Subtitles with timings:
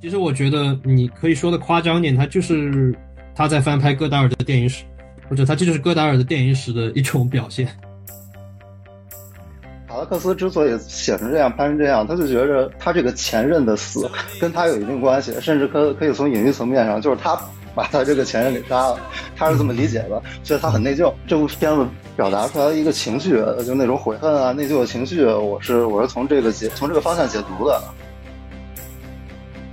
[0.00, 2.94] 其实我觉得你可以说的夸张点，他就是
[3.34, 4.84] 他在翻拍戈达尔的电影史，
[5.30, 7.66] 或者他这就是戈达尔的电影史的一种表现。
[10.04, 17.40] 拉克斯之所以写成这样、拍成这样，他就觉着他这个前任的死跟他有一定关系，甚至可可以从隐喻层面上，就是他
[17.74, 19.00] 把他这个前任给杀了，
[19.34, 21.10] 他是这么理解的，所以他很内疚。
[21.26, 27.80] 这部片子表达出来一个情绪，就那种悔恨啊、内疚的情绪，我是我是从这个解从这个方向解读的。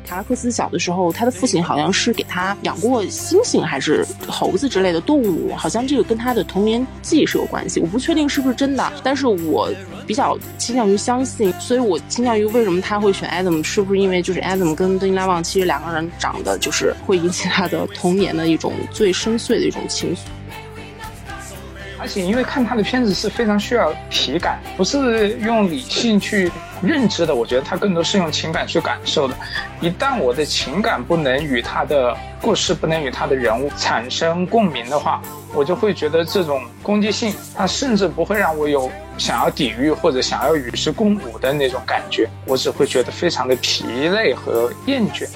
[0.08, 7.80] 卡拉克斯小的时候，他的父亲好像是给他养过猩猩还是猴子之类的动物，好像这个跟他的童年记忆是有关系。
[7.80, 9.72] 我不确定是不是真的，但是我
[10.08, 20.20] 比较倾向于相信，所以我倾向于为什么他会选 Adam，是不是因为就是 Adam 跟德尼拉旺其实两个人长得就是会引起他的童年的一种最深邃的一种情愫。
[22.02, 29.38] 而且因为看他的片子是非常需要体感，不是用理性去认知的，我觉得他更多是用情感去感受的。
[29.82, 35.22] 一旦我的情感不能与他的故事、不能与他的人物产生共鸣的话，
[35.54, 45.30] 我就会觉得这种攻击性，它甚至不会让我有想要抵御或者想要与之共舞的那种感觉，我只会觉得非常的疲累和厌倦。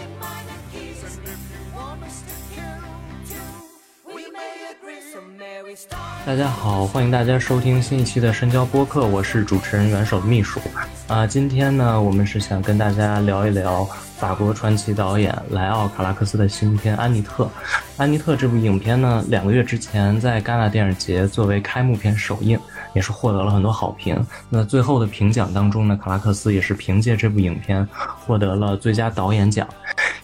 [5.75, 6.04] Stop!
[6.25, 10.59] 大家好，欢迎大家收听新一期的深交播客，我是主持人元首秘书
[11.07, 11.27] 啊。
[11.27, 13.87] 今天呢，我们是想跟大家聊一聊
[14.17, 17.43] 法国传奇导演莱奥·卡拉克斯的新片《安妮特》。
[17.97, 22.59] 《安妮特》这部影片呢，两个月之前在戛纳电影节作为开幕片首映，
[22.95, 24.19] 也是获得了很多好评。
[24.49, 27.87] 那最后的评奖当中呢，卡拉克斯也是凭借这部影片
[28.25, 29.67] 获得了最佳导演奖。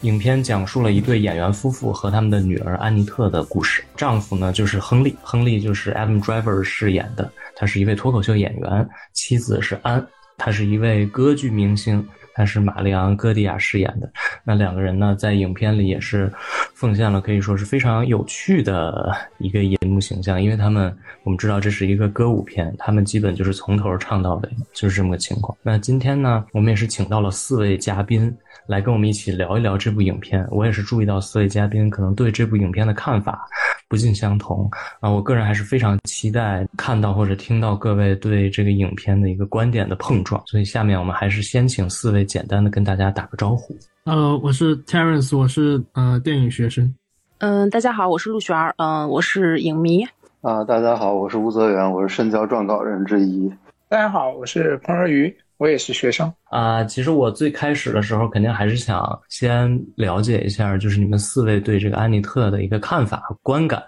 [0.01, 3.83] 影片讲述了一对演员夫妇和他们的女儿安妮特的故事。
[3.95, 8.89] 丈夫呢就是亨利，亨利就是 Adam Driver 饰演的，他是一位脱口秀演员。
[9.13, 10.03] 妻子是安，
[10.37, 12.03] 她是一位歌剧明星，
[12.33, 14.11] 她是玛丽昂·戈迪亚饰演的。
[14.43, 16.31] 那两个人呢，在影片里也是
[16.73, 25.57] 奉献了可以说是非常有趣的一个银幕形象，因为他们我们知道这是一个歌舞片，他们基本就是从头唱到尾，就是这么个情况。
[25.61, 28.35] 那今天呢，我们也是请到了四位嘉宾。
[28.67, 30.47] 来跟我们一起聊一聊这部影片。
[30.49, 33.45] 我也是注意到四位嘉宾可能对这部影片的看法
[33.89, 34.69] 不尽相同
[34.99, 35.09] 啊。
[35.09, 40.41] 我个人还是非常期待看到或者听到各位对这个影片的一个观点的碰撞。
[40.45, 43.75] 所以下面我们还是先请四位简单的跟大家打个招呼。
[44.05, 46.93] 呃，我是 Terence，我是呃电影学生。
[47.39, 50.03] 嗯，大家好，我是陆璇儿，嗯，我是影迷。
[50.41, 53.51] 啊，大家好，我是吴泽源，我是深交撰稿人之一。
[53.87, 55.35] 大家好，我是彭若愚。
[55.57, 63.79] 我也是学生啊，其实我最开始的时候肯定还是想先了解一下，就是你们四位对这个安妮特的一个看法和观感。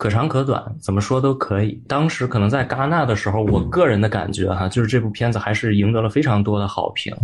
[0.00, 1.72] 可长可短，怎么说都可以。
[1.86, 7.14] 当时可能在戛纳的时候，我个人的感觉哈，就是这部片子还是赢得了非常多的好评。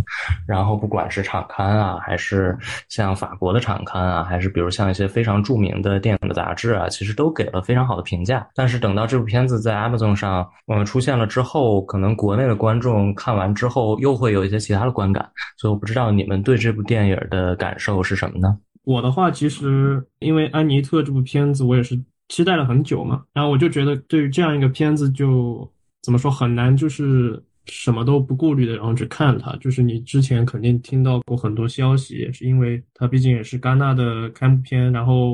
[0.47, 2.55] 然后不管是场刊啊，还是
[2.87, 8.47] 像法国的场刊啊，还是比如像一些非常著名的电影的杂志啊，其实都给了非常好的评价。
[8.53, 15.27] 但是等到这部片子在 Amazon 上嗯出现了之后，可能国内的观众看完之后又会有一些其他的观感。
[15.57, 18.55] 所以我不知道你们对这部电影的感受是什么呢？
[18.83, 21.99] 我的话，其实因为安妮特这部片子，我也是。
[22.29, 25.69] 期待了很久嘛，然后我就觉得对于这样一个片子，就
[26.01, 29.55] 怎么说很难，就是什么都不顾虑的，然后去看它。
[29.57, 35.33] 就是你之前肯定听到过很多消息，也是因为它毕竟也是戛纳的开幕片，然后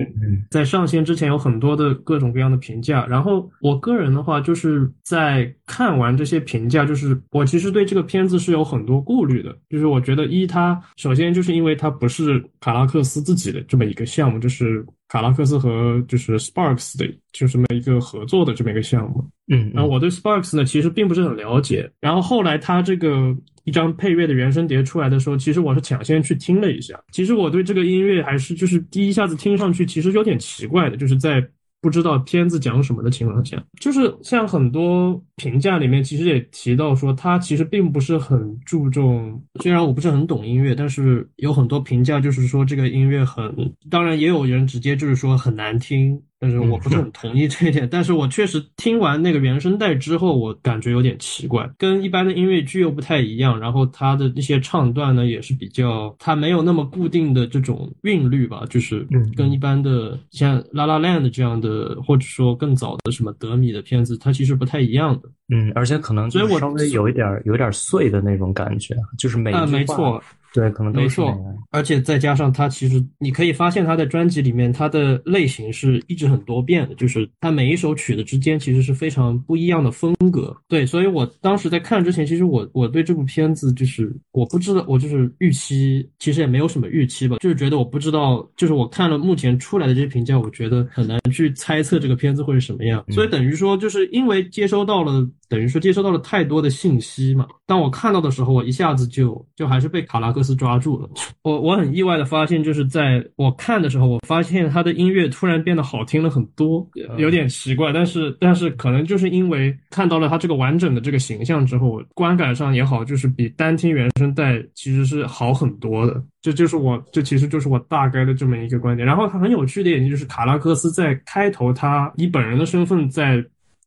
[0.50, 3.06] 在上线之前有很多的各种各样的评价。
[3.06, 9.56] 然后我个人的话，就是在看完这些评价，就是我其实对这个片子是有很多顾虑的。
[9.70, 14.86] 就是我觉得一，它首先就是因为它不是卡拉克斯自己的这么一个项目，就是。
[15.13, 23.31] 卡拉克斯和就是 Sparks 的就这么一个合作的这么一个项目，嗯，然后我对 Sparks 呢其实并不是很了解，然后后来他这个
[23.63, 31.48] 一张配乐的原声碟出来的时候，其实我是抢先去听了一下，其实我对这个音乐还是就是第一下子听上去其实有点奇怪的，就是在。
[31.83, 39.44] 不知道片子讲什么的情况下，就是像很多评价里面其实也提到说，他其实并不是很注重。
[39.62, 43.53] 虽然我不是很懂音乐，但是有很多评价就是说这个音乐很，
[43.89, 46.18] 当然也有人直接就是说很难听。
[46.44, 53.57] 但是我不是很同意这一点，但是我确实听完那个原声带之后，我感觉有点奇怪，跟一般的音乐剧又不太一样。
[53.57, 59.07] 然后它的一些唱段呢，也是比较，它没有那么固定的这种韵律吧，就是
[59.38, 65.30] 跟一般的像《La La Land》这样的，或者说更早的什么德米的片子，它其实不太一样的。
[65.48, 70.22] 嗯，而且可能所以我稍微有一点有点碎的那种感觉，就是每啊，没错。
[70.53, 71.39] 对，可能都没错是。，
[71.71, 80.55] 而且再加上他其实你可以发现他在专辑里面他的类型是一直很多变的，就是他每一首曲子之间其实是非常不一样的风格。
[80.67, 93.03] 对，所以我当时在看之前，其实我我对这部片子就是我不知道，我就是预期其实也没有什么预期吧，就是觉得我不知道，就是我看了目前出来的这些评价，我觉得很难去猜测这个片子会是什么样。
[93.09, 97.45] 所以等于说，就是因为接收到了，等于说接收到了太多的信息嘛。
[97.67, 101.07] 当我看到的时候，我一下子就就还是被卡拉克斯抓住了。
[101.44, 107.94] 我我很意外的发现，就是在我看的时候，我发现他的音乐突然变得好听了很多，有点奇怪。
[107.94, 116.19] 但是但是可能就是因为看到了他这个完整的这个形象之后，观感上也好，就是比单听原声带其实是好很多的。
[116.41, 119.07] 这就是我，这其实就是我大概的这么一个观点。
[119.07, 123.41] 然后他很有趣的一点就是卡拉克斯在开头，他以本人的身份在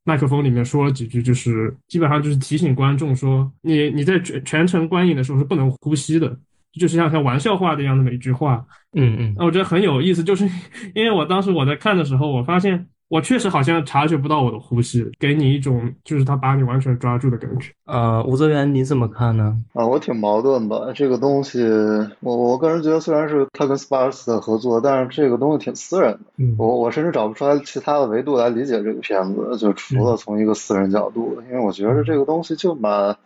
[0.06, 6.38] 麦克风里面说了几句，就是基本上就是提醒观众说，你你在全全程观影的时候是不能呼吸的，
[6.72, 8.64] 就是像像玩笑话的一样的一句话。
[8.94, 10.48] 嗯嗯那我觉得很有意思，就是
[10.94, 17.70] 因为我当时我在看的时候，我发现我确实好像察觉不到我的呼吸，给你一种就是他把你完全抓住的感觉。
[17.84, 19.56] 呃，吴泽源你怎么看呢？
[19.74, 20.92] 啊，我挺矛盾的。
[20.92, 21.62] 这个东西，
[22.18, 26.18] 我我个人觉得，虽然是他跟 Sparks 的合作，但是这个东西挺私人的。
[26.38, 33.16] 嗯我我甚至找不出来其他的维度来理解这个片子，就除了从一个私人角度，因为我觉得这个东西就蛮，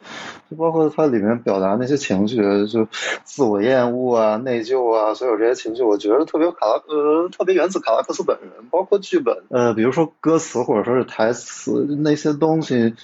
[0.51, 2.37] 就包括它里面表达那些情绪，
[2.67, 2.87] 就
[3.25, 12.95] 自我厌恶啊、内疚啊，所有这些情绪，我觉得特别卡拉呃特别源自卡拉克斯本人，包括剧本，呃，比如说歌词或者说是台词那些东西，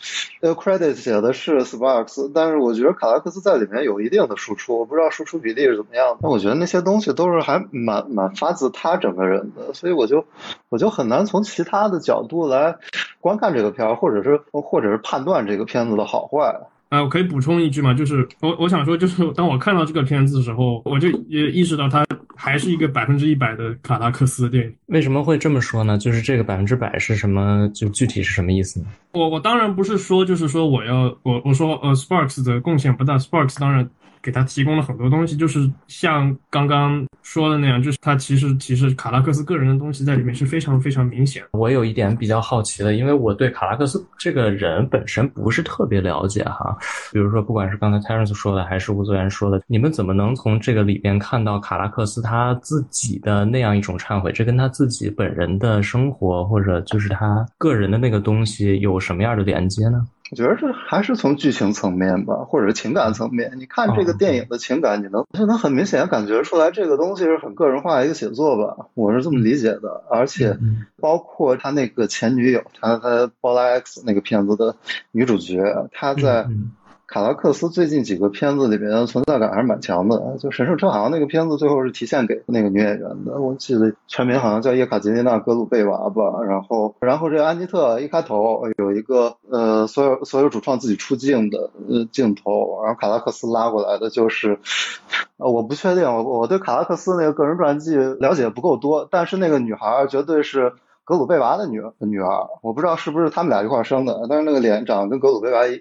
[0.40, 10.24] 呃，credit 写的是 Sparks，但是我觉得卡拉克斯在里面有一定的输出，我不知道输出比例是怎么样的，但我觉得那些东西都是还蛮蛮发自他整个人的，所以我就
[10.68, 12.76] 我就很难从其他的角度来
[13.20, 16.60] 观看这个片儿，或者是或者是判断这个片子的好坏。
[16.88, 22.06] 啊，我可以补充一句嘛，就是我我想说，就是当我看到这个片子的时候，我就也意识到它
[22.36, 24.72] 还是一个百分之一百的卡拉克斯的电影。
[24.86, 25.98] 为什么会这么说呢？
[25.98, 27.68] 就是这个百分之百是什么？
[27.74, 28.86] 就具体是什么意思呢？
[29.12, 33.88] 我我当然不是说，就是说我要我我说呃，Sparks 的贡献不大，Sparks 当然
[34.26, 41.44] 给他提供了很多东西，就是像刚刚说的那样，就是他其实其实卡拉克斯个人的东西在里面是非常非常明显。
[41.52, 46.76] 我有一点比较好奇的，因为我对卡拉克斯这个人本身不是特别了解哈。
[47.12, 54.32] 比如说，不管是刚才 Terence 说的，还是吴泽源说的，你们怎么能从这个里边看到卡拉克斯他自己的那样一种忏悔？
[54.32, 60.05] 这跟他自己本人的生活，或者就是他个人的那个东西有什么样的连接呢？
[60.31, 63.52] 我觉得这还是从剧情层面吧，或者是情感层面。
[63.56, 70.05] 你看这个电影的情感，你能就能很明显感觉出来，这个东西是很个人化的一个写作吧，我是这么理解的。
[70.11, 70.58] 而且
[71.00, 74.76] 包括他那个前女友，他他包拉 X 那个片子的
[75.12, 76.43] 女主角，她在。
[76.43, 76.72] 嗯
[77.16, 86.42] 卡拉克斯最近几个片子里边存在感还是蛮强的，就《神圣车行》那个片子最后是提现给那个女演员的，我记得全名好像叫叶卡捷琳娜·格鲁贝娃吧。
[86.46, 94.58] 然后，然后这个安妮特一开头有一个呃，所有所有主创自己出镜的呃镜头，然后卡拉克斯拉过来的就是，
[95.38, 100.74] 我不确定，我我对卡拉克斯那个个人传记了解不够多，但是那个女孩绝对是。
[101.06, 102.26] 格鲁贝娃的女女儿，
[102.62, 105.81] 我不知道是不是他们俩一块生的，但是那个脸长得跟格鲁贝娃一，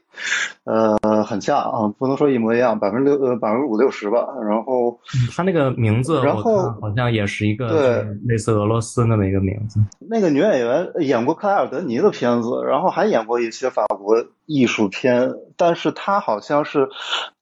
[0.66, 4.19] 呃，很像啊，不能说一模一样，百分之六呃百分之五六十吧。
[4.48, 5.00] 然后
[5.36, 9.79] 他那个名字，然后好像也是一个对类似俄罗斯那么一个名字。
[10.00, 16.89] 那个女演员演过克莱尔德尼的片子，然后还演过一些法国艺术片，但是他好像是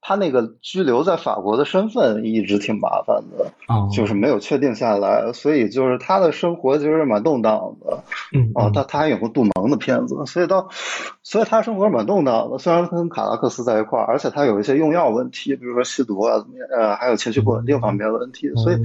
[0.01, 8.03] 他那个居留在法国的身份一直挺麻烦的，哦，就是没有确定下来，所以就是他的生活其实蛮动荡的。
[8.33, 10.69] 嗯哦，他他还演过杜蒙的片子，所以到，
[11.23, 12.57] 所以他生活蛮动荡的。
[12.57, 16.43] 虽然他跟卡拉克斯在一块儿，而且他有一些用药问题，比如说吸毒啊，
[16.75, 18.77] 呃，还有情绪不稳定方面的问题，所以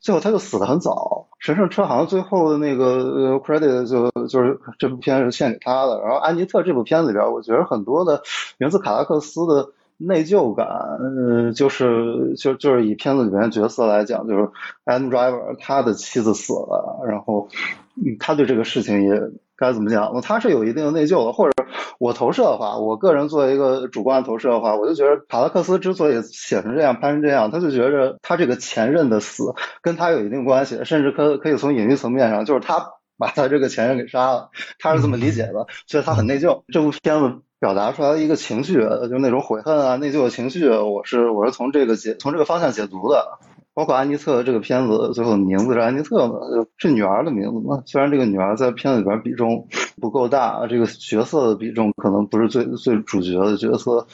[0.00, 1.26] 最后他就死的很早。
[1.38, 6.00] 神圣车行最后的那个呃 credit 就就是这部片是献给他的。
[6.00, 8.22] 然后安妮特这部片子里边，我觉得而很多的
[8.58, 9.72] 源自卡拉克斯的。
[10.00, 10.68] 内疚感，
[11.00, 14.48] 嗯，就是就就是以片子里面角色来讲，就是
[14.84, 17.48] Adam Driver 他的妻子死了，然后
[17.96, 19.20] 嗯他对这个事情也
[19.56, 20.20] 该怎么讲？
[20.20, 21.64] 他是有一定的内疚的，或者
[21.98, 36.62] 我投射的话，我个人作为一个主观的投射的话，我就觉得卡拉克斯之所以写成这样、拍成这样，他就觉着他这个前任的死跟他有一定关系，甚至可可以从隐喻层面上，就是他把他这个前任给杀了，他是这么理解的，所以他很内疚。
[36.68, 37.40] 这部片子。
[37.60, 43.38] 表达出来的一个情绪，就那种悔恨啊、内疚的情绪，我是我是从这个解从这个方向解读的。
[43.74, 46.34] 包括安妮特这个片子最后名字是安妮特嘛，
[46.78, 47.80] 是女儿的名字嘛。
[47.86, 49.68] 虽然这个女儿在片子里边比重
[50.00, 54.08] 不够大，这个角色的比重可能不是最最主角的角色，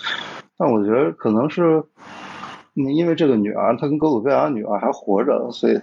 [0.59, 1.83] 但我觉得可能是
[2.75, 5.81] 因为这个女儿她跟哥鲁贝尔女儿还活着，所以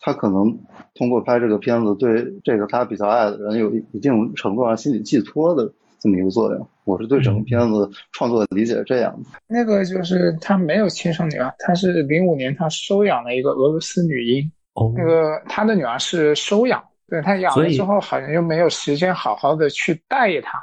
[0.00, 0.58] 她可能
[0.94, 6.68] 通过拍这个片子对这个她比较爱的人有一定程度上心理寄托的这么一个作用。
[6.84, 9.28] 我是对整个片子创作的理解是这样的。
[9.46, 14.50] 那个就是他没有亲生女儿，他是零五年他收养了一个俄罗斯女婴。
[14.74, 20.58] 哦，那个他的女儿是收养，对他养了之后好像又没有时间好好的去带她。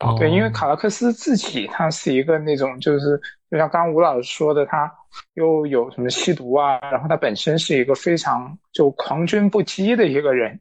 [0.00, 4.90] 哦对，因为卡拉克斯自己他是一个那种就是就像刚刚吴老师说的，他
[5.34, 10.58] 又有什么吸毒啊，然后他本身是一个非常就狂军不羁的一个人，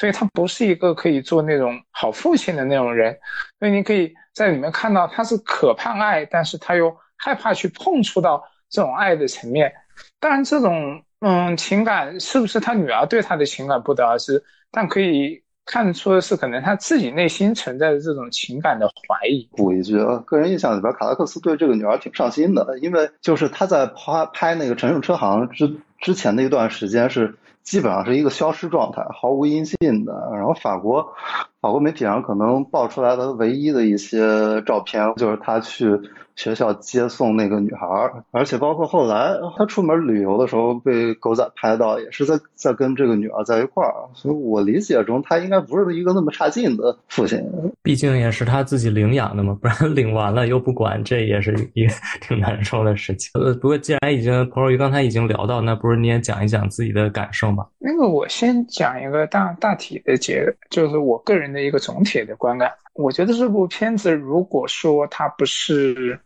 [0.00, 3.14] 所以他不是一个可以做那种好父亲的那种人。
[3.58, 9.70] 所以你可以在里面看到他是渴盼爱，但是他又害怕去碰触到这种爱的层面。
[10.18, 19.46] 当然，这种嗯情感是不是他女儿对他的情感不得而知，但可以看出的是，可能他自己内心存在的这种情感的怀疑。
[19.54, 30.30] 补一句啊，个人印象里边，卡拉克斯对这个女儿挺上心的，因为就是他在拍拍那个《乘用车行》之之前的一段时间是基本上是一个消失状态，毫无音信的。
[30.34, 31.14] 然后法国
[31.60, 36.00] 法国媒体上可能爆出来的唯一的一些照片，就是他去
[36.36, 37.86] 学校接送那个女孩，
[38.30, 43.94] 而且包括后来他出门旅游的时候被狗仔拍到，也是在在跟这个女儿在一块儿。
[44.14, 47.42] 所以我理解中，他应该不是一个那么差劲的父亲。
[47.82, 53.30] 毕竟也是他自己领养的嘛，不然领完了又不管，这也是一个挺难受的事情。
[53.40, 57.66] 呃，不过既然已经彭若愚刚才已经聊到，那不是你也讲一讲自己的感受吗？
[57.78, 62.70] 那个我先讲一个大大体的结，就是我个人的一个总体的观感。
[62.94, 66.18] 我觉得这部片子，如果说它不是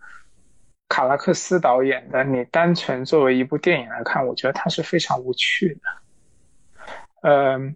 [0.95, 7.29] 卡拉克斯导演的，你单纯作为一部电影来看，我觉得它是非常无趣的。
[7.29, 7.75] 嗯，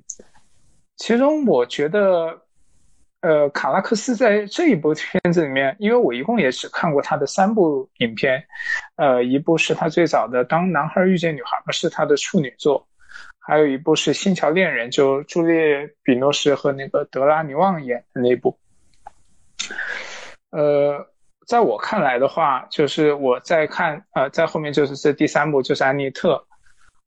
[0.99, 2.41] 其中我觉得，
[3.23, 8.41] 呃，卡拉克斯在这一部片子里面，因为我一共也只看过他的三部影片，
[8.95, 12.87] 呃，一部是他最早的《当男孩遇见女孩》，是他的处女作。
[13.41, 15.55] 还有一部是《星桥恋人》，就朱丽·
[16.05, 18.57] 比诺什和那个德拉尼旺演的那部。
[20.51, 21.05] 呃，
[21.49, 26.47] 在我看来的话，就是我在看，呃，在后面就是这第三部就是安妮特。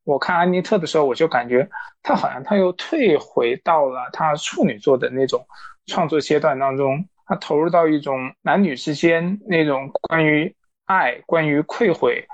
[0.03, 1.69] 我看安妮特的时候，我就感觉
[2.01, 5.45] 他好像他又退回到了他处女座的那种
[5.86, 10.55] 创作阶段当中，他投入到一种男女之间那种关于
[10.86, 12.25] 爱、关于愧悔、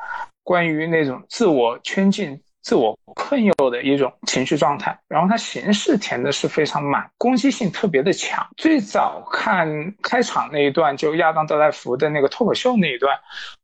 [0.44, 2.42] 关于那种自我圈禁。
[2.68, 8.46] 自我困囿的一种情绪状态，然后它形式填的是非常满，攻击性特别的强。
[8.58, 9.66] 最早看
[10.04, 13.18] 开场那一段，就亚当德莱福的那个脱口秀那一段，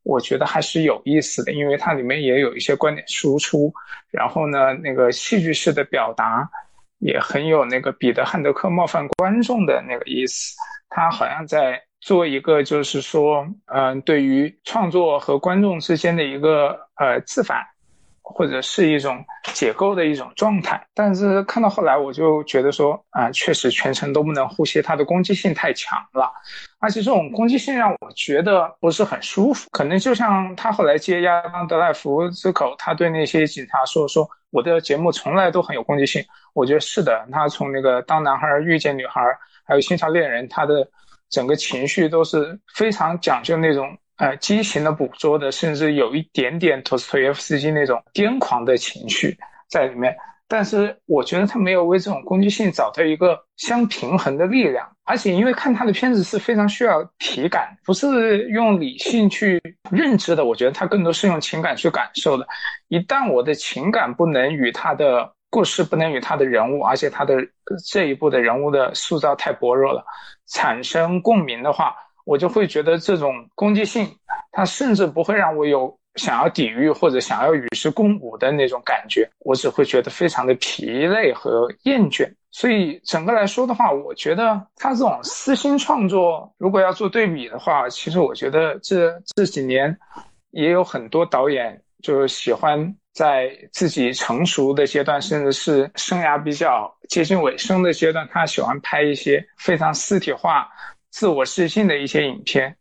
[0.03, 3.74] 我觉得还是有意思的，因为它里面也有一些观点输出，
[4.10, 6.50] 然后呢，那个戏剧式的表达
[7.00, 10.55] 也很有那个彼得汉德克冒犯观众的那个意思，
[10.88, 17.62] 他好像在做一个就是说，嗯，对于创作和观众之间的一个呃自反。
[18.25, 26.31] 或者是一种解构的一种状态，但是看到后来，我就觉得说啊，确实全程都不能呼吸，它的攻击性太强了，
[26.79, 29.67] 而且这种攻击性让我觉得不是很舒服。
[29.71, 36.23] 可能就像他后来接亚当德莱福之口，他对那些警察说：“说我的节目从来都很有攻击性。”
[36.55, 39.21] 我觉得是的，他从那个当男孩遇见女孩，
[39.65, 40.87] 还有新潮恋人，他的
[41.29, 43.97] 整个情绪都是非常讲究那种。
[44.23, 49.37] 呃，激情的捕捉的，甚至有一点点托斯托耶夫斯基那种癫狂的情绪
[49.69, 50.15] 在里面。
[50.47, 54.89] 但是我觉得他没有为这种攻击性找到一个相平衡的力量。
[55.03, 59.61] 而且因为看他的片子是非常需要体感，不是用理性去
[59.91, 60.45] 认知的。
[60.45, 62.47] 我觉得他更多是用情感去感受的。
[62.87, 67.35] 一旦我的情感不能与他的故事，不能与他的人物，而且他的
[67.85, 70.05] 这一部的人物的塑造太薄弱了，
[70.47, 71.93] 产生共鸣的话。
[72.23, 74.07] 我就会觉得这种攻击性，
[74.51, 82.31] 它甚至不会让我有想要抵御或者想要与之共舞的那种感觉，我只会觉得非常的疲累和厌倦。
[82.51, 89.97] 所以整个来说的话，我觉得他这种私心创作，如果要做对比的话，其实我觉得这这几年
[90.51, 100.69] 也有很多导演就喜欢在自己成熟的阶段，甚至是生涯比较接近尾声的阶段，他喜欢拍一些非常私体化。
[101.13, 102.75] 自我自信的一些影片，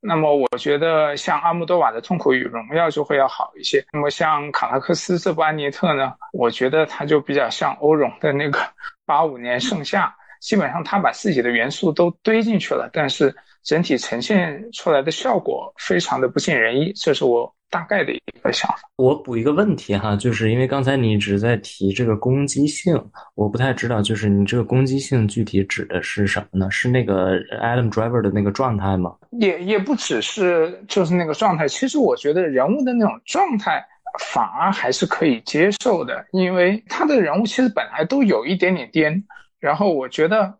[0.00, 3.84] 那么我觉得像阿莫多瓦的《痛苦与荣耀》就会要好一些。
[3.92, 8.58] 那么像卡拉克斯这部《安妮特》呢，我觉得它就比较像欧荣的那个
[9.04, 10.16] 八五年盛夏。
[10.40, 13.34] 基本上他把自己的元素都堆进去了，但是
[13.66, 18.78] 整体呈现出来的效果非常的不尽人意，这是我大概的一个想法。
[18.94, 22.96] 我补一个问题哈，就是因为刚才你一直在提这个攻击性，
[23.34, 26.70] 我不太知道，就是你这个攻击性具体指的是什么呢？
[26.70, 29.12] 是那个 Adam Driver 的那个状态吗？
[29.40, 33.84] 也也不只是就是那个状态，其实我觉得人物的那种状态
[34.32, 39.24] 反而还是可以接受的，因为他的人物其实本来都有一点点颠。
[39.58, 40.54] 然后我觉得，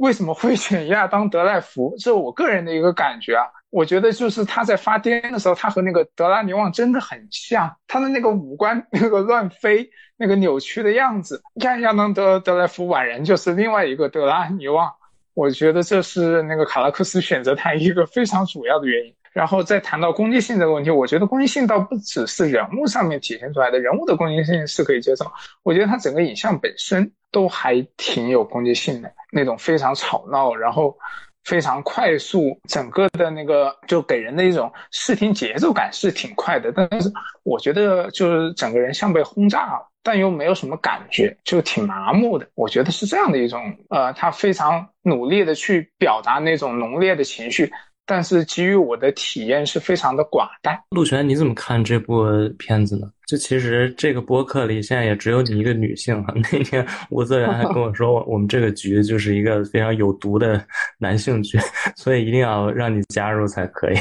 [0.00, 1.94] 为什么会选亚当德莱福？
[1.98, 3.44] 这是我个人的一个感觉啊。
[3.68, 11.42] 我觉得就是他在发癫的时候，他和那个德拉尼旺真的很像，他的那个五官那个乱飞、那个扭曲的样子。
[11.54, 14.90] 你看亚当德德莱福宛然就是另外一个德拉尼旺。
[15.34, 19.14] 我觉得这是那个卡拉克斯选择他一个非常主要的原因。
[19.32, 25.24] 然后再谈到攻击性这个问题，我觉得攻击性倒不只是人物上面体现出来的，人物的攻击性是可以接受。
[25.62, 30.98] 我觉得他整个影像本身都还挺有攻击性的，那种非常吵闹，然后
[31.44, 36.72] 非常快速，整个的那个就给人的一种视听节奏感是挺快的。
[36.72, 37.10] 但是
[37.42, 42.46] 我觉得就是整个人像被轰炸了，但又没有什么感觉，就挺麻木的。
[42.54, 47.72] 我觉得是这样的一种，呃，他非常努力的去表达那种浓烈的情绪。
[48.06, 50.78] 但是基于我的体验是非常的寡淡。
[50.90, 52.24] 陆璇，你怎么看这部
[52.58, 53.08] 片子呢？
[53.26, 56.34] 就其实这个播客里现在也只有你一个女性哈。
[56.50, 60.60] 那天吴泽源还跟我说， 我们这个局就是一个非常有毒的
[60.98, 61.56] 男性局，
[61.96, 63.96] 所以一定要让你加入才可以。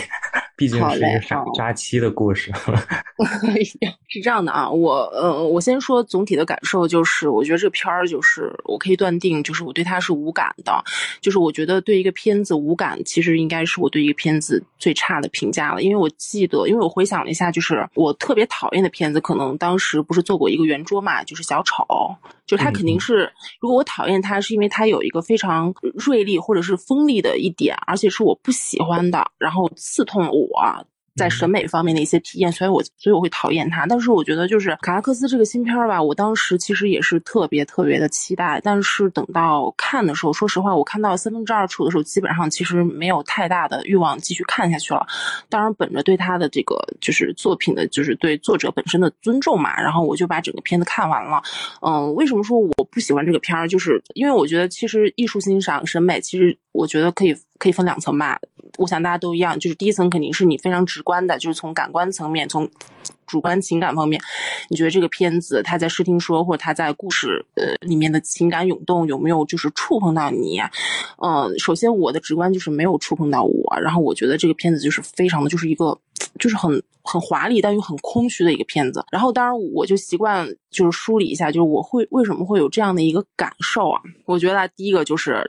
[0.59, 2.51] 毕竟是一个杀杀妻的故事。
[4.09, 10.83] 是这样的啊，我呃，我先说总体的感受，就是我觉得这片儿就是我可以断定，就是我对它是无感的。
[11.21, 15.81] 就是我觉得对一个片子无感，其实应该是我对一个片子最差的评价了。
[15.81, 21.85] 因为我记得，因为我回想了一下，就是我特别讨厌的片子，可能当时不是做过一个圆桌嘛，就是小丑，
[22.45, 30.48] 就是他肯定是，如果我讨厌他，是因为他有一个非常锐利或者是锋利的一点，而且是我不喜欢的，然后刺痛了我。
[30.49, 33.85] 我在审美方面的一些体验，所以我所以我会讨厌他。
[33.85, 38.61] 但是我觉得就是卡拉克斯这个新片儿吧，我当时其实也是特别特别的期待。
[38.63, 45.05] 但是等到看的时候，说实话，我看到三分之二处的时候，基本上其实没有太大的欲望继续看下去了。
[45.49, 51.41] 当然，本着对他的这个就是作品的，就是对作者本身的尊重嘛，然后我就把整个片子看完了。
[51.81, 53.67] 嗯，为什么说我不喜欢这个片儿？
[53.67, 58.39] 就是因为我觉得其实艺术欣赏审美，其实我觉得可以可以分两层吧。
[58.77, 62.69] 我想大家都一样，就是第一层肯定是你非常直观的，就是从感官层面，从
[63.27, 64.21] 主观情感方面，
[64.69, 70.61] 你觉得这个片子它在视听说或者它在故事呃里面的情感涌动有没有就是触碰到你？
[71.21, 75.97] 嗯，首先我的直观就是没有触碰到我，然后我觉得这个片子就是非常的就是一个
[76.39, 79.03] 就是很很华丽但又很空虚的一个片子。
[79.11, 84.01] 然后当然我就习惯就是梳理一下，就是我会为什么会有这样的一个感受啊？
[84.25, 85.43] 我觉得第一个就是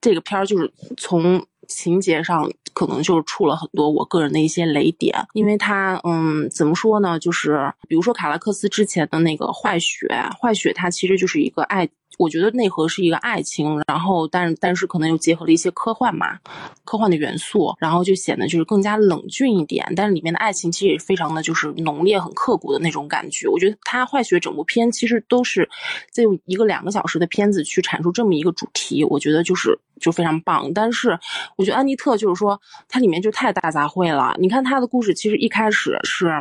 [0.00, 1.44] 这个片儿就是从。
[1.68, 7.18] 情节上可能就是触了很多我个人的一些雷点，因为他，嗯，怎么说呢？
[7.18, 10.08] 就是比如说卡拉克斯之前的那个坏血，
[10.40, 11.88] 坏血它其实就是一个爱。
[12.16, 16.38] 我觉得内核是一个爱情，然后但但是可能又结合了一些科幻嘛，
[16.84, 19.86] 科幻的元素，然后就显得就是更加冷峻一点。
[19.94, 23.46] 但是里面的爱情其实也非常的就是浓烈、很刻骨的那种感觉。
[23.48, 25.68] 我觉得他坏血整部片其实都是
[26.10, 30.72] 在用一个两个小时的片子去阐述这么一个主题，我觉得就是就非常棒。
[30.74, 31.18] 但是
[31.56, 34.34] 我觉得安妮特就是说它里面就太大杂烩了。
[34.38, 36.32] 你看他的故事其实一开始是。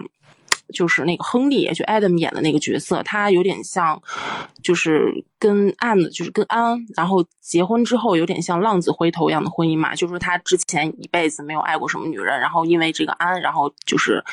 [0.73, 4.01] 就是那个亨利，就 Adam 演的那个角色，他有点像，
[4.63, 9.93] 就是跟安，就是跟安，然后结婚之后有点像浪子回头一样的婚姻嘛。
[9.95, 14.23] 就是说他之前一辈子没有爱过什么女人，然后因为这个安，然后就是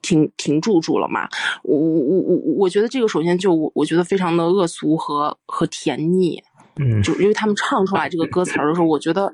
[0.00, 1.28] 停停住住了嘛。
[1.62, 6.42] 我我我我觉得这个首先就我我觉得非常的恶俗和和甜腻，
[6.76, 9.32] 嗯，就因为他们唱出来这个歌词的时候，我觉得。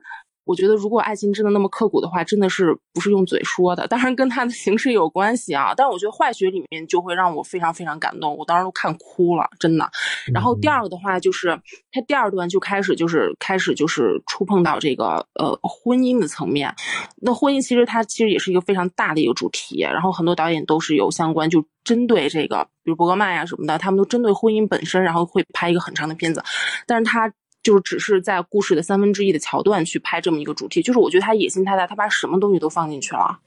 [0.48, 3.86] 我觉得，如果爱情真的那么刻骨的话，真的是不是用嘴说的？
[3.86, 5.74] 当然跟它的形式有关系啊。
[5.76, 9.86] 但我觉得坏血里面就会让我非常非常感动，我当时都看哭了，真的。
[10.32, 11.48] 然后第二个的话，就是
[11.92, 16.74] 它第二段就开始就是开始就是触碰到这个呃婚姻的层面。
[17.20, 19.82] 那婚姻其实它其实也是一个非常大的一个主题。
[19.82, 26.42] 然后很多导演都是有相关就针对这个，比如伯格曼呀什么的，他们都针对婚姻本身，然后会拍一个很长的片子。
[26.86, 27.30] 但是他。
[27.62, 33.38] 就是只是在故事的三分之一的桥段去拍这么一个主题，就是我觉得他野心太大，他把什么东西都放进去了。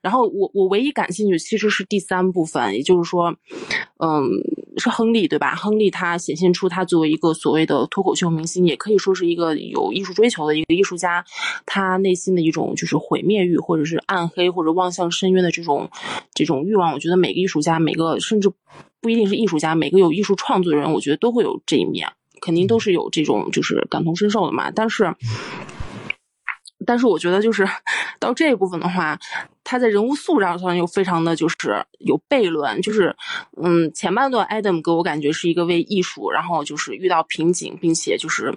[0.00, 3.34] 然后我我唯一感兴趣其实是第三部分，也就是说，
[3.98, 4.24] 嗯，
[4.76, 5.56] 是亨利对吧？
[5.56, 11.24] 亨利他显现出他作为一个所谓的脱口秀明星，也可以说是一个有艺术追求的一个艺术家，
[11.64, 15.90] 他内心的一种就是毁灭欲，或者是暗黑或者望向深渊的这种
[16.32, 16.92] 这种欲望。
[16.92, 18.48] 我觉得每个艺术家，每个甚至
[19.00, 22.06] 不一定是艺术家，每个有艺术创作的人，我觉得都会有这一面。
[22.40, 24.70] 肯定都是有这种就是感同身受的嘛。
[24.70, 25.14] 但是，
[26.84, 27.68] 但是我觉得就是
[28.18, 29.18] 到这一部分的话，
[29.64, 33.14] 他在人物塑造上又非常的就是有悖论，就是
[33.62, 38.54] 嗯，前半段 Adam 给我感觉是一个为艺术，然后就是遇到瓶颈，并且就是。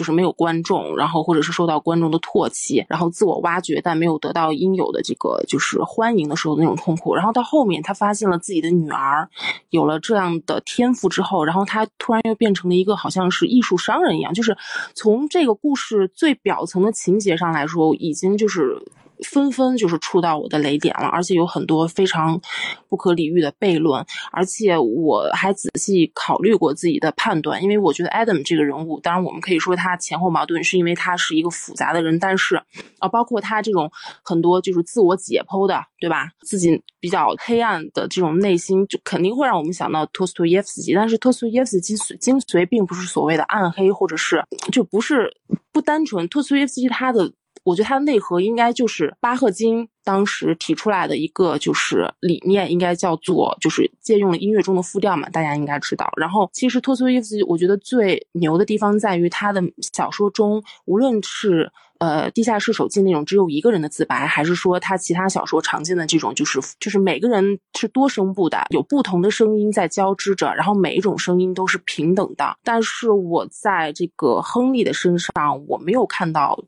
[0.00, 7.14] 就是没有观众，然后或者是受到观众的唾弃，然后自我挖掘，但没有得到应有的这个就是欢迎的时候的那种痛苦。
[7.14, 9.28] 然后到后面，他发现了自己的女儿
[9.68, 14.32] 有了这样的天赋之后，然后他突然又变成了一个好像是艺术商人一样。
[14.32, 14.56] 就是
[14.94, 18.82] 从这个故事最表层的情节上来说，已经就是。
[19.24, 22.40] 纷纷就是触到我的雷点了，而且有很多非常
[22.88, 32.56] 不可理喻的悖论，而且我还仔细考虑过自己的判断，因为我觉得 Adam 这个人物，当然我们可以说他前后矛盾，是因为他是一个复杂的人，但是
[32.98, 33.90] 啊，包括他这种
[34.22, 36.28] 很多就是自我解剖的，对吧？
[36.42, 45.30] 自己比较黑暗的这种内心，就肯定会让我们想到托斯托耶夫斯基，但是托斯托耶夫斯基精髓并不是所谓的暗黑，或者是就不是
[45.72, 47.32] 不单纯，托斯托耶夫斯基他的。
[47.70, 56.10] 我觉得它的内核应该就是巴赫金当时提出来的一个就是理念，应该叫做就是借用了音乐中的复调嘛，大家应该知道。
[56.16, 59.62] 然后其实托斯托耶夫斯基，我觉得最牛的地方在于他的
[59.94, 72.56] 小说中，无论是呃《地下室手记》那种只有一个人的自白，还是说他其他小说常见的这种就是就是每个人是多声部的，有不同的声音在交织着，然后每一种声音都是平等的。
[72.64, 76.58] 但是我在这个亨利的身上，我没有看到。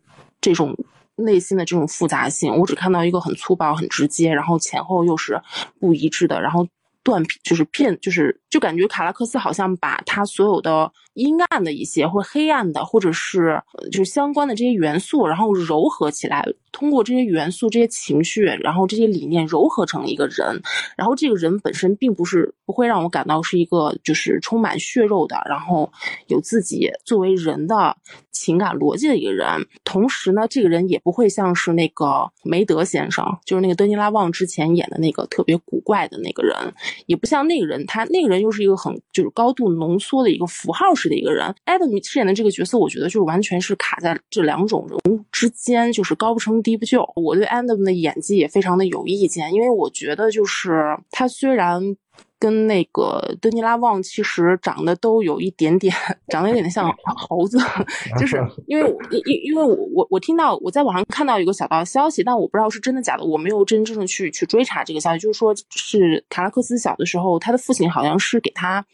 [0.42, 0.76] 这种
[1.16, 5.40] 内心的这种复杂性，我只看到一个很粗暴、很直接，然后前后又是
[5.80, 6.68] 不一致的，然后
[7.02, 10.92] 断就是片，就是就感觉卡拉克斯好像把他所有的。
[11.14, 20.58] 阴暗的一些，或黑暗的，或者是就是相关的这些元素，然后糅合起来，通过这些元素、这些情绪，然后这些理念糅合成一个人，
[20.96, 25.92] 然后这个人本身并不是不会让我感到是一个就是充满血肉的，然后
[26.28, 27.94] 有自己作为人的
[28.30, 29.46] 情感逻辑的一个人。
[29.84, 36.56] 同时呢，这个人也不会像是那个梅德先生，就是那个德尼拉旺之前演的那个特别古怪的那个人，
[37.04, 41.08] 也不像那个人，他那个人又是一个很就是高度浓缩的一个符号式。
[41.08, 47.06] 的一个人，Adam 饰演的这个角色，我觉得就是完全是卡在这两种人物之间，就是高不成低不就。
[47.16, 51.96] 我对 Adam 的演技也非常的有意见，因为我觉得就是他虽然。
[52.42, 55.94] 跟那个德尼拉旺其实长得都有一点点，
[56.26, 57.56] 长得有点像猴子，
[58.18, 68.84] 就是因为因因因为我我我听到我在网上看到一个小道消息，但我不知道是真的假的，我没有真正的去去追查这个消息，就是说是卡拉克斯小的时候，他的父亲好像是给他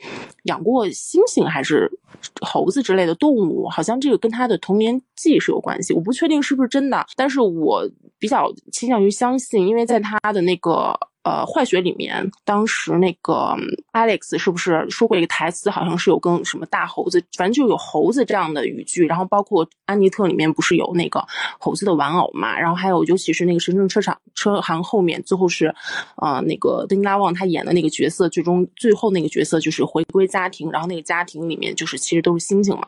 [0.43, 1.91] 养过猩猩还是
[2.43, 10.95] 猴子之类的动物，好像这个跟他的童年记忆是有关系，我不确定是不是真的，但是我比较倾向于相信，因为在他的那个。
[11.29, 13.55] 呃，坏学里面，当时那个
[13.93, 15.69] Alex 是不是说过一个台词？
[15.69, 19.07] 好像是有跟什么大猴子，反正就有猴子这样的语句。
[19.07, 21.23] 然后包括安妮特里面不是有那个
[21.59, 22.59] 猴子的玩偶嘛？
[22.59, 25.67] 然后还有，尤其是那个神圣车厂车行后面，最后是，
[26.17, 30.71] 呃，那个德尼拉旺他演的那个角色，最终最后那个角色就是回归家庭。
[30.71, 32.87] 然后那个家庭里面就是其实都是星星嘛，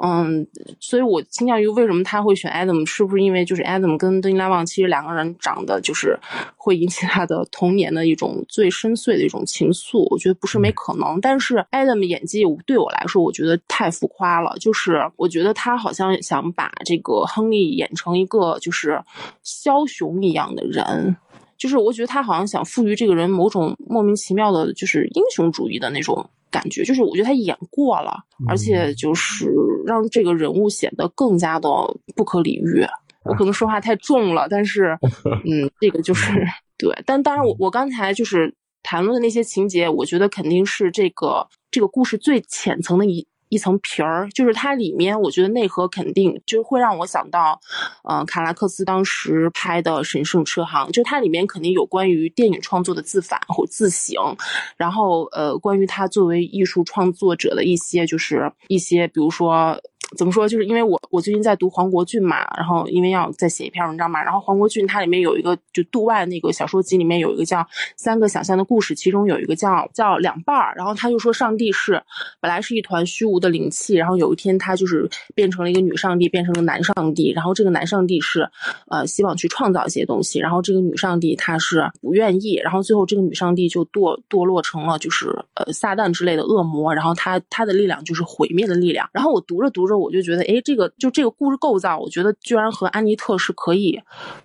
[0.00, 0.46] 嗯，
[0.78, 6.16] 所以我倾向于为什么他会选 Adam，是不是因为就是 Adam 跟德尼拉旺其实两个人长得就是
[6.56, 7.71] 会引起他的同。
[7.72, 11.18] 童年的一种最深邃的一种情愫，我觉得不是没可能。
[11.22, 14.54] 但是 Adam 演技对我来说，我觉得太浮夸了。
[14.60, 19.02] 就是我觉得他好像想把这个亨利演成一个就是
[19.42, 21.16] 枭雄一样的人，
[21.56, 26.84] 就是我觉得他好像想赋予这个人某种莫名其妙的，就是英雄主义的那种感觉。
[26.84, 29.50] 就是我觉得他演过了，而且就是
[29.86, 31.70] 让这个人物显得更加的
[32.14, 32.84] 不可理喻。
[33.24, 34.98] 我可能说话太重了，但是，
[35.48, 36.46] 嗯，这个就是。
[36.82, 47.60] 对，但当然，我我刚才就是谈论的那些情节，我觉得肯定是这个这个故事最浅层的一一层皮儿，就是它里面，我觉得内核肯定就会让我想到，
[48.02, 54.36] 呃，卡拉克斯当时拍的《神圣车行》，就它里面肯定有关于电影创作的自反或自省，
[54.76, 59.80] 然后呃，关于他作为艺术创作者的一些就是一些，比如说。
[60.16, 60.48] 怎么说？
[60.48, 67.58] 就是因为我我最近在读黄国俊嘛，然后因为要再写一篇文章嘛，然后黄国俊他里面有一个就杜外那个小说集里面有一个叫
[67.96, 72.02] 《三个想象的故事》，其中有一个叫叫两半儿，然后他就说上帝是
[72.40, 78.48] 本来是一团虚无的灵气，然后有一天他就是变成了一个女上帝，变成了男上帝，然后这个男上帝是
[78.88, 90.01] 呃希望去创造一些东西，然后这个女上帝她是不愿意，然后最后这个女上帝就堕堕落成了就是呃撒旦之类的恶魔，然后她她的力量就是毁灭的力量，然后我读着读着。
[90.02, 94.00] 我就觉得，哎，这个就这个故事构造，我觉得居然和安妮特是可以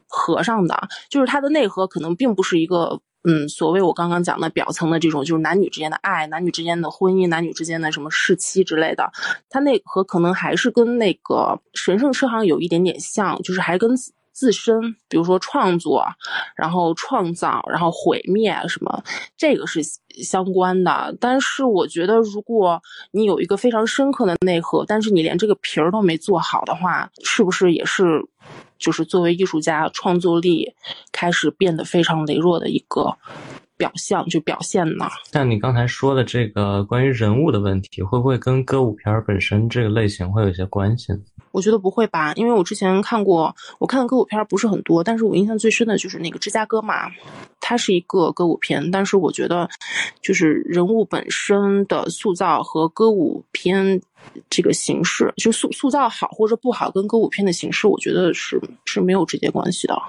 [0.07, 0.87] 合上的。
[1.09, 9.11] 就是它的内核可能并不是一个嗯，所谓我刚刚讲的表层的这种，就是男女之间的爱、男女之间的婚姻、男女之间的什么世妻之类的，
[9.49, 13.95] 它内核可能还是跟那个神圣车行有一点点像，就是还跟。
[14.37, 16.05] 自身，比如说创作，
[16.55, 19.03] 然后创造，然后毁灭什么，
[19.35, 19.81] 这个是
[20.23, 21.17] 相关的。
[21.19, 28.23] 但是我觉得，如果你有一个非常深刻的内核，但是你连这个皮儿都没做好的话，是不是也是，
[28.77, 30.71] 就是作为艺术家创作力
[31.11, 33.17] 开始变得非常羸弱的一个？
[33.77, 35.05] 表象就表现呢？
[35.31, 41.13] 像你刚才说的这个关于人物的问题，会不会跟歌舞片本身这个类型会有一些关系？
[41.51, 47.09] 我觉得不会吧，因为我之前看过，我看的歌舞片不是很多，但是我印象最深的就是那个芝加哥嘛，
[47.59, 49.67] 它是一个歌舞片，但是我觉得
[50.21, 53.99] 就是人物本身的塑造和歌舞片
[54.49, 59.99] 这个形式，就塑塑造好或者不好，跟歌舞片的形式，我觉得是是没有直接关系的。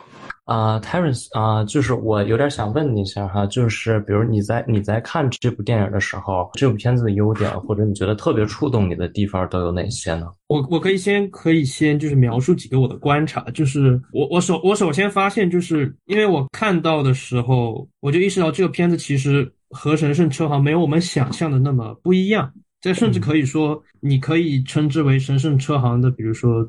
[0.49, 10.27] 啊，Terence 啊，就是我有点想问你一下哈，就是比如你在你在看这部电影的时候，这部片子的优点或者你觉得特别触动你的地方都有哪些呢？
[10.47, 26.67] 我我可以先可以先就是描述几个我的观察，就是我我首我首先发现就是因为我看到的时候，我就意识到这个片子其实和神圣车行没有我们想象的那么不一样，这甚至可以说你可以称之为神圣车行的，比如说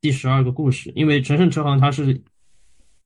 [0.00, 2.18] 第十二个故事，因为神圣车行它是。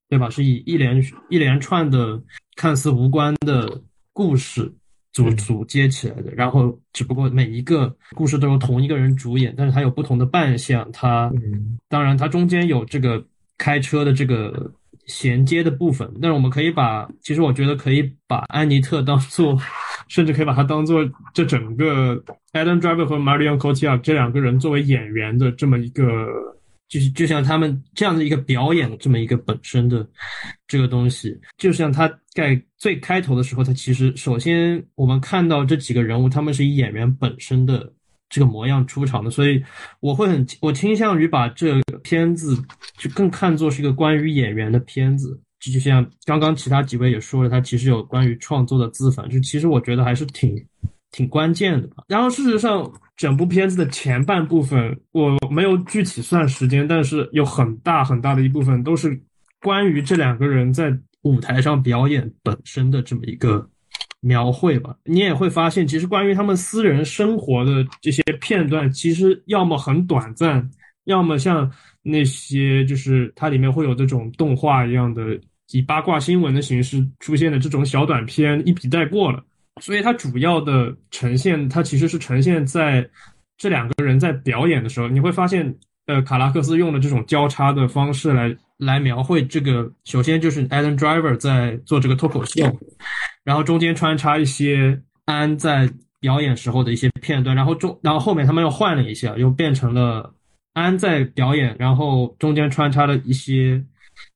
[0.09, 0.31] 对吧？
[0.31, 2.23] 是以一连一连串的
[2.57, 4.73] 看似无关的故事
[5.13, 10.89] 组组接起来的，然后只不过每一个故事都由同一个人主演，但是他有不同的扮相。
[10.93, 11.33] 他
[11.89, 13.25] 当然，他中间有这个
[13.59, 14.73] 开车的这个
[15.07, 19.59] 衔接的部分，但是我们可以把，其实我觉得可以把安妮特当做，
[20.07, 22.15] 甚至可以把它当做这整个
[22.53, 26.54] Adam Driver 和 Marion Cotillard 这两个人作为演员的这么一个。
[26.89, 30.07] 就是就像他们这样的一个表演这么一个本身的
[30.69, 37.93] 这个东西，就像他在最开头的时候，他其实首先我们看到这几个人物，他们是以演员本身的
[38.29, 39.63] 这个模样出场的，所以
[40.01, 42.57] 我会很我倾向于把这个片子
[42.99, 50.55] 就更看作是一个关于演员的片子，就就像刚刚其他几位也说了，他其实有关于创作的自反，就其实我觉得还是挺
[51.15, 51.89] 挺关键的。
[52.09, 52.93] 然后事实上。
[53.17, 59.17] 整部片子的前半部分，我没有具体算时间，但是有很大很大的一部分都是
[59.61, 63.71] 关于这两个人在舞台上表演本身的这么一个
[64.19, 64.97] 描绘吧。
[65.05, 70.69] 你也会发现，其实关于他们私人生活的这些片段，其实要么很短暂，
[71.05, 71.71] 要么像
[72.03, 75.39] 那些就是它里面会有这种动画一样的，
[75.71, 79.41] 以八卦新闻的形式出现的这种小短片，一笔带过了。
[79.83, 83.09] 所以它主要的呈现，它其实是呈现在
[83.59, 85.75] 这两个人在表演的时候，你会发现，
[86.07, 89.91] 呃，卡拉克斯用的这种交叉的方式来来描绘这个。
[90.05, 92.63] 首先就是 Adam Driver 在做这个脱口秀，
[93.43, 100.33] 然后中间穿插一些安在表演时候的一些片段，然后中然后后面他们又换了一下，又变成了
[100.73, 103.85] 安在表演，然后中间穿插了一些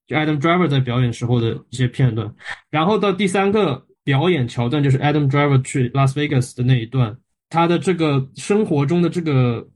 [0.08, 2.34] 就 Adam Driver 在表演时候的一些片段，
[2.70, 3.86] 然后到第三个。
[4.08, 7.14] 表演桥段就是 Adam Driver 去 Las Vegas 的那一段，
[7.50, 9.68] 他的这个生活中的这个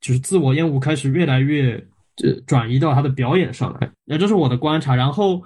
[0.00, 1.74] 就是自我厌恶开始越来越
[2.22, 4.96] 呃转移到他的表演上来，那这是我的观察。
[4.96, 5.42] 然后，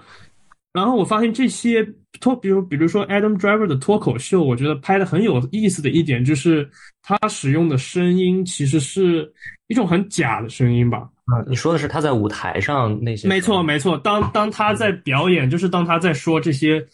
[0.73, 1.85] 然后我发现这些
[2.21, 6.71] 脱，比如比如说 Adam Driver 的脱口秀，我觉得拍的很有意思的一点就是
[7.03, 9.29] 他使用的声音其实是
[9.67, 10.99] 一种很假的声音吧？
[11.25, 13.27] 啊，你说的是他在舞台上那些？
[13.27, 13.99] 没错，没错。
[13.99, 16.87] 当当他在表演，就是当他在说这些。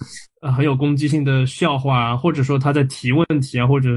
[0.45, 3.89] 呃，很有攻击性的笑话啊，或者说他在提问题啊，或者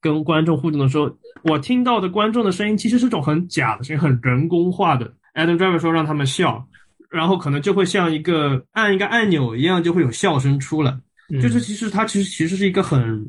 [0.00, 1.10] 跟观众互动的时候，
[1.42, 5.12] 我听到的观众的声音其实是种很假的声音，很人工化的。
[5.34, 6.64] Adam Driver 说让他们笑，
[7.10, 10.96] 然后可能就会像一个按一个按钮一样，就会有笑声出来。
[11.42, 13.28] 就是其实它其实其实是一个很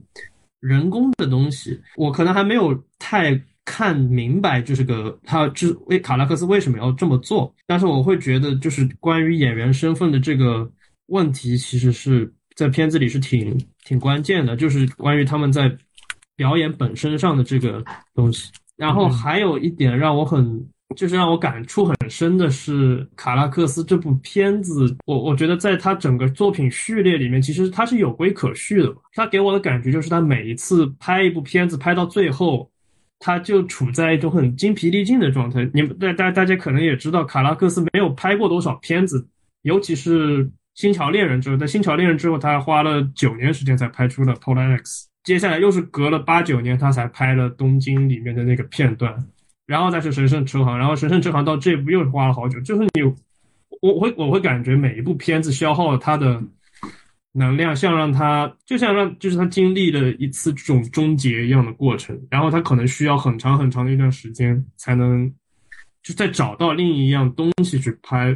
[0.60, 1.82] 人工的东西。
[1.96, 10.72] 我可能还没有太看明白，就是个他之为卡拉克斯为什么要这么做，但是我会觉得就是关于演员身份的这个
[11.08, 12.32] 问题，其实是。
[12.58, 15.72] 在片子里是挺挺关键的，就是关于他们在
[16.36, 17.84] 表演本身上的这个
[18.16, 18.52] 东西。
[18.76, 24.98] 然后还有一点让我很，就是让我感触很深的是卡拉克斯这部片子。
[25.06, 28.92] 我我觉得在他整个作品序列里面，其实他是有规可序的。
[29.14, 32.68] 他给我的感觉就是他每一次拍一部片子，拍到最后，
[33.20, 35.70] 他就处在一种很精疲力尽的状态。
[35.76, 39.28] 你们大大大家可能也知道，卡拉克斯没有拍过多少片子，
[39.62, 40.50] 尤其是。
[40.78, 49.26] 星桥猎人之后，在星桥猎人之后，他花了九年时间才拍出了《Polar X》，接下来又是隔了八九年，他才拍了东京里面的那个片段，
[49.66, 52.60] 然后再是神圣车行，然后神圣车行到这部又花了好久。
[52.62, 53.02] 就是你，
[53.82, 56.40] 我会我会感觉每一部片子消耗了他的
[57.32, 65.28] 能量，像让他就像让就是他经历了一次这种终结一样的过程，然后他可能需要很长很长的一段时间才能
[66.04, 68.32] 就再找到另一样东西去拍，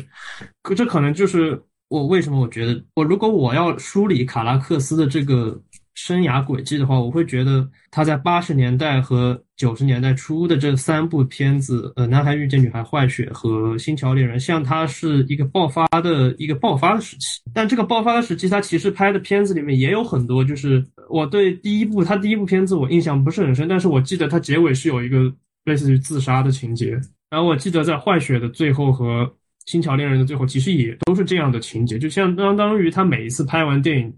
[0.64, 5.62] 可这可能就是我为什么我觉得我如果我要梳理卡拉克斯的这个。
[5.94, 17.42] 生涯轨迹的话，我会觉得他在八十年代和九十年代初的这三部片子，呃，《男孩遇见女孩》、《坏血》和《星桥猎人》，像他是一个爆发的一个爆发的时期。
[17.54, 25.32] 但这个爆发的时期，他其实拍的片子里面也有很多，就是我对第一部他第一部片子我印象不是很深，但是我记得他结尾是有一个
[25.66, 27.00] 类似于自杀的情节。
[27.30, 29.26] 然后我记得在《坏血》的最后和
[29.66, 34.14] 《星桥恋人》的最后，其实也都是这样的情节，就像相当于他每一次拍完电影。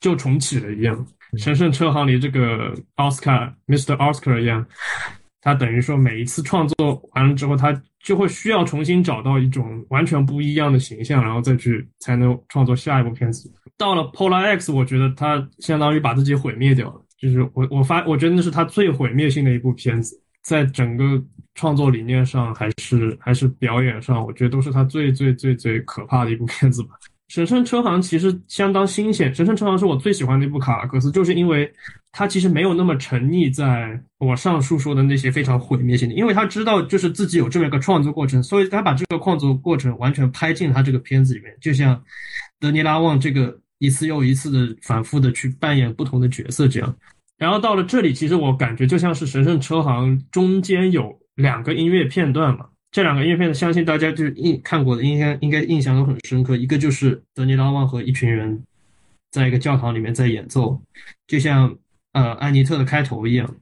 [0.00, 3.94] 就重启了一样，神圣车行里这个奥斯卡，Mr.
[3.98, 4.66] Oscar 一样，
[5.42, 13.52] 他等于说每一次创作完了之后，他就会需要重新找到一种完全不一样的形象，然后再去才能创作下一部片子。
[13.76, 21.22] 到了 Polar X，我觉得他相当于把自己毁灭掉了，就是我我发我觉得那是他最毁灭性的一部片子，在整个
[21.54, 26.90] 创作理念上还是还是表演上，我觉得都是他最最最最可怕的一部片子吧。
[27.28, 29.32] 神圣车行其实相当新鲜。
[29.32, 31.72] 神圣车行是我最喜欢的一部卡拉克斯，就是因为
[32.10, 42.02] 他其实没有那么沉溺在我上述说的那些非常毁灭性的，因为他知道就是自己有这么一个创作过程，所以他把这个创作过程完全拍进他这个片子里面，就像
[42.58, 46.96] 德尼拉旺这个一次又一次的反复的去扮演不同的角色这样。
[47.40, 52.66] 然后到了这里，其实我感觉就像是神圣车行中间有两个音乐片段嘛。
[52.92, 56.54] 这两个音乐片段，相信大家就是印看过的，应该应该印象都很深刻。
[56.54, 58.62] 一个就是德尼拉旺和一群人
[59.30, 60.78] 在一个教堂里面在演奏，
[61.26, 61.74] 就像
[62.12, 63.56] 呃安妮特的开头一样。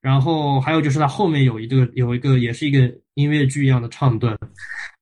[0.00, 2.80] 然后还有就是他后面有一个有一个也是一个
[3.14, 4.38] 音乐剧一样的唱段。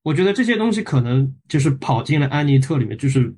[0.03, 3.31] 我觉得这些东西可能就是跑进了安妮特里面，就是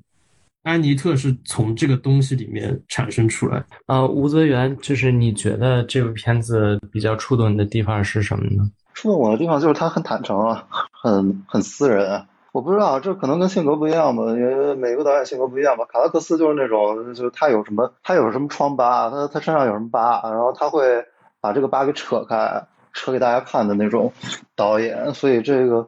[0.65, 3.63] 安妮特是从这个东西里面产生出来。
[3.85, 8.63] 呃，吴泽源，就是你觉得这部片子比较触动你的地方是什么呢？
[8.95, 12.25] 触动我的地方就是他很坦诚啊，很很私人。
[12.51, 15.85] 我不知道这可能跟性格不一样吧，因为每个导演性格不一样吧。
[15.85, 21.05] 卡拉克斯就是那种，就是他有什么他有什么疮疤，他他身上有什么疤，然后他会
[21.39, 24.11] 把这个疤给扯开，扯给大家看的那种
[24.55, 25.13] 导演。
[25.13, 25.87] 所以这个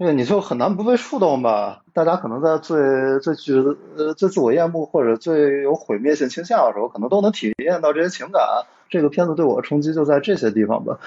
[0.00, 1.82] 这个你就很难不被触动吧？
[1.92, 8.42] 大家可能在最最觉得呃最自我厌恶或者最有毁灭性倾向的时候，可能都能体验到这些情感。
[8.88, 10.98] 这个片子对我的冲击就在这些地方吧。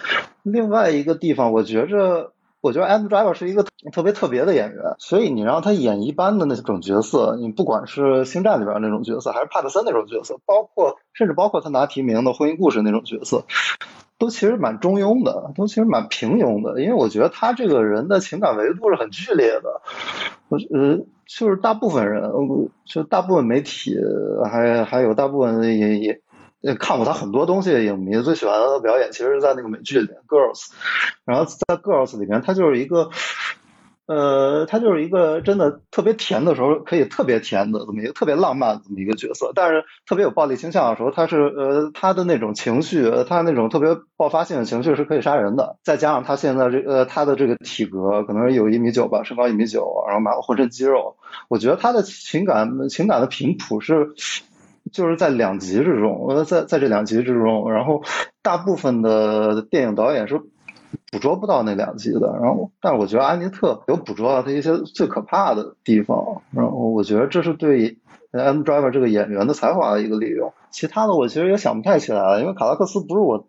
[0.43, 13.45] 另外一个地方，我觉着，我觉得 Adam Driver 是一个特别特别的演员，所以你让他演一般的那种角色，你不管是星战里边那种角色，还是帕特森那种角色，包括甚至包括他拿提名的婚姻故事那种角色，
[14.23, 16.81] 都其实蛮中庸的，都其实蛮平庸的。
[16.81, 19.81] 因为我觉得他这个人的情感维度是很剧烈的，
[20.47, 22.31] 我呃，就是大部分人，
[22.86, 23.97] 就大部分媒体，
[24.49, 26.21] 还还有大部分也也。
[26.79, 30.67] 看过他很多东西的影迷最喜欢他的表演，其实是在那个美剧里面《Girls》，
[31.25, 33.09] 然后在《Girls》里面，他就是一个，
[34.05, 45.77] 呃，他就是一个真的特别甜的时候可以特别甜的这么一个特别浪漫的这么一个角色，但是特别有暴力倾向的时候，他是呃他的那种情绪，他那种特别爆发性的情绪是可以杀人的。
[45.83, 51.15] 再加上他现在这呃他的这个体格可能有一米九吧，身高一米九，然后满浑身肌肉，
[51.47, 54.13] 我觉得他的情感情感的频谱是。
[54.91, 58.03] 就是在两极之中，呃，在在这两极之中，然后
[58.41, 60.41] 大部分的电影导演是
[61.12, 67.97] 捕捉不到那两集的，然后，但我觉得安妮特有捕捉到他一些最可怕的地方，然后我觉得这是对
[68.32, 70.53] M Driver 这个演员的才华的一个利用。
[70.73, 73.45] 其他的我其实也想不太起来了，因为卡拉克斯不是我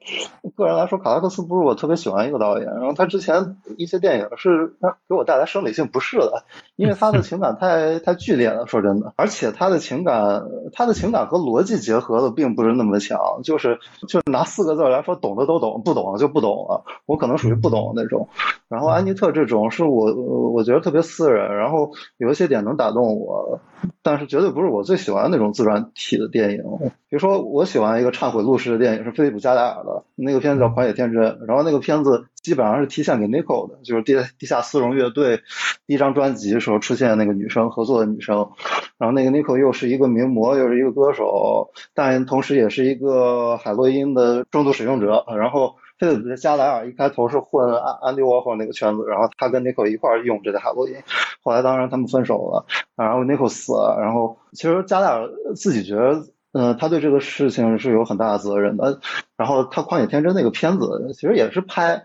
[0.54, 2.66] 个人来说，卡拉克斯不是我特别喜欢一个导演。
[2.66, 6.44] 然后他之前一些电影是他给我带来生理性不适的，
[6.76, 8.66] 因为他的情感太 太剧烈了。
[8.66, 16.84] 说真的，而且他的情感，他的情感和逻辑结合的并不是那么强，就是就拿四个字来说，懂的都懂，不懂就不懂了。
[17.06, 18.28] 我可能属于不懂的那种。
[18.68, 20.12] 然后安妮特这种是我
[20.52, 23.60] 我觉得特别私人，然后有一些点能打动我，
[24.02, 26.62] 但是绝对不是我最喜欢那种自传体的电影。
[27.08, 35.42] 比如说，我喜欢一个忏悔录式的电影，是菲利普加达尔的那个片子叫《狂野天真》，然后那个片子基本上是提献给 Nico 的，就是地地下丝绒乐队
[35.86, 38.50] 第一张专辑时候出现的那个女生合作的女生，
[38.98, 45.24] 然后那个 Nico 又是一个名模，又是一个歌手，但同时也是一个海洛因的重度使用者。
[45.36, 50.96] 然后菲利普加莱尔一开头是混安安迪沃霍那个圈子，然后他跟 Nico 一块儿用这个海洛因，
[51.42, 52.66] 后来当然他们分手了，
[52.96, 56.24] 然后 Nico 死了，然后其实加莱尔自己觉得。
[56.56, 59.00] 嗯，他对这个事情是有很大的责任的。
[59.36, 62.04] 然后他《旷野天真》那个片子，其实也是拍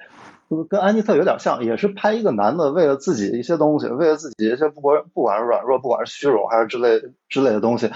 [0.68, 7.92] 跟安妮特有点像，也是拍一个男的为了自己一些东西，为了自己一些不管不管是软弱，不管是虚荣还是之类之类的东西，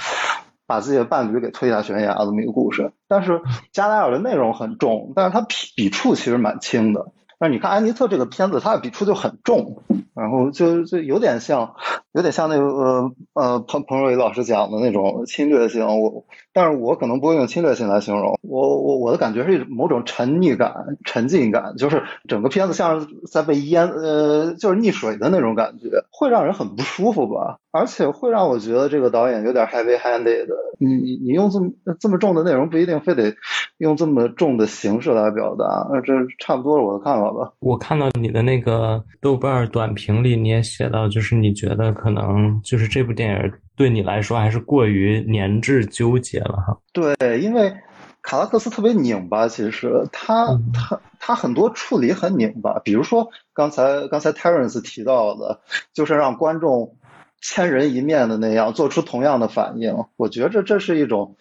[0.66, 2.93] 把自己的伴侣给推下悬崖这么一个故事。
[3.07, 3.41] 但是
[3.72, 7.11] 加莱尔的内容很重，但是他笔笔触其实蛮轻的。
[7.39, 9.84] 但是你看安妮特这个片子，他的笔触就很重，
[10.16, 11.76] 然后就就有点像，
[12.14, 15.86] 有点像那个呃呃彭彭若雨老师讲的那种侵略性。
[16.01, 18.39] 我，但是我可能不会用侵略性来形容。
[18.41, 27.57] 我我我的感觉是一种某种沉溺感、沉浸感，就是整个片子像是在被淹，呃，就是溺水的那种感觉，会让人很不舒服吧。
[27.72, 30.45] 而且会让我觉得这个导演有点 heavy-handed。
[30.78, 33.34] 你你你用这么这么重的内容，不一定非得
[33.80, 35.89] 用这么重的形式来表达。
[36.05, 37.51] 这差不多是我的看法吧。
[37.61, 46.78] 我看到你的那个豆瓣短评里，你也写到，就是你觉得可能就是这部电影对你来说还是过于年滞纠结了哈。
[46.91, 47.74] 对，因为
[48.22, 52.80] 卡拉克斯特别拧巴，其实他他他很多处理很拧巴。
[52.80, 55.62] 比如说刚才刚才 Terence 提到的，
[55.93, 56.97] 就是让观众。
[57.45, 61.36] 千人一面的那样做出同样的反应，我觉着这是一种，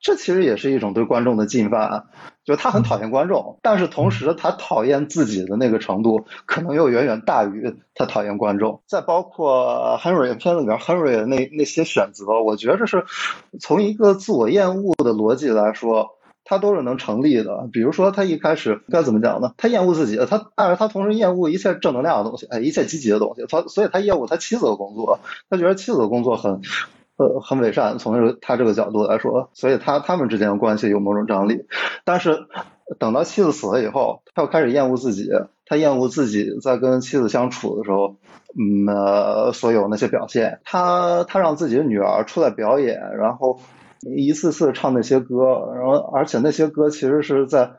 [0.00, 2.06] 这其实也是一种对观众的进犯。
[2.44, 8.80] 就他很讨厌观众，但是同时他讨厌自己的那个程度，可能又远远大于他讨厌观众。
[8.86, 13.04] 再包括 Henry 片子里边 Henry 那那些选择，我觉着是
[13.60, 16.14] 从一个自我厌恶的逻辑来说。
[16.50, 19.52] 他都是能成立的，比如说他一开始该怎么讲呢？
[19.58, 23.44] 他厌恶自己，他但是他同时厌恶一切正能量的东西，哎，一切积极的东西。
[23.46, 25.20] 他所以，他厌恶他妻子的工作，
[25.50, 26.62] 他觉得妻子的工作很，
[27.18, 27.98] 呃，很伪善。
[27.98, 31.66] 从这个他这个角度来说，所以他他们之间的关系有某种张力。
[32.04, 32.46] 但是
[32.98, 35.28] 等到妻子死了以后，他又开始厌恶自己，
[35.66, 38.16] 他厌恶自己在跟妻子相处的时候，
[38.58, 40.60] 嗯，呃，所有那些表现。
[40.64, 43.60] 他他让自己的女儿出来表演，然后。
[44.16, 47.72] 一次次唱那些歌，然后而且那些歌其实是在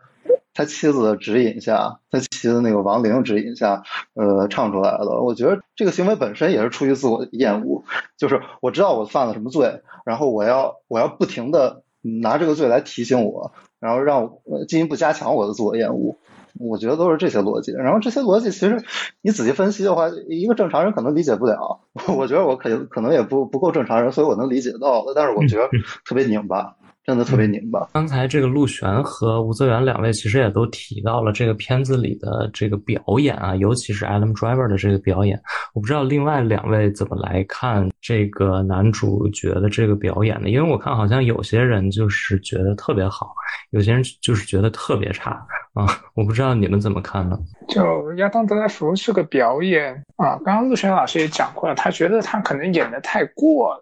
[0.60, 3.84] 他妻子的指引下，他妻子那个亡灵指引下，
[4.14, 5.22] 呃，唱出来的。
[5.22, 7.86] 我觉得这个行为本身也是出于自我厌恶，
[8.18, 16.18] 就是我知道我犯了什么罪，然后我要我要不停的拿这个罪来提醒我，然后让我进一步加强我的自我厌恶。
[16.60, 18.84] 我觉得都是这些逻辑，然后这些逻辑其实
[19.22, 21.80] 你仔细分析的话，一个正常人可能理解不了。
[22.18, 25.70] 我觉得我可可能也不不够正常人，所以我能理解到但是我觉得
[26.04, 26.76] 特别拧巴。
[27.06, 27.90] 真的特别拧巴。
[27.94, 35.42] 刚才这个陆璇和吴泽元两位其实也都提到了这个片子里的这个表演啊，尤其是 Adam Driver 的这个表演。
[35.74, 40.50] 我不知道另外两位怎么来看这个男主角的这个表演呢？
[40.50, 43.34] 因为我看好像有些人就是觉得特别好，
[43.72, 45.32] 有些人就是觉得特别差
[45.74, 45.88] 啊。
[46.14, 47.40] 我不知道你们怎么看呢？
[47.70, 53.82] 就亚当德莱福是个表演啊，刚刚陆璇老师也讲过了，他觉得他可能演的太过了，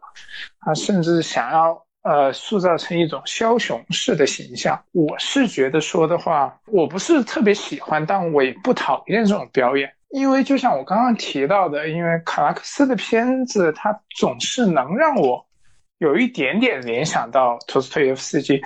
[0.61, 1.86] 他甚至想要。
[2.03, 15.45] 呃，塑造成一种枭雄式的形象，我是觉得说的话，我不是特别喜欢，但我也不讨厌这种表演，因为就像我刚刚提到的，因为卡拉克斯的片子，他总是能让我
[15.97, 18.61] 有一点点联想到托斯托耶夫斯基。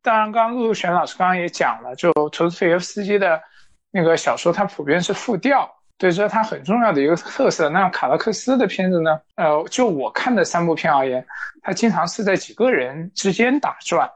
[0.00, 3.42] 当然，刚刚陆璇老师刚刚也讲了，就托斯托耶夫斯基的
[3.90, 5.70] 那个小说，它普遍是复调。
[5.98, 7.70] 对，这是他很重要的一个特色。
[7.70, 9.18] 那卡拉克斯的片子呢？
[9.36, 11.26] 呃，就我看的三部片而言，
[11.62, 14.06] 他经常是在几个人之间打转，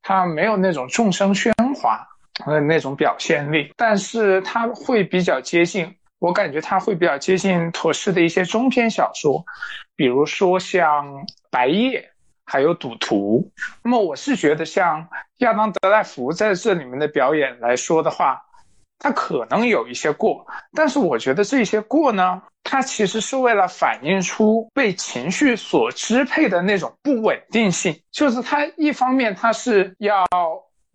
[0.00, 2.06] 他没有那种众生喧哗
[2.46, 9.44] 的那种表现力，但是他会比较接近，我感觉他会比较接近妥适的一些中篇小说，
[9.96, 11.12] 比如说像
[11.50, 12.00] 《白夜》
[12.44, 13.50] 还有《赌徒》。
[13.82, 15.04] 那么我是觉得，像
[15.38, 18.40] 亚当·德莱福在这里面的表演来说的话。
[18.98, 28.00] 他可能有一些过，但是我觉得这些过呢，他其实是为了反映出被情绪所支配的那种不稳定性。
[28.10, 30.24] 就是他一方面他是要，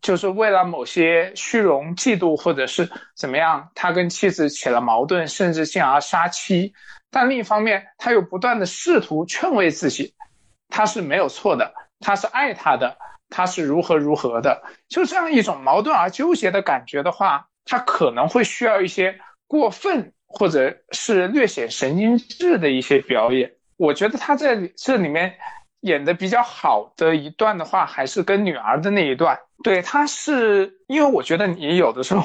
[0.02, 6.74] 就是为了某些虚荣、嫉妒或者是怎么样，他跟妻子起了矛盾，甚至进而杀妻。
[7.12, 10.16] 但另一方面，他又不断的试图劝慰自己，
[10.70, 12.98] 他是没有错的，他是爱他的，
[13.30, 14.64] 他是如何如何的。
[14.88, 17.46] 就这样一种矛盾而纠结的感觉的话。
[17.70, 23.54] 他可能会需要一些过分或者是略显神经质的一些表演。
[23.78, 25.36] 我觉得他在这里面
[25.82, 29.38] 演的比较好的一段的话，还是跟女儿的那一段。
[29.64, 32.24] 对，他是因为我觉得你有的时候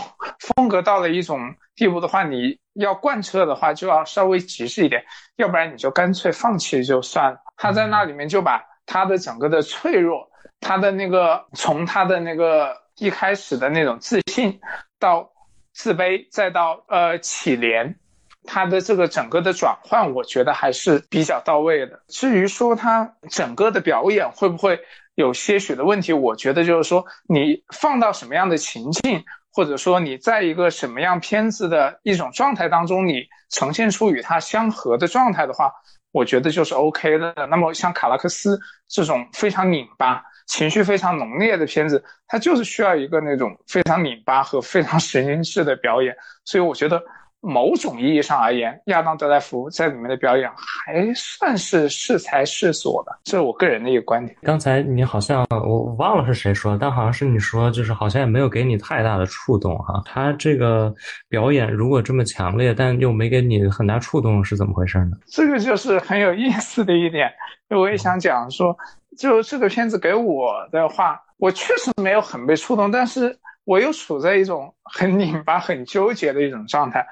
[0.57, 5.05] 风格到了一种地步的话，你要贯彻的话就要稍微极致一点，
[5.37, 7.39] 要不然你就干脆放弃就算了。
[7.57, 10.27] 他在那里面就把他的整个的脆弱，
[10.61, 14.59] 他的那个从他的那个一开始的那种自信。
[15.01, 15.31] 到
[15.75, 17.97] 自卑，再到呃乞怜，
[18.45, 22.01] 他的这个整个的转换，我觉得还是比较到位的。
[22.09, 24.81] 至于说他整个的表演会不会
[25.17, 35.73] 有些许的问题，我觉得就是说你放到什么样的情境，或者说你在一个什么样片子的一种状态当中，你呈现出与它相合的状态的话，
[36.13, 37.35] 我觉得就是 OK 的。
[37.51, 46.15] 那么像卡拉克斯这种非常拧巴、情绪非常浓烈的片子，它就是需要一个那种非常拧巴和非常神经质的表演。
[46.45, 47.03] 所以我觉得。
[47.47, 54.35] 某种意义上而言，亚当·德莱福在里面的表演还算是适才适所的，这是我个人的一个观点。
[54.41, 60.03] 刚才你好像我忘了是谁说，但好像是你说，就是好像也没有给你太大的触动哈。
[60.07, 60.95] 他这个
[61.29, 65.11] 表演如果这么强烈，但又没给你很大触动，是怎么回事呢？
[65.27, 67.31] 这个就是很有意思的一点，
[67.69, 68.75] 我也想讲说，
[69.17, 73.39] 就这个片子给我的话，我确实没有很被触动，但是。
[73.67, 77.03] 我又处在一种很拧巴、很纠结的一种状态，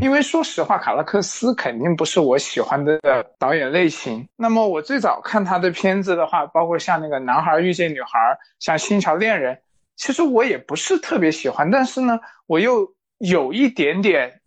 [0.00, 2.98] 因为说实话，卡拉克斯肯定不是我喜欢的
[3.38, 4.28] 导演类型。
[4.34, 8.18] 那么我最早看他的片子的话，包括像那个《男孩遇见女孩》、
[8.58, 9.54] 像《新桥恋人》，
[9.94, 11.70] 其实我也不是特别喜欢。
[11.70, 14.40] 但是呢，我又有一点点，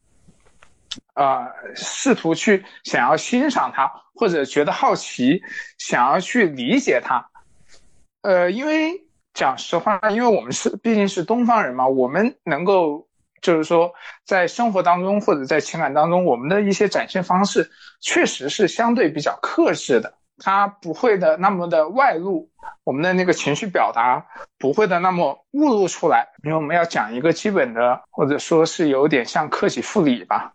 [1.16, 5.42] 呃，试图去想要欣赏他，或者觉得好奇，
[5.78, 7.28] 想要去理解他。
[8.22, 9.02] 呃，因为。
[9.38, 13.06] 讲实话，因为我们是毕竟是东方人嘛，我们能够
[13.42, 13.92] 就是说
[14.24, 22.50] 在生活当中或者在情感当中，我们的一些展现方式确实是相对比较克制的，它不会的那么的外露，
[22.86, 24.26] 我们的那个情绪表达
[24.58, 30.54] 不会的那么误露出来，因为我们要讲一个基本的，或者说是有点像克己复礼吧，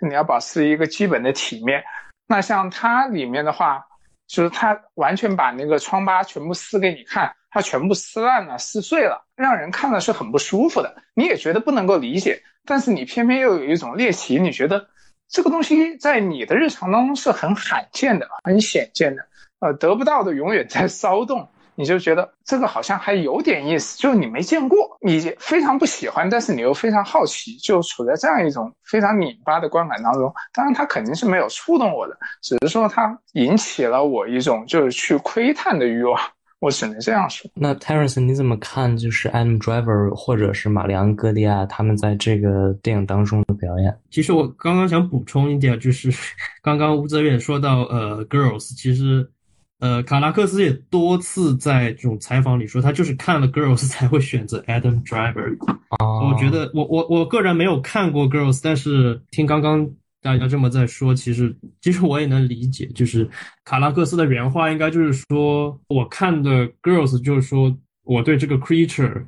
[0.00, 1.82] 你要保持一个基本的体面。
[2.26, 3.84] 那像它里面的话，
[4.26, 7.34] 就是它完全把那个疮疤全部撕给你看。
[7.52, 11.02] 它全部撕烂了、撕碎了，让人看的是很不舒服的。
[11.14, 14.86] 你也觉得不能够理解，但是你偏偏又有一种猎奇，你觉得
[15.28, 19.26] 这个东西在你的日常当中是很罕见的、很显见的，
[19.58, 30.30] 呃，得不到的永远在 骚动，你就觉得这个好像还有点意思，就是你没见过，你非常不喜欢，但是你又非常好奇，就处在这样一种非常拧巴的观感当中。
[30.52, 36.20] 当然，它肯定是没有触动我的，只是说它引起了我一种就是去窥探的欲望。
[36.60, 37.50] 我只能这样说。
[37.54, 38.94] 那 Terence，你怎么看？
[38.94, 43.98] 就是 Adam Driver 或者是玛丽安·戈利亚他们在这个电影当中的表演？
[44.10, 46.12] 其实我刚刚想补充一点，就是
[46.62, 49.26] 刚刚吴泽远说到，呃，Girls，其实，
[49.80, 55.56] 呃，卡拉克斯也多次在这种采访里说，他就是看了 Girls 才会选择 Adam Driver。
[55.98, 59.90] 我觉得，我我我个人没有看过 Girls，但是听刚刚。
[60.22, 63.26] 大家这么在说，其实其实我也能理解，就是
[63.64, 67.74] 卡拉克斯的原话应该就是说，我看的 girls 就是说
[68.04, 69.24] 我对这个 creature。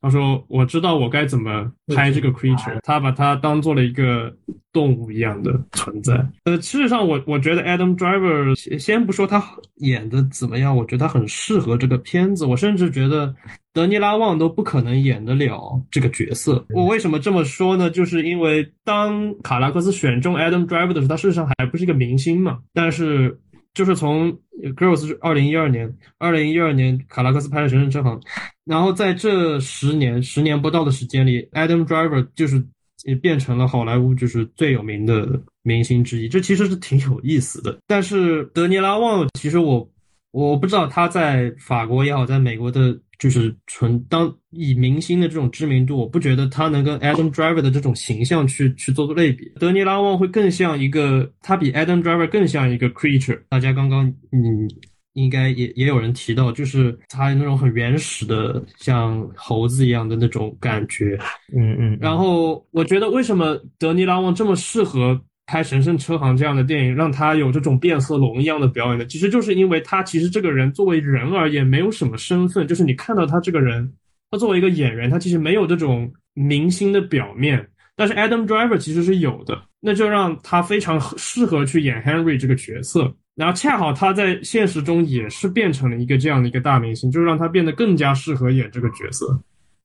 [0.00, 4.34] 他说：“我知道我该怎么拍这个 creature，他把它当做了一个
[4.72, 6.14] 动物一样的存在。
[6.44, 9.44] 呃，事实上，我我觉得 Adam Driver 先不说他
[9.76, 12.46] 演的怎么样，我觉得他很适合这个片子。
[12.46, 13.34] 我甚至觉得
[13.74, 16.64] 德尼拉旺都不可能演得了这个角色。
[16.70, 17.90] 我为什么这么说呢？
[17.90, 22.60] 就是因为当卡拉克斯选中 Adam Driver 的时候，他事实上还不是一个明星嘛。
[22.72, 23.38] 但是。”
[23.74, 24.32] 就是从
[24.76, 28.18] Girls 是二零一二年，二零一二年卡拉克斯拍的《神圣之行》，
[28.64, 32.64] 然后在这十年十年不到的时间里，Adam Driver 就是
[33.04, 37.78] 也变成了好莱坞就是最有名的明星之一，这其实是挺有意思的。
[37.86, 39.88] 但是德尼拉旺，其实我
[40.30, 42.98] 我不知道他在法国也好，在美国的。
[43.20, 49.52] 就是纯当以明星的这种知名度，我不觉得他能跟 Adam Driver 的这种形象去去做个类比。
[49.60, 53.38] 德尼拉旺会更像一个，他比 Adam Driver 更像一个 creature。
[53.50, 54.66] 大家刚刚嗯，
[55.12, 61.18] 应该也也有人提到，就是他那种很原始的，像猴子一样的那种感觉。
[61.54, 61.98] 嗯嗯。
[62.00, 65.20] 然后我觉得为什么德尼拉旺这么适合？
[65.50, 73.92] 拍《神圣车行》这样的电影，让他有这种变色龙一样的表演的，其实就是因为他其实这个人作为人而言没有什么身份，就是你看到他这个人，
[74.30, 89.36] 他作为一个演员，他其实没有这种明星的表面，但是 Adam Driver 其实是有的，那就让他非常适合去演 Henry 这个角色，然后恰好他在现实中也是变成了一个这样的一个大明星，就是让他变得更加适合演这个角色，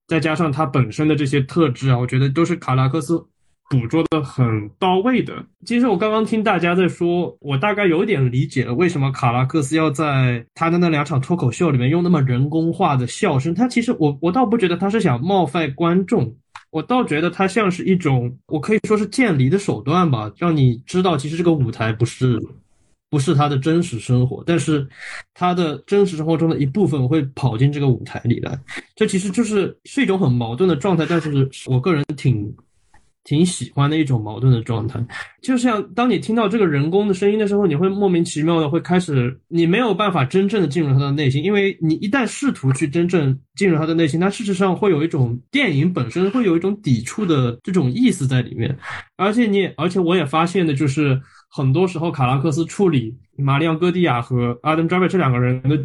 [0.05, 3.25] 再加上他本身的这些特质啊，我觉得都是卡拉克斯。
[3.69, 5.43] 捕捉的很到位的。
[5.65, 13.55] 其实我刚刚听大家在说，我大概有点理解了为什么卡拉克斯要在他的那两场脱口秀里面用那么人工化的笑声。
[13.55, 16.35] 他其实我我倒不觉得他是想冒犯观众，
[16.69, 22.39] 我倒觉得他像是一种我可以说是渐离的手段吧，让你知道其实这个舞台不是
[23.09, 24.87] 不是他的真实生活，但是
[25.33, 28.59] 他的真实生活中的一部分会跑进这个舞台里来。
[28.95, 32.55] 这其实就是是一种很矛盾的状态，但是我个人挺。
[33.25, 35.05] 挺喜欢的一种矛盾的状态。
[35.41, 48.77] 就像当你听到这个人工的声音的时候，你会莫名其妙的会开始，你没有办法真正的进入他的内心，因为你一旦试图去真正进入他的内心，他事实上会有一种电影本身会有一种抵触的这种意思在里面。
[49.17, 55.83] 而且你也，而且我也发现的就是，很多时候卡拉克斯处理玛丽昂戈蒂亚和阿登·扎维这两个人的。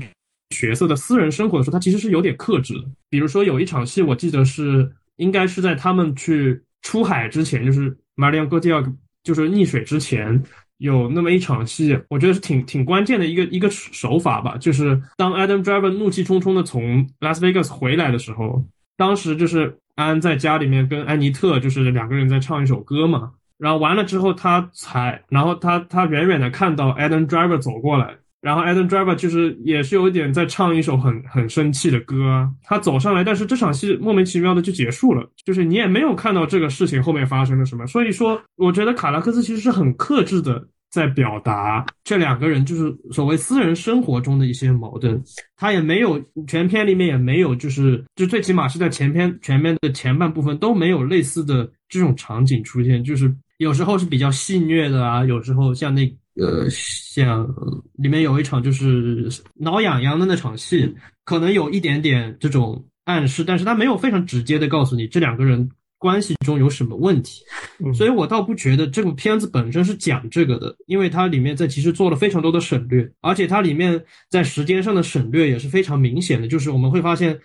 [0.53, 2.80] 角色的私人生活的时候，他其实是有点克制的。
[3.09, 8.82] 比如说有一场戏，我记得是应该是在他们去出海之前，就是玛丽昂·戈蒂亚
[9.22, 10.42] 就是溺水之前，
[10.78, 14.56] 有那么一场戏，我觉得是挺挺关键的一个一个手法吧。
[14.58, 18.64] 就是当 Adam Driver 怒气冲冲的从 Las Vegas 回来的时候，
[18.96, 28.16] 当时就是安在家里面跟安妮特就是两个人在唱一首歌嘛，然后完了之后他才，然后他他远远的看到 Adam Driver 走过来。
[28.41, 37.86] 然后 Adam Driver 就是也是有一点在唱一首很很生气的歌，他走上来，但是这场戏莫名其妙的就结束了，就是你也没有看到这个事情后面发生了什么。
[37.86, 45.22] 所以说，我觉得卡拉克斯其实是很克制的在表达这两个人就是所谓私人生活中的一些矛盾，
[45.55, 56.11] 他也没有全片里面也没有就是就最起码是在前篇全面的前半部分都没有类似的这种场景出现，就是有时候是比较戏谑的啊，有时候像那。
[56.41, 57.47] 呃，像
[57.97, 65.68] 里面有一场就是挠痒痒的那场戏，可能有一点点这种暗示，但是他没有非常直接的告诉你这两个人
[65.99, 67.43] 关系中有什么问题，
[67.95, 77.38] 所以我倒不觉得这部片子本身是讲这个的，因为它里面在其实做了非常多的省略，而且它里面在时间上的省略也是非常明显的，就是我们会发现，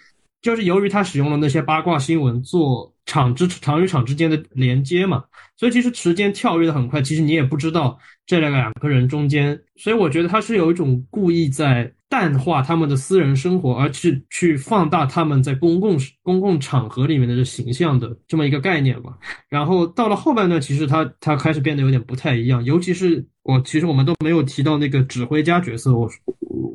[0.45, 5.23] 就是由于他使用了那些八卦新闻做场之场与场之间的连接嘛。
[5.57, 19.17] 所以其实时间跳跃的很快，其实你也不知道这两个两个人中间，所以我觉得他是有一种故意在淡化他们的私人生活，而去去放大他们在公共公共场合里面的这形象的这么一个概念吧。
[19.49, 26.07] 然后到了后半段，其实他他开始变得有点不太一样，尤其是我其实我们都没有提到那个指挥家角色，我。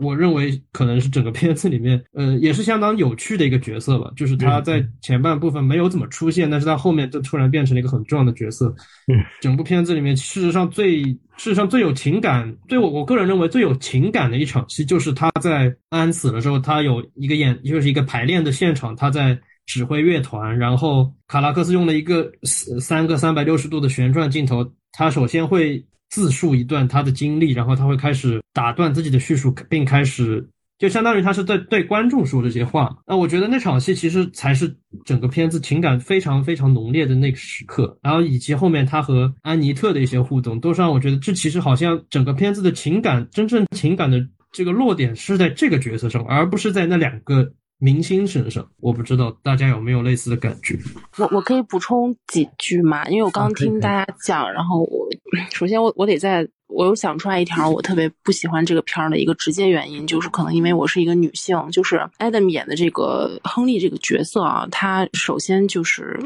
[0.01, 4.11] 我认为可能是整个片子里面，呃，也是相当有趣的一个角色吧。
[4.17, 8.75] 就是他在前半部分没有怎么出现，但是他后面就突然变成了一个很重要的角色。
[9.13, 25.85] 嗯，整部片子里面，事实上最事实上最有情感，对我我个人认为最有情感的一场戏，就是他在安死了之后，他有一个演，就是一个排练的现场，他在指挥乐团，然后卡拉克斯用了一个三个三百六十度的旋转镜头，他首先会。
[26.11, 30.47] 自述一段他的经历，然后他会开始打断自己的叙述，并开始
[30.79, 32.97] 就相当于他是在对观众说这些话。
[33.07, 47.53] 那我觉得那场戏其实才是整个片子情感非常非常浓烈的那个时刻，然后以及后面他和安妮特的一些互动，都是让我觉得这其实好像整个片子的情感真正情感的这个落点是在这个角色上，而不是在那两个。
[47.81, 50.79] 明星身上，我不知道大家有没有类似的感觉。
[51.19, 53.05] 我我可以补充几句嘛？
[53.09, 55.09] 因为我刚听大家讲，然后我
[55.53, 56.49] 首先我我得在。
[56.71, 66.19] 我又想出来一条我特别不喜欢这个片儿的一个直接原因，就是可能因为我是一个女性，就是 Adam 演的这个亨利这个角色啊，他首先就是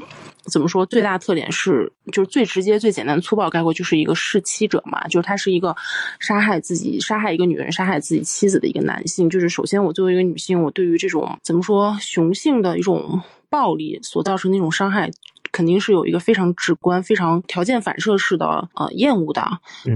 [0.44, 5.74] 怎么说，最大特点是就是最直接、最简单、粗暴概括就是一个弑妻者嘛，就是他是一个
[6.20, 9.30] 杀害自己、杀害一个女人、杀害自己妻子的一个男性。
[9.30, 15.10] 就是首先我作为一个女性，我对于这种怎么说雄性的一种暴力所造成那种伤害。
[15.52, 19.42] 肯定是有一个非常直观、非常条件反射式的呃厌恶的。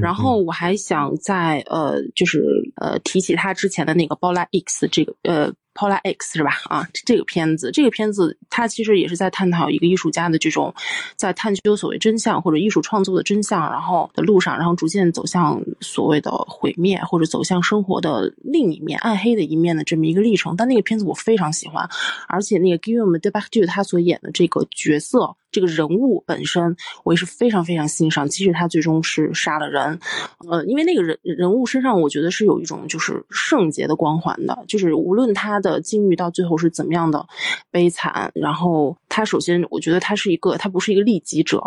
[0.00, 2.42] 然后我还想在呃，就是
[2.76, 5.52] 呃提起他之前的那个《包拉 X》这个呃。
[5.78, 6.50] Paula X 是吧？
[6.64, 10.74] 啊，这个片子，这个片子，它其实也是在探讨一个艺术家的这种
[11.14, 20.56] 在探究所谓真相或者艺术创作的真相，然后的路上，然后逐渐走向所谓的毁灭或者走向生活的另一面、暗黑的一面的这么一个历程。
[20.56, 21.88] 但那个片子我非常喜欢，
[22.26, 25.36] 而且那个 Guillaume de Back to 他所演的这个角色。
[25.50, 28.28] 这个人物本身，我也是非常非常欣赏。
[28.28, 29.98] 即使他最终是杀了人，
[30.46, 34.62] 呃，因为那个人人物身上，我觉得是有一种就是圣洁的光环的。
[34.68, 37.26] 就是无论他的的境遇到最后是怎么样的
[37.70, 41.62] 悲惨，然后他首先，我觉得他是一个，他不是一个利己者，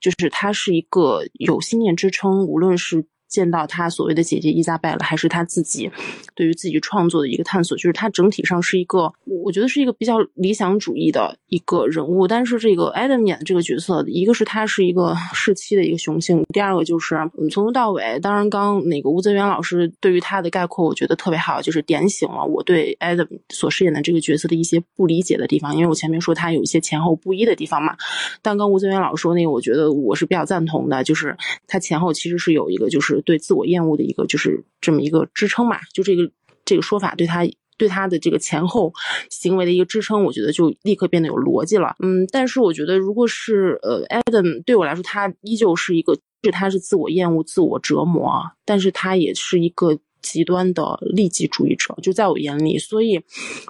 [0.00, 3.06] 就是他是一个有信念支撑，无论是。
[3.28, 5.90] 见到他所谓的姐姐伊莎贝了，还是他自己
[6.34, 12.28] 对于自己创作的一个探索，就是他整体上是一个，我觉得是一个比较理想主义的一个人物。
[12.28, 17.16] 但是这个 Adam 演的这个角色，一个是他是一个世妻的一个雄性，第二个就是
[17.50, 25.74] 从头到尾，当然刚那个吴泽元老师对于他的概括，我觉得特别好，就是点醒了我对 Adam 所饰演的这个角色的一些不理解的地方。
[25.74, 27.96] 因为我前面说他有一些前后不一的地方嘛，
[28.42, 33.23] 但刚吴泽元老师说那个，我觉得我是比较赞同的，就是他前后其实是有一个就是。
[33.24, 36.30] 对自我厌恶的一个就是这么一个支撑嘛，就这个
[36.64, 37.44] 这个说法对他
[37.76, 38.92] 对他的这个前后
[39.30, 41.96] 行为的一个支撑，我觉得就立刻变得有逻辑了。
[41.98, 46.14] 嗯，但是我觉得如果是呃，Adam 对我来说，他依旧是一个，
[46.44, 49.98] 是他是自我厌恶、自我折磨，但是他也是一个。
[50.24, 53.22] 极端的利己主义者，就在我眼里，所以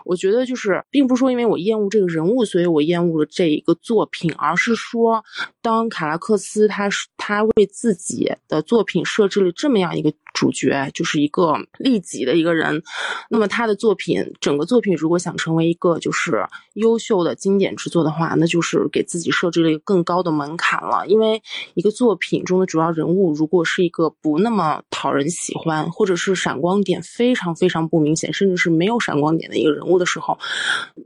[0.04, 5.24] 我觉得就是，并不是说因为我厌恶这个人物，所以我厌恶了这一个作品，而是说，
[5.60, 10.14] 当卡拉克斯他他为自己的作品设置了这么样一个。
[10.34, 12.82] 主角就是一个利己的一个人，
[13.30, 21.06] 那么他的作品，整个作品如果想成为一个就是优秀的经典之作的话，那就是给自己设置了一个更高的门槛了。
[21.06, 21.40] 因为
[21.74, 30.36] 一个作品中的主要人物如果是一个不那么讨人喜欢，或者是闪光点非常非常不明显，甚至是没有闪光点的一个人物的时候，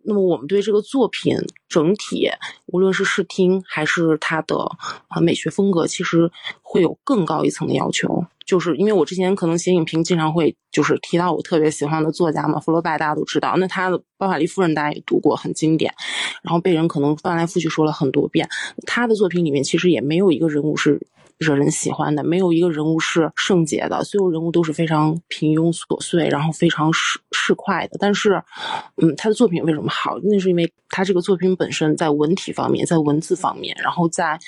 [0.05, 1.37] 那么我们对这个作品
[1.69, 2.31] 整体，
[2.67, 4.57] 无论是视听还是它的
[5.09, 6.31] 啊美学风格，其实
[6.63, 8.25] 会有更高一层的要求。
[8.47, 15.93] 就是因为我之前可能写影评，经常会就是提到我特别喜欢的作家嘛，福楼拜大家都知道，那他的《包法利夫人》大家也读过，很经典，
[16.43, 18.49] 然后被人可能翻来覆去说了很多遍。
[18.87, 21.07] 他的作品里面其实也没有一个人物是。
[21.39, 27.97] 惹人喜欢的，没有一个人物是圣洁的，所有人物都是非常平庸琐碎，然后非常市市侩的。
[27.99, 28.43] 但是，
[28.97, 30.19] 嗯，他的作品为什么好？
[30.25, 34.39] 那是因为他这个作品本身在文体方面，在文字方面，然后在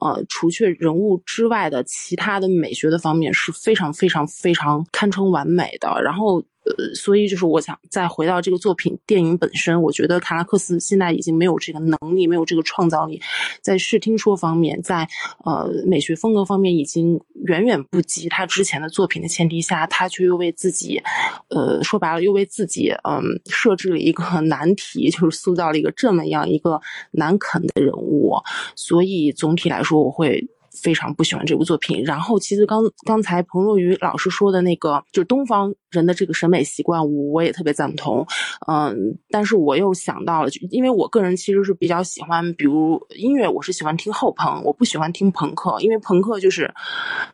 [0.00, 6.02] 呃除却人物之外的其他的美学的方面是非常非常非常堪称完美的。
[6.02, 6.42] 然后。
[6.78, 13.20] 呃，所以就是我想再回到这个作品电影本身，我觉得卡拉克斯现在已经没有这个能力，没有这个创造力，
[13.60, 15.08] 在视听说方面，在
[15.44, 21.00] 呃美学风格方面，已经远远不及他之前的作品的前提下，他却又为自己，
[21.48, 26.80] 呃，说白了又为自己，嗯，设置了一个 难题，就是塑造了一个这么样一个
[27.12, 28.36] 难啃的人物，
[28.76, 30.48] 所以总体来说，我会。
[30.82, 32.02] 非常不喜欢这部作品。
[32.04, 38.26] 然后，其实刚刚才彭若愚老师说的那个，就东方人的这个审美习惯，我我也特别赞同。
[38.66, 46.72] 嗯，但是我又想到了，就因为我个人其实是比较喜欢，比如音乐，我是喜欢听后朋，我不喜欢听朋克，因为朋克就是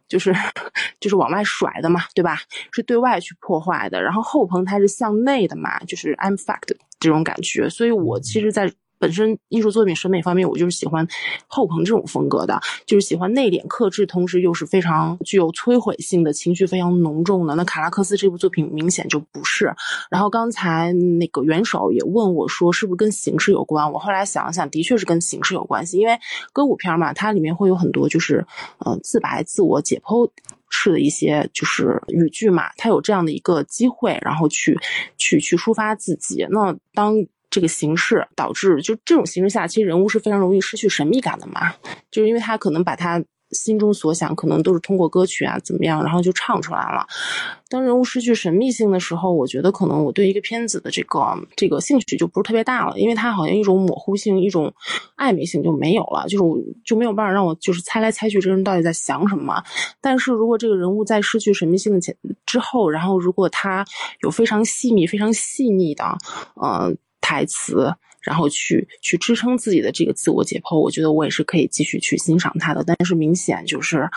[0.09, 0.35] 就是
[1.01, 2.39] 就是往外甩的嘛，对吧？
[2.73, 4.03] 是对外去破坏的。
[4.03, 7.69] 然后后朋它是向内的嘛，就是 I'm fact 这种感觉。
[7.69, 11.07] 所以我其实，在本身艺术作品审美方面，我就是喜欢
[11.47, 17.55] 后朋这种风格的，就是喜欢内敛克制，同时又是非常具有摧毁性的情绪非常浓重的。
[17.55, 19.75] 那卡拉克斯这部作品明显就不是。
[20.11, 23.91] 然后刚才那个元首也问我说，是不是跟形式有关？
[23.93, 26.19] 我后来想了想，的确是跟形式有关系，因为
[26.53, 28.47] 歌舞片嘛，它里面会有很多就是
[28.79, 30.29] 呃自白、自我解剖
[30.69, 34.79] 式的一些就是语句嘛，它有这样的一个机会，然后去
[35.17, 36.47] 去去抒发自己。
[36.51, 37.15] 那当
[37.57, 41.73] 这个形式导致，就这种形式下，其实人物是非常容易失去神秘感的嘛，
[42.11, 47.07] 就是因为他可能把他心中所想，可能都是通过歌曲啊怎么样，然后就唱出来了。
[47.71, 51.21] 当人物失去神秘性的时候，我觉得可能我对一个片子的这个
[51.57, 54.71] 这个兴趣就不是特别大了，因为它好像一种模糊性、一种
[55.17, 59.63] 暧昧性就没有了，就是就没有办法让我就是猜来猜去这个人到底在想什么。
[60.01, 63.85] 但是如果这个人物在失去神秘性的前之后，然后如果他
[64.23, 66.05] 有非常细密、非常细腻的，
[66.61, 66.93] 呃。
[67.27, 72.85] 台词，然后去去支撑自己的这个自我解剖，我觉得我也是可以继续去欣赏他的。
[72.87, 74.09] 但是明显就是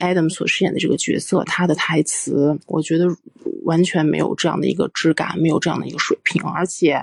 [0.00, 3.06] Adam 所饰演的这个角色，他的台词，我觉得。
[3.64, 7.02] 完全没有这样的一个质感，没有这样的一个水平，而且，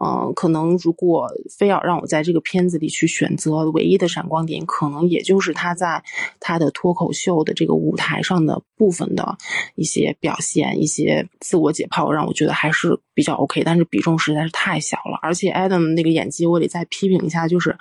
[0.00, 6.04] 嗯，可能如果非要让我在这个片子里去选择唯一的闪光点，可能也就是他在
[6.38, 9.36] 他的脱口秀的这个舞台上的部分的
[9.74, 15.18] 一些表现，一些自我解剖，让我觉得还是比较 OK，但是比重实在是太小了。
[15.20, 17.76] 而且 Adam 那个演技，我得再批评一下，就是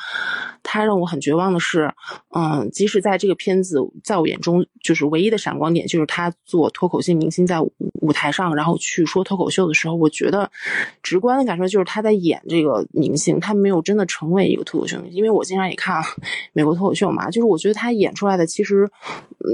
[0.64, 1.94] 他让我很绝望的是，
[2.36, 8.34] 嗯，即使在这个片子在我眼中就是唯一的闪光点，就是他做脱口秀明星在舞台。
[8.34, 10.50] 上，然后去说脱口秀的时候，我觉得
[11.04, 15.18] 直观的感受就是他在演这个明星，他没有真的成为一个脱口秀明星。
[15.18, 16.02] 因为我经常也看
[16.52, 18.90] 美国脱口秀嘛，就是我觉得他演出来的其实，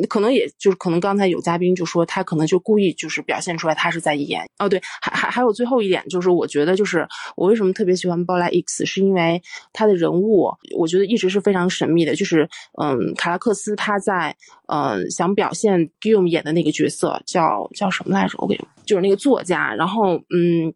[0.08, 4.48] 可能也就是可能刚才有嘉宾就说他可能就故意就是表现出来他是在演。
[4.58, 9.42] 哦，对，还还还有最后一点就是我觉得就是我为什么特别喜欢包莱 X，是因为
[9.74, 12.50] 他的人物我觉得一直是非常神秘的，就是
[12.82, 14.36] 嗯，卡拉克斯他在
[14.68, 18.36] 嗯想表现 Gium 演的那个角色叫叫什么来着？
[18.40, 18.60] 我给。
[18.86, 20.74] 就是那个作家，然后嗯。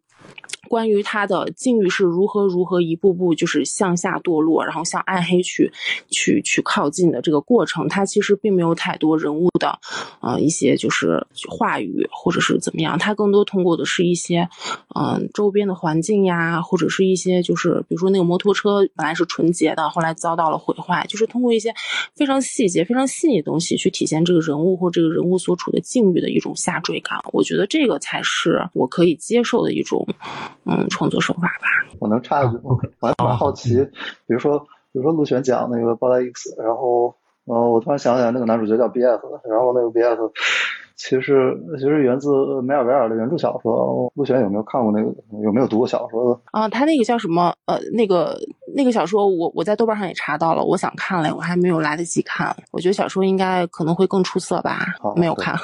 [0.70, 5.72] 关于他的境遇是如何如何一步步就是向下堕落，然后向暗黑去
[6.09, 9.78] 去去靠近的这个过程，他其实并没有太多人物的
[10.22, 14.47] 呃一些就是话语或者是怎么样，他更多通过的是一些
[14.95, 21.74] 嗯周边的环境呀，或者是一些就是比如说那个摩托车本来是纯洁的，后来遭到了毁坏，就是通过一些
[22.16, 27.20] 非常细节、非常细腻的东西去体现这个人物或这个人物所处的境遇的一种下坠感。
[27.34, 30.07] 我觉得这个才是我可以接受的一种。
[30.66, 31.68] 嗯创作手法吧。
[31.99, 32.78] 我能插一句吗？
[32.99, 33.76] 我还蛮好奇，
[34.26, 34.60] 比如说，
[34.91, 40.32] 比如说陆璇讲那个《八达 X》，然后，呃，我突然想起来那个男主角叫 B.F，然后那个 B.F
[40.95, 42.30] 其实其实源自
[42.62, 44.12] 梅尔维尔的原著小说。
[44.16, 45.14] 陆璇有没有看过那个？
[45.43, 46.41] 有没有读过小说的？
[46.51, 47.54] 啊，他那个叫什么？
[47.66, 48.38] 呃，那个
[48.76, 52.56] 那个小说，我我在豆瓣上也查到了，我想看了，我还没有来得及看。
[52.72, 54.80] 我觉得小说应该可能会更出色吧，
[55.16, 55.56] 没有看。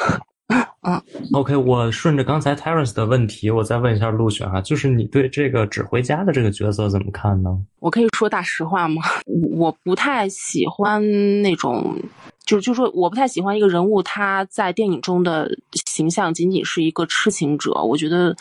[0.82, 1.02] 嗯
[1.34, 7.50] ，OK，我顺着刚才 Terence 的问题，我再问一下陆雪哈，就是你对这个指挥家的这个角色怎么看呢？
[7.80, 9.02] 我可以说大实话吗？
[9.52, 11.02] 我不太喜欢
[11.42, 11.96] 那种。
[12.46, 15.48] 就就说我不太喜欢一个人物，他在电影中的
[15.86, 17.72] 形象仅仅是一个痴情者。
[17.74, 18.36] 我觉得，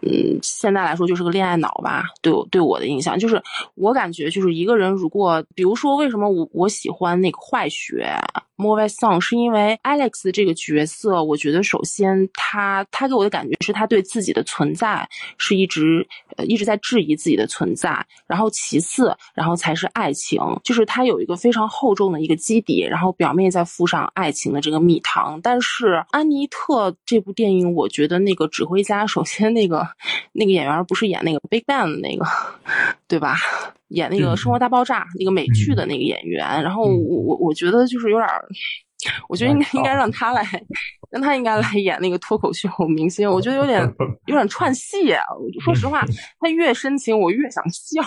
[0.00, 2.04] 嗯，现在来说就是个恋爱脑吧。
[2.22, 3.42] 对我对我的印象就是，
[3.74, 8.16] 我感觉就是一个人如果，比如说为什么我我喜欢那个坏学。
[8.56, 15.08] m o v i Song 是因为 Alex 这个角色，我觉得首先他他给我的感觉是他对自己的存在
[15.38, 16.06] 是一直
[16.36, 25.40] 呃一直在质疑自己的存在，然后其次，然后才是爱情，就是他有一个非常厚重的一个基底，然后表面再附上爱情的这个蜜糖。
[25.42, 29.86] 但是安妮特这部电影，我觉得那个指挥家，首先那个
[30.32, 32.26] 那个演员不是演那个 Big Bang 的那个，
[33.08, 33.36] 对吧？
[33.88, 38.46] 演那个《生活大爆炸》那个美剧的那个演员，然后我我我觉得就是有点儿，
[39.28, 40.42] 我觉得应该应该让他来，
[41.10, 43.82] 让他应该来演那个脱口秀明星，我觉得有点
[44.26, 45.12] 有点串戏。
[45.64, 46.04] 说实话，
[46.40, 48.00] 他越深情我越想笑。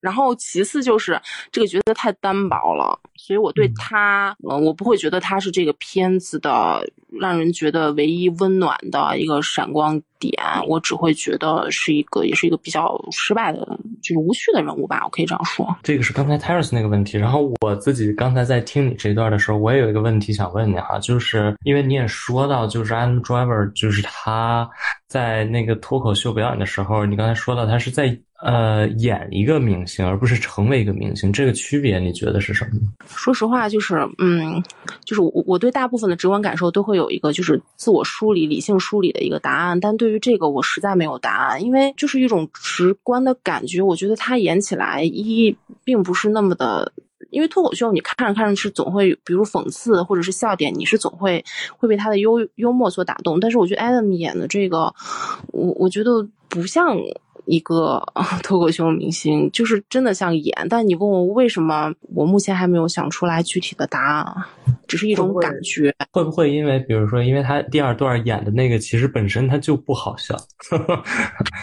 [0.00, 1.20] 然后其次就是
[1.50, 6.88] 这个角色太单薄了，所以我对他，嗯，我不会觉得他是这个片子的
[7.20, 10.00] 让人觉得唯一温暖的一个闪光。
[10.18, 10.32] 点
[10.68, 13.58] 我只会觉得是一个，也是一个比较失败的，
[14.02, 15.66] 就是无趣的人物吧，我可以这样说。
[15.82, 24.68] 这个是刚才 Terence 那个问题，然后我自己刚才在听你这段的时候，我也有一个问题想问你哈，就是因为你也说到，就是 I'm Driver，就是他
[25.08, 28.18] 在那个脱口秀表演的时候，你刚才说到他是在。
[28.42, 32.92] 呃，演一个明星，而不是成为一个明星，这个区别你觉得是什么呢？
[33.06, 34.62] 说实话，就是，嗯，
[35.06, 46.92] 就是我我对大部分的直观感受都会有一个就是自我梳理、理性梳理的一个答案，但对于这个我实在没有答案，因为就是一种直观的感觉，我觉得他演起来一并不是那么的，
[47.30, 51.44] 因为脱口秀你看着看着是总会，比如讽刺或者是笑点，你是总会
[51.76, 54.94] 会被他的幽幽默所打动，但是我觉得 Adam 演的这个，
[55.52, 56.96] 我我觉得不像。
[57.48, 58.02] 一个
[58.42, 64.34] 脱口秀明星，就是真的像演，但你问我为什么，我目前还没有想出来具体的答案，
[64.88, 65.94] 只是一种感觉。
[66.10, 70.36] 会不会因为，比如说，因为他第二段演的那个，其实本身他就不好笑。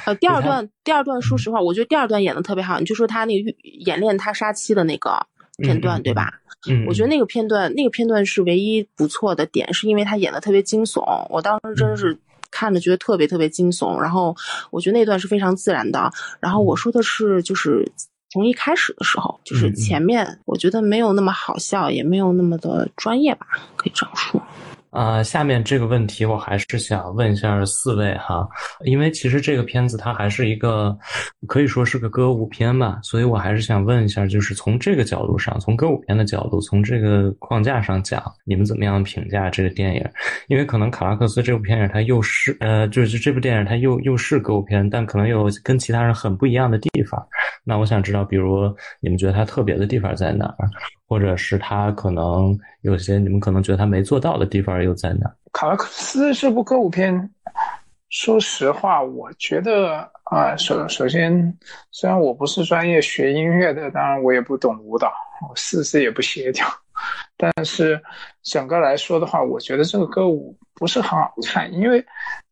[0.06, 2.80] 呃， 第二段，第二段，说实话，我觉得第二段演的特别好。
[2.80, 3.54] 你就说他那个
[3.86, 5.28] 演练他杀妻的那个
[5.58, 6.34] 片段，对吧？
[6.70, 11.02] 嗯，我觉得那个片段，那个片段是唯一不错的点，是因为他演的特别惊悚。
[11.30, 12.18] 我当时真是。
[12.56, 14.36] 看着觉得特别特别惊悚，然后
[14.70, 16.12] 我觉得那段是非常自然的。
[16.40, 17.92] 然后我说的是，就是
[18.30, 24.40] 从一开始的时候，就是前面我觉得没有那么好笑，也没有那么的专业吧，可以这样说。
[24.94, 28.48] 啊，下面这个问题我还是想问一下四位哈，
[28.86, 30.96] 因为其实这个片子它还是一个
[31.48, 40.06] 可以说是个歌舞片吧，所以我还是想问一下，就是从这个角度上，从歌舞片的角度，从这个框架上讲，你们怎么样评价这个电影？
[40.48, 47.20] 因为可能卡拉克斯这部电影它又是呃，就是这部电影它又又是歌舞片，但可能有跟其他人很不一样的地方。
[47.64, 50.70] 那我想知道，比如你们觉得它特别的地方在哪儿？
[51.08, 55.32] 或者是他可能有些你们可能觉得他没做到的地方又在哪？
[55.52, 57.30] 卡拉克斯这部歌舞片，
[58.10, 61.58] 说实话，我觉得啊，首首先，
[61.92, 65.12] 虽然我不是专业学音乐的，当然我也不懂舞蹈，
[65.50, 66.68] 我四肢也不协调，
[67.38, 68.02] 但是
[68.42, 72.04] 整个来说的话，我觉得这个歌舞不是很好看，因为。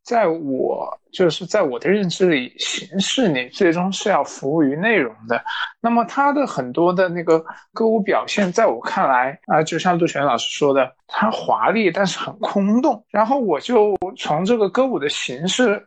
[0.03, 5.43] 在我就是在我的认知里，形式你最终是要服务于内容的。
[5.79, 7.43] 那么它的很多的那个
[7.73, 13.03] 歌舞表现，在我看来啊，就像杜泉老师说的，它华丽但是很空洞。
[13.09, 15.85] 然后我就从这个歌舞的形式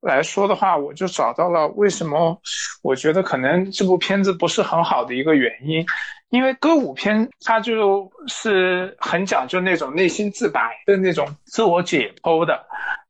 [0.00, 2.40] 来说的话，我就找到了为什么
[2.82, 5.84] 我觉得可能这部片子不是很好的一个原因。
[6.30, 12.66] 因为歌舞片它就是很讲究那种内心自白的那种自我解剖的，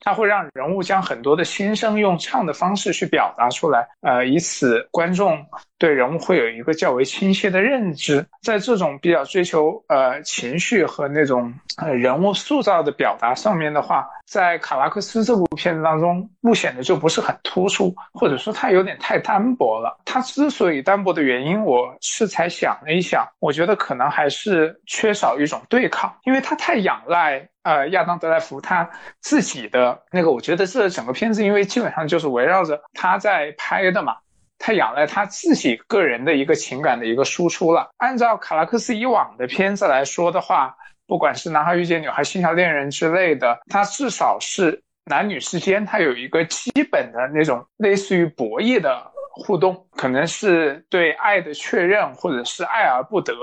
[0.07, 5.45] 它会让人物将很多的心声用唱的方式去表达出来，呃，以此观众
[5.79, 8.25] 对人物会有一个较为清晰的认知。
[8.41, 19.99] 在这种比较追求呃情绪和那种呃人物塑造的表达上面的话，在卡拉克斯这部片子当中，不显得就不是很突出，或者说它有点太单薄了。
[20.05, 23.07] 它之所以单薄的原因，我是才想了一。
[23.07, 28.89] 想，我觉得可能还是缺少一种对抗，因为它太仰赖呃亚当德莱福他
[29.21, 34.15] 自己的那个，我觉得这整个片子因为基本上就是围绕着他在拍的嘛，
[34.57, 37.91] 他仰赖他自己个人的一个情感的一个输出了。
[37.97, 40.77] 按照卡拉克斯以往的片子来说的话，
[41.09, 49.11] 不管是男孩遇见女孩、心跳恋人之类的，他至少是男女之间他有一个基本的那种类似于博弈的。
[49.39, 53.35] 互动可能是对爱的确认，或者是爱而不得，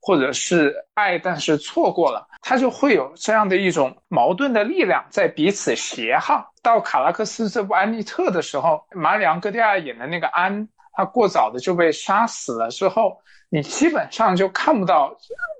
[0.00, 6.42] 或者是爱但是错过了，他就会有这样的一种矛盾的力量在彼此协 항。
[6.62, 13.18] 到卡拉克斯这部《安妮特》的时候，马里昂戈蒂亚演的那个安，他过早的就被杀死了之后，
[13.50, 15.14] 你基本上就看不到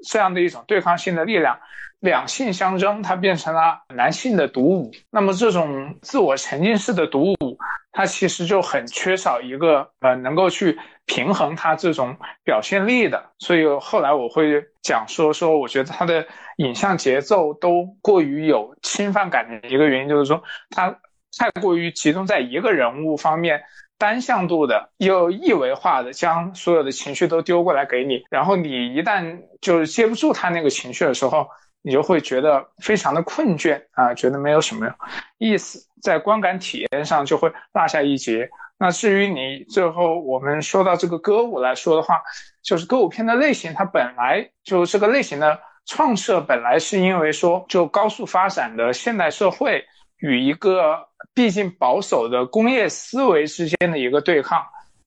[0.09, 1.59] 这样的一种对抗性的力量。
[2.01, 4.91] 两性相争，它变成了男性的独舞。
[5.09, 7.52] 那么这种自我沉浸式的独舞，
[7.93, 13.31] 他其实就很缺少一个呃能够去平衡他这种表现力的。
[13.39, 16.27] 所以后来我会讲说说，我觉得他的
[16.57, 20.99] 影像节奏都过于有侵犯感的一个原因，就是说他
[21.39, 23.63] 太过于集中在一个人物方面，
[23.99, 31.47] 单向度的又一维化的将所有的情绪都丢过来给你，然后你一旦就是接不住他那个情绪的时候。
[31.83, 34.89] 你就会觉得非常的困倦啊，觉得没有什么
[35.39, 38.49] 意思，在观感体验上就会落下一截。
[38.79, 42.21] 那至于你最后我们说到这个歌舞来说的话，
[42.63, 49.85] 就是歌舞片的类型，它本来就这个类型的创设，本来是因为说就高速发展的现代社会
[50.19, 54.65] 与一个毕竟保守的工业思维之间的一个对抗，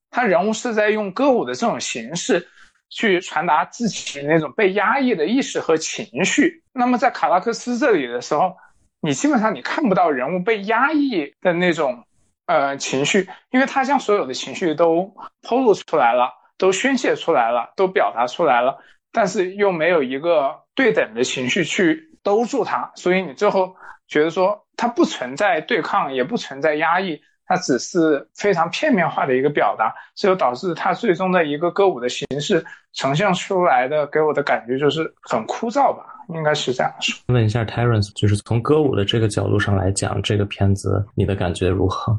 [0.09, 2.47] 它人物是在用歌舞的这种形式。
[2.89, 6.63] 去传达自己那种被压抑的意识和情绪。
[6.73, 8.55] 那么在卡拉克斯这里的时候，
[9.01, 12.05] 你基本上你看不到人物被压抑的那种
[12.45, 18.77] 呃情绪，因为他将所有的情绪都透露出来了，都宣泄出来了，都表达出来了，
[19.11, 23.75] 但是又没有一个对等的情绪去兜住他，所以你最后
[24.07, 27.21] 觉得说他不存在对抗，也不存在压抑。
[27.47, 37.15] 它只是非常片面化的一个表达，这就导致它最终的一个歌舞的形式呈现出来的，给我的感觉就是很枯燥吧，应该是这样说。
[37.27, 42.17] 问一下 Terence，就是从歌舞的这个角度上来讲，这个片子你的感觉如何？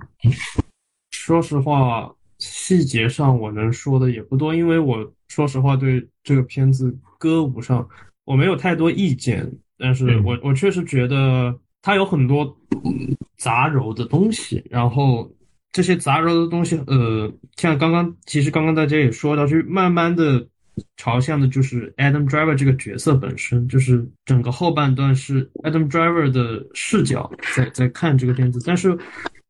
[1.11, 2.09] 说实话，
[2.39, 7.89] 细节上我能说的也不多，因为我说实话对这个片子歌舞上
[8.25, 11.53] 我没有太多意见，但是我我确实觉得。
[11.87, 12.45] 它有很多
[13.37, 15.33] 杂糅的东西，然后
[15.71, 20.45] 这些杂糅的东西，呃，像刚刚其实刚刚大家也说到，就慢慢的
[20.97, 28.61] 朝向的就是 Adam Driver 这个角色本身，就是整个后半段是 Adam Driver 的视角在在看这个片子。
[28.67, 28.99] 但是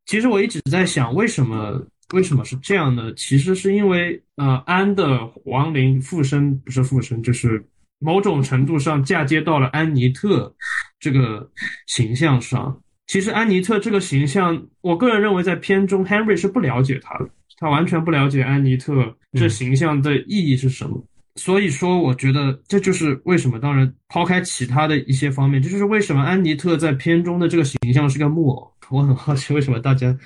[0.05, 1.83] 其实我一直在想，为什么
[2.13, 3.11] 为什么是这样呢？
[3.15, 7.67] 其实是因为呃，安的亡灵附身不是附身，就是。
[7.99, 10.55] 某种程度上嫁接到了安妮特
[11.07, 11.49] 这个
[11.87, 12.77] 形象上。
[13.07, 21.01] 其实安妮特这个形象，我个人认为在片中 Henry 是不了解他的，他完全不了解安妮特这形象的意义是什么。
[21.37, 23.61] 所以说，我觉得这就是为什么。
[23.61, 28.73] 当然，抛开其他的一些方面，这就是为什么安妮特在片中的这个形象是个木偶。
[28.89, 30.17] 我很好奇，为什么大家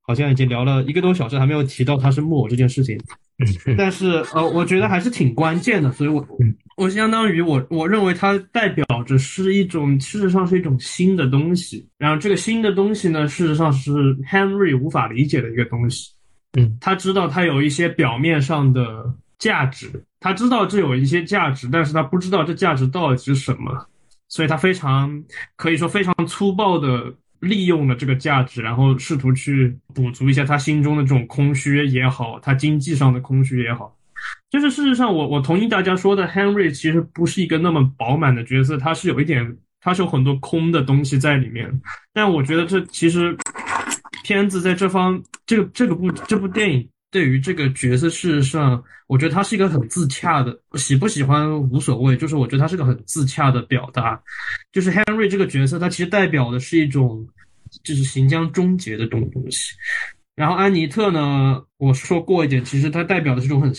[0.00, 2.98] 好像已经聊了一个多小时，还没有提到他是木偶这件事情。
[3.76, 5.90] 但是，呃，我觉得还是挺关键的。
[5.92, 6.38] 所以，我我
[6.88, 11.86] 相当于我我认为它代表着是一种，事实上是一种新的东西。
[11.98, 16.12] 然后，这个新的东西呢，事实上是 Henry 无法理解的一个东西。
[16.52, 19.88] 嗯，他知道他有一些表面上的价值。
[20.20, 23.86] 他知道这有一些价值，但是他不知道这价值到底是什么，
[24.28, 25.22] 所以他非常
[25.56, 33.96] 可以说非常粗暴的利用了这个价值，然后试图去补足一下他心中的这种空虚也好，他经济上的空虚也好。
[34.50, 41.80] 就是事实上，我我同意大家说的，Henry 其实不是一个那么饱满的角色，他是有一点，他是有很多空的东西在里面。
[42.12, 43.36] 但我觉得这其实
[44.24, 46.88] 片子在这方，这个这个部这部电影。
[47.12, 54.22] 对于这个角色，事实上，我觉得他是一个很自洽的，喜不喜欢无所谓，就是我觉得他是个很自洽的表达。
[54.70, 57.26] 就是 Henry 这个角色，他其实代表的是一种，
[57.82, 59.74] 就是行将终结的这种东西。
[60.40, 63.70] 然后安妮特呢，我说过一点，其实它代表的是一种很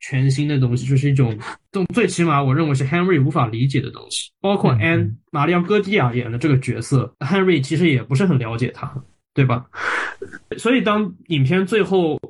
[0.00, 1.34] 全新的东西，就是一种，
[1.72, 4.30] 最最起码我认为是 Henry 无法理解的东西。
[4.38, 8.94] 包括 Anne 玛丽昂戈蒂亚演的这个角色，Henry 其实也不是很了解他，
[9.32, 9.64] 对吧？
[10.58, 12.20] 所以当影片最后。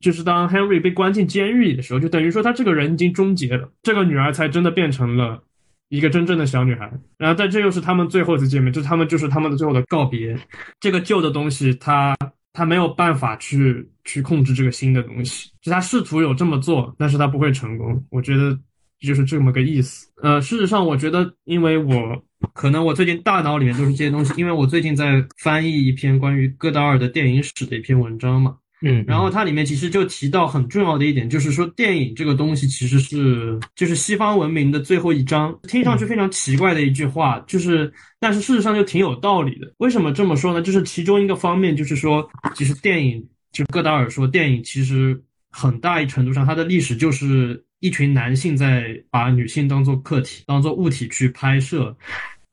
[0.00, 5.42] 就是当 Henry 被关进监狱里的时候，就等于说他这个人已经终结了，这个女儿才真的变成了
[5.90, 6.90] 一个真正的小女孩。
[7.18, 10.34] 然后，但这又是他们最后一次见面，就他们就是他们的最后的告别。
[10.80, 12.16] 这个旧的东西，他
[12.52, 18.04] 他没有办法去去控制这个新的东西，就他试图有这么做，但是他不会成功。
[18.10, 18.58] 我觉得
[19.00, 20.10] 就是这么个意思。
[20.22, 22.22] 呃，事实上，我觉得因为我
[22.52, 28.56] 可能我最近大脑里面都是这些东西，因为我最近在翻译一篇关于戈达尔的电影史的一篇文章嘛。
[28.82, 39.70] 嗯，然后它里面其实就提到很重要的一点，就是说电影这个东西其实是就是西方文明的最后一章，听上去非常奇怪的一句话，就是但是事实上就挺有道理的。
[39.78, 40.62] 为什么这么说呢？
[40.62, 51.94] 就是其中一个方面就是说，其实电影就戈达尔说，电影其实很大一程度上它的历史就是一群男性在把女性当做客体、当做物体去拍摄。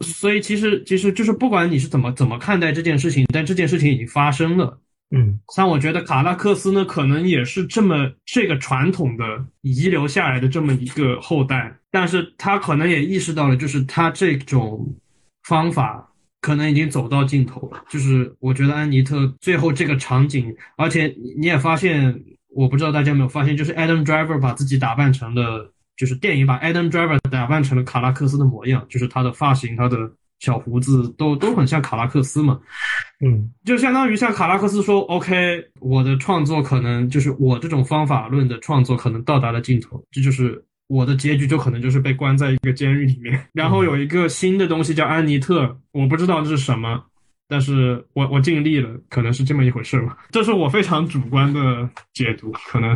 [0.01, 4.77] 所以其实其实就是不管你是怎么怎么看待这件事情，但这件事情已经发生了。
[5.09, 14.93] 嗯，像我觉得卡拉克斯呢，可能也是这么这个传统的遗留下来的这么一个后代，但是他可能也意识到了，就是他这种
[15.43, 16.05] 方法
[16.41, 17.81] 可能已经走到尽头了。
[17.87, 22.21] 就是我觉得安妮特最后这个场景，而且你也发现，
[22.53, 30.11] 我不知道大家有没有发现，就是 Adam Driver 把自己打扮成了，就是电影把 Adam Driver 打扮成了卡拉克斯的模样，就是他的发型，他的。
[30.39, 32.59] 小胡子都都很像卡拉克斯嘛，
[33.25, 47.03] 嗯，就相当于像卡拉克斯说，OK，我的创作可能就是我这种方法论的创作可能到达了尽头，这就是我的结局，就可能就是被关在一个监狱里面，然后有一个新的东西叫安妮特，我不知道这是什么。
[47.47, 50.17] 但是我我尽力了，可能是这么一回事吧。
[50.31, 52.95] 这是我非常主观的解读，可能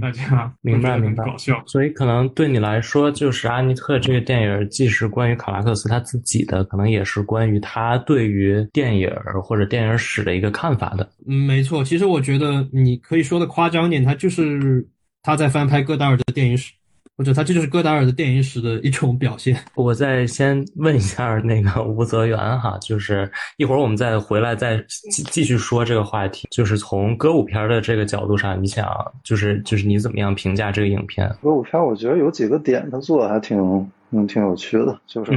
[0.00, 1.62] 大家明白明白搞笑。
[1.66, 9.10] 所以可能对你来说，就是《安妮特》这个电影，既是关于卡拉克斯他自己的，可能也是关于他对于电影
[9.44, 11.08] 或者电影史的一个看法的。
[11.26, 11.84] 嗯，没错。
[11.84, 14.86] 其实我觉得你可以说的夸张点，他就是
[15.22, 16.72] 他在翻拍戈达尔的电影史。
[17.20, 19.54] 或者他这就是戈达尔的电影史的一种表现。
[19.74, 26.48] 我再先问一下那个吴泽源哈，就是一会儿我们再回来再继继续说这个话题。
[26.50, 28.88] 就是从歌舞片的这个角度上，你想
[29.22, 31.28] 就是就是你怎么样评价这个影片？
[31.42, 35.30] 歌舞片我觉得有几个点他做的还挺嗯挺有趣的，就是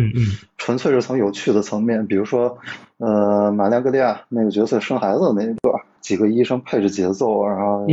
[0.57, 2.57] 纯粹是从有趣的层面，比如说
[2.99, 5.75] 呃玛丽亚戈利亚那个角色生孩子的那一段。
[6.03, 7.87] 几个医生配着节奏，然后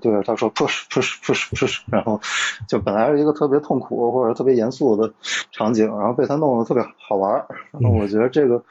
[0.00, 2.20] 对他说 push push push push，然后
[2.68, 5.12] 就本来是一个特别痛苦或者特别严肃的
[5.52, 7.46] 场景，然后被他弄得特别好玩。
[7.70, 8.64] 然后我觉得这个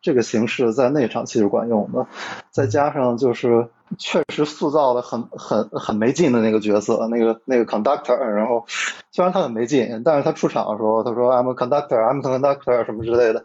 [0.00, 2.06] 这个形式在那场戏是管用的，
[2.50, 8.64] 再加上就是确实塑造的很很很没劲的那个角色，那个那个 conductor，然后
[9.10, 13.44] 虽然他很没劲，但是他出场的时候他说 I'm a conductor，I'm a conductor 什么之类的，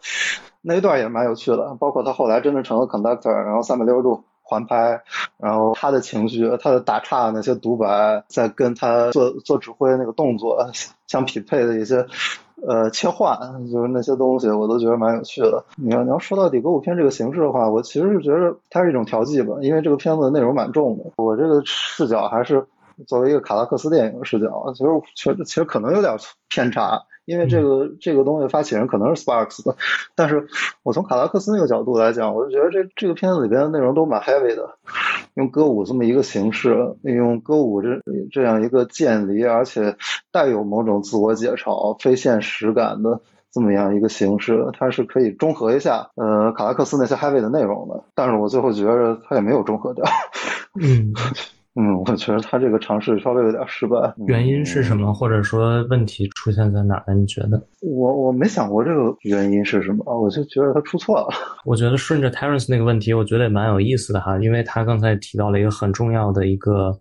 [0.62, 1.76] 那一段也蛮有趣的。
[1.80, 4.26] 包括他后来真的成了 conductor，然后三百六十度。
[4.50, 5.04] 环拍，
[5.38, 10.72] 然后他的情绪，他的打岔那些独白，在跟他做做指挥那个动作
[11.06, 12.08] 相匹配的一些
[12.68, 13.38] 呃切换，
[13.72, 15.64] 就是那些东西，我都觉得蛮有趣的。
[15.78, 21.04] 你要你要说到底歌舞片这个形式的话，我其实是觉得它是一种调剂吧，因为这个片子内容蛮重的。
[21.18, 22.66] 我这个视角还是
[23.06, 26.18] 作为一个卡拉克斯电影视角，其实其实其实可能有点
[26.50, 27.04] 偏差。
[27.30, 29.76] 因为这个这个东西发起人可能是 Sparks 的，
[30.16, 30.48] 但是
[30.82, 34.68] 我从卡拉克斯那个角度来讲，我就觉得这这个片子里边的内容都蛮 heavy 的，
[35.36, 38.02] 用歌舞这么一个形式，用歌舞这
[38.32, 39.96] 这样一个渐离而且
[40.32, 43.22] 带有某种自我解嘲、非现实感的
[43.52, 50.04] 这么样一个形式，它是可以中和一下呃卡拉克斯那些 heavy 的内容的，但是我最后觉得它也没有中和掉。
[50.82, 51.14] 嗯。
[51.80, 53.96] 嗯，我觉得他这个尝试稍微有点失败。
[54.28, 55.14] 原因是什么？
[55.14, 57.14] 或者说问题出现在哪儿？
[57.14, 57.62] 你觉得？
[57.82, 61.28] 我我没想过这个原因是什么，我就觉得他出错了。
[61.66, 66.92] 我觉得顺着 Terence 那个问题，我觉得也蛮有意思的哈，因为他刚才提到了一个很重要的一个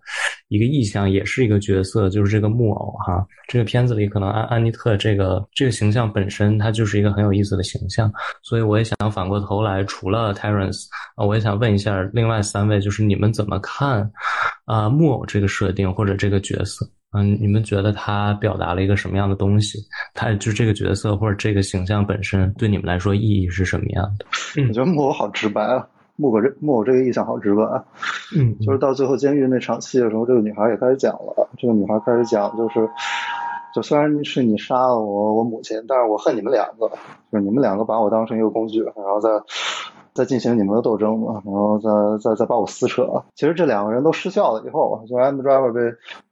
[0.48, 3.24] 一个意象，也是一个角色，就是这个木偶哈。
[3.46, 8.12] 这个片子里可能安安妮特这个这个形象本身，它就是一个很有意思的形象。
[8.42, 10.86] 所以我也想反过头来，除了 Terence
[11.16, 14.10] 啊，我也想问一下另外三位，就是你们怎么看？
[14.64, 16.86] 啊，木偶这个设定或者这个角色，
[17.16, 19.78] 嗯，你们觉得他表达了一个什么样的东西？
[20.12, 24.26] 他就这个角色或者这个形象本身对你们来说意义是什么样的？
[24.68, 25.86] 我觉得木偶好直白啊，
[26.18, 27.62] 木偶这木偶这个意象好直白。
[28.36, 31.48] 嗯，就是到最后监狱那场戏的时候，这个女孩也开始讲了。
[31.56, 32.86] 这个女孩开始讲，就是
[33.74, 36.88] 就虽然是你杀了我我母亲，但是我恨你们两个，
[37.32, 39.30] 就是你们两个把我当成一个工具，然后再。
[40.14, 41.88] 再进行你们的斗争嘛，然后再
[42.20, 43.22] 再再把我撕扯。
[43.36, 45.80] 其实这两个人都失效了以后，就 M Driver 被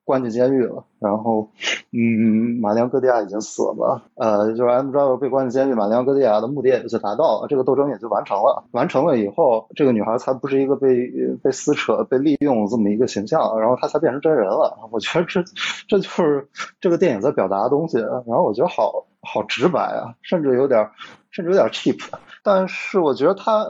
[0.06, 1.50] 关进监狱了，然后
[1.90, 4.02] 嗯，马里昂戈迪亚已经死了。
[4.14, 8.62] 呃，就是 M Driver 被关进监狱，马里昂戈迪亚的目的也就达到了，这个斗争也就完成了。
[8.70, 11.10] 完成了以后，这个女孩才不是一个被
[11.42, 14.88] 被撕扯、被利用这么一个形象，然后她才变成真人了。
[14.92, 15.42] 我觉得这
[15.88, 16.48] 这就是
[16.80, 17.98] 这个电影在表达的东西。
[17.98, 20.88] 然后我觉得好好直白啊，甚至有点
[21.32, 21.98] 甚至有点 cheap。
[22.44, 23.66] 但是我觉得他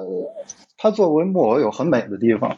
[0.76, 2.54] 他作为木偶有很美的地方，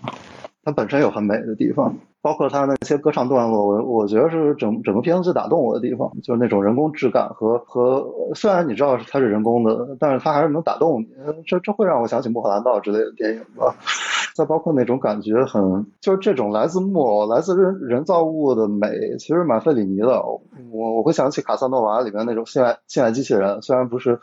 [0.65, 1.95] 它本身有很美的地方。
[2.29, 11.09] 包括他那些歌唱段落，我我觉得是整整个片子最打动我的地方，就是那种人工质感和和虽然你知道它是人工的，但是它还是能打动你，
[11.47, 13.75] 这这会让我想起《穆赫兰道》之类的电影吧。
[14.37, 20.23] 再包括那种感觉很，就是这种来自木偶、来自人人造物的美，其实蛮费里尼的。
[20.71, 24.19] 我我会想起《卡萨诺瓦》里面那种性爱性爱机器人，虽然不是。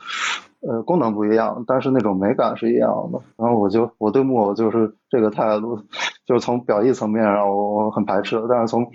[0.68, 3.20] 呃，功能不一样，但是那种美感是一样的。
[3.38, 5.80] 然后我就我对木偶就是这个态度，
[6.26, 8.86] 就是从表意层面上我很排斥，但是从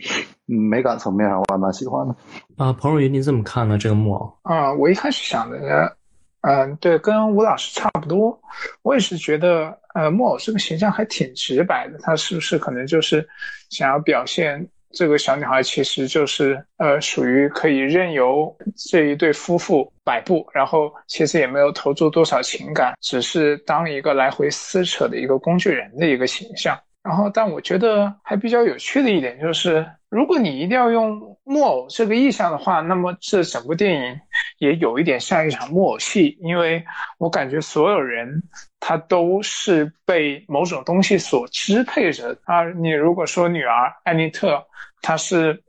[0.44, 2.14] 美感层面上我还蛮喜欢的。
[2.58, 3.78] 啊，彭若云，你怎么看呢？
[3.78, 4.30] 这个木偶？
[4.42, 5.96] 啊，我一开始想的，
[6.42, 8.38] 嗯，对，跟吴老师差不多。
[8.82, 11.98] 我也是觉得，呃，木偶这个形象还挺直白的。
[12.02, 13.26] 他是不是可能就是
[13.70, 14.68] 想要表现？
[14.92, 26.78] 这个小女孩其实就是呃，属于可以任由这一对夫妇摆布，然后其实也没有投注多少情感，只是当一个来回撕扯的一个工具人的一个形象。
[27.02, 34.20] 然后，但我觉得还比较有趣的一点就是，如果你一定要用木偶这个意象的话，那么这整部电影
[34.58, 36.84] 也有一点像一场木偶戏，因为
[37.18, 38.42] 我感觉所有人
[38.80, 42.64] 他都是被某种东西所支配着啊。
[42.64, 44.60] 你如果说女儿安妮特，
[45.02, 45.62] 她是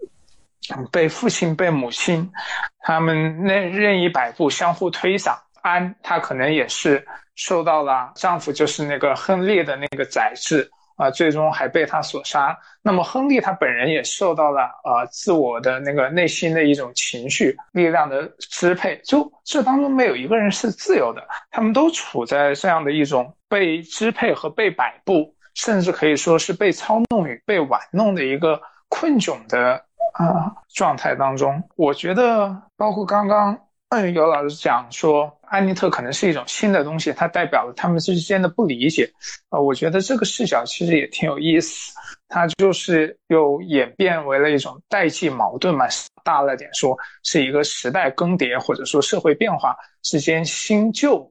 [0.91, 2.31] 被父亲、被母亲
[2.79, 7.05] 他们那任意摆布、相互推搡；安她可能也是
[7.35, 10.71] 受到了丈夫就是那个亨利的那个宰制。
[11.01, 12.55] 啊，最终还被他所杀。
[12.83, 19.01] 那么，亨利他本人也受到了呃自我的那个内心的一种情绪力量的支配。
[19.03, 29.83] 就这当中没有一个人是自由的，他们都处在这样的一种被支配和被摆布，甚至可以说是被操弄与被玩弄的一个困窘的
[30.13, 31.63] 啊状态当中。
[31.75, 33.57] 我觉得，包括刚刚。
[33.91, 39.11] 嗯，有老师讲说，安妮特可能是一种新的东西，它代表了他们之间的不理解。
[39.49, 41.93] 呃，我觉得这个视角其实也挺有意思，
[42.29, 45.87] 它就是又演变为了一种代际矛盾嘛。
[46.23, 51.29] 大了点说，是一个时代更迭或者说社会变化之间新旧，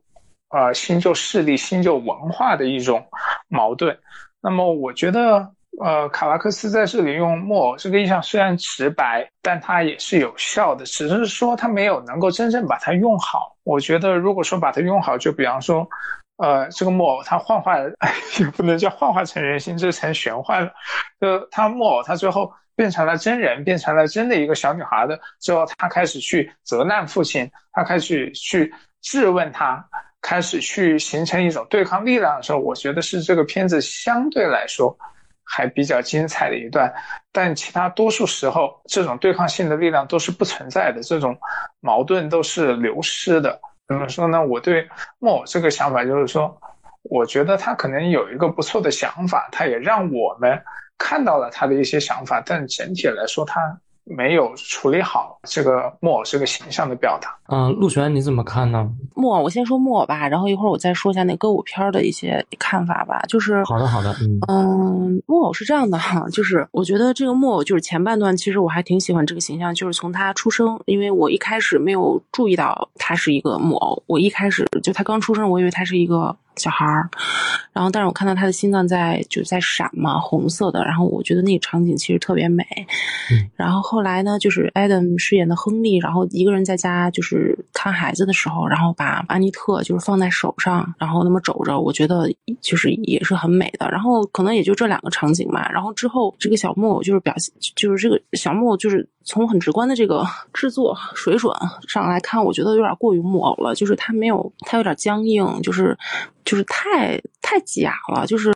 [0.51, 3.03] 呃，新旧势力、新旧文化的一种
[3.49, 3.99] 矛盾。
[4.43, 5.51] 那么，我觉得。
[5.79, 13.57] 呃，卡拉克斯在这里用木偶这个意象虽然直白，但它也是有效的，只是说他没有能够真正把它用好。
[13.63, 15.89] 我觉得如果说把它用好，就比方说，
[16.37, 17.79] 呃，这个木偶它幻化，
[18.39, 20.73] 也不能叫幻化成人形，这成玄幻了。
[21.21, 28.71] 就他木偶，他最后变成了真人，变成了真的一个小女孩的之后，他开始去责难父亲，他开始去
[29.01, 29.83] 质问他，
[30.21, 34.95] 开始去形成一种对抗力量的时候，我觉得是这个片子相对来说。
[35.53, 36.95] 还比较精彩的一段，
[37.33, 41.37] 但其他多数时候，这种对抗性的力量都是不存在的，这种
[41.81, 43.61] 矛盾都是流失的。
[43.89, 44.41] 怎么说呢？
[44.41, 46.57] 我对木偶这个想法就是说，
[47.03, 50.63] 我觉得他可能有一个不错的想法，他也让我们
[50.97, 53.81] 看到了他的一些想法，但整体来说，他。
[54.11, 57.35] 没有处理好这个木偶这个形象的表达。
[57.49, 58.91] 嗯，陆璇你怎么看呢？
[59.15, 63.23] 木偶，我先说木偶吧，然后一会儿我再说一下那歌舞片的一些看法吧。
[63.29, 76.37] 就是好的，好的，嗯嗯，木偶是这样的哈，就是我觉得这个木偶就是前半段，其实我还挺喜欢这个形象，就是从他出生，因为我一开始没有注意到他是一个木偶，我一开始就他刚出生，我以为他是一个。
[76.57, 77.09] 小孩儿，
[77.73, 82.65] 然后但是我看到他的心脏在就在闪嘛，红色的，然后我觉得那个场景其实特别美。
[83.57, 92.29] 然后后来呢，就是 Adam 饰演的亨利，然后一个人在家就是看孩子的时候，然后把安妮特就是放在手上，然后那么肘着，我觉得
[92.61, 93.89] 就是也是很美的。
[93.91, 95.71] 然后可能也就这两个场景嘛。
[95.71, 101.55] 然后之后这个小木偶就是表现，就是这个小木偶就是从很直观的这个制作水准
[101.89, 105.97] 上来看，我觉得有点过于木偶了，就是它没有，它有点僵硬，就是。
[106.51, 108.53] 就是太太假了，就是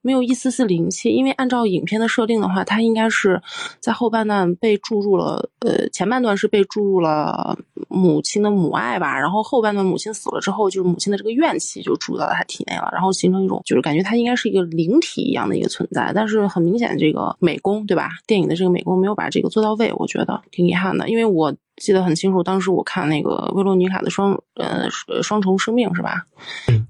[0.00, 1.10] 没有一丝丝灵气。
[1.10, 3.40] 因为按照影片的设定的话，他应该是
[3.80, 7.56] 在后半段被注入了，呃，前半段是被注入了
[7.88, 16.12] 母亲的母爱吧，然后后半段母亲死了之后，就是母亲的这个怨气就注入到他体内了，然后形成一种就是感觉他应该是一个灵体一样的一个存在。
[16.14, 18.10] 但是很明显，这个美工对吧？
[18.26, 21.54] 电影的这个美工没有把这个做到位，我觉得挺遗憾的，因为我。
[21.76, 24.88] 记得很清楚，当时我看那个维罗妮卡的双呃
[25.22, 26.22] 双重生命是吧？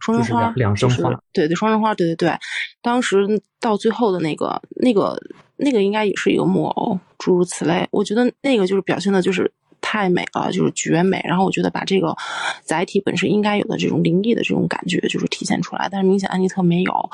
[0.00, 2.32] 双生花，两生花，对对，双生花，对对对。
[2.80, 5.20] 当时到最后的那个那个
[5.56, 7.86] 那个应该也是一个木偶，诸如此类。
[7.90, 9.52] 我觉得那个就是表现的就是。
[9.82, 11.20] 太美了，就是绝美。
[11.24, 12.16] 然后我觉得把这个
[12.64, 15.86] 载体本身应该有的这种灵异的这种感觉，就是体现出来。
[15.92, 17.10] 但是明显安妮特没有。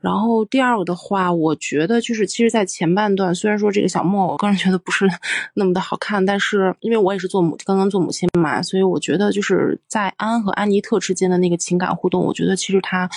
[0.00, 5.06] 然后第二个的话，我觉得就是其实，在前半段，虽然说这个小木偶，我个人觉得不是
[5.54, 13.10] 那么的好看，但是因为我也是做母，刚刚做母亲嘛，所以我觉得就是在安和安妮特之间的那个情感互动，我觉得其实他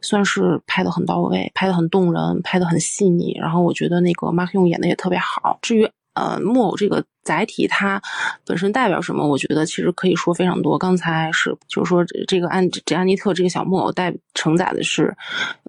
[0.00, 3.36] 算是拍的很到位，拍的很动人，拍的很细腻。
[3.40, 5.58] 然后我觉得那个马克用演的也特别好。
[5.62, 8.00] 至于呃木偶这个载体，它
[8.46, 9.26] 本身代表什么？
[9.26, 10.78] 我觉得其实可以说非常多。
[10.78, 15.14] 刚才是就是说这个安这安妮特这个小木偶代承载的是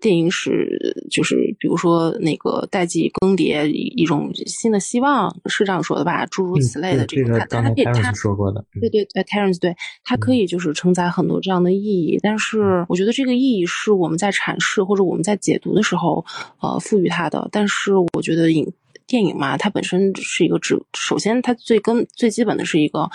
[0.02, 6.26] 电影史，就是比如说那个代际更迭一种新的希望，是这样说的吧？
[6.26, 7.70] 诸如此类的这种，他他
[8.02, 12.18] 他说过的，对对对，Terence 对，他可以就是承载很多这样的意义。
[12.24, 16.26] 但是我觉得这个意义是我们在阐释或者我们在解读的时候，
[16.62, 17.50] 呃，赋予它的。
[17.52, 18.72] 但是我觉得影。
[19.12, 23.10] 电影嘛，它本身是一个只，首先它最根最基本的是一个，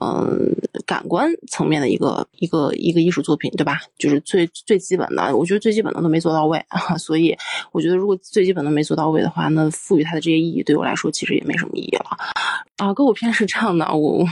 [0.00, 0.54] 嗯，
[0.86, 3.80] 感官层面的一个一个一个艺术作品，对吧？
[3.98, 7.36] 就是最最基本的，我觉得最基本的都没做到位啊， 所以
[7.72, 12.16] 我觉得如果最基本的没做到位的话，那赋予它的这些意义对我来说其实也没什么意义了。
[12.76, 14.24] 啊，歌舞片是这样的，我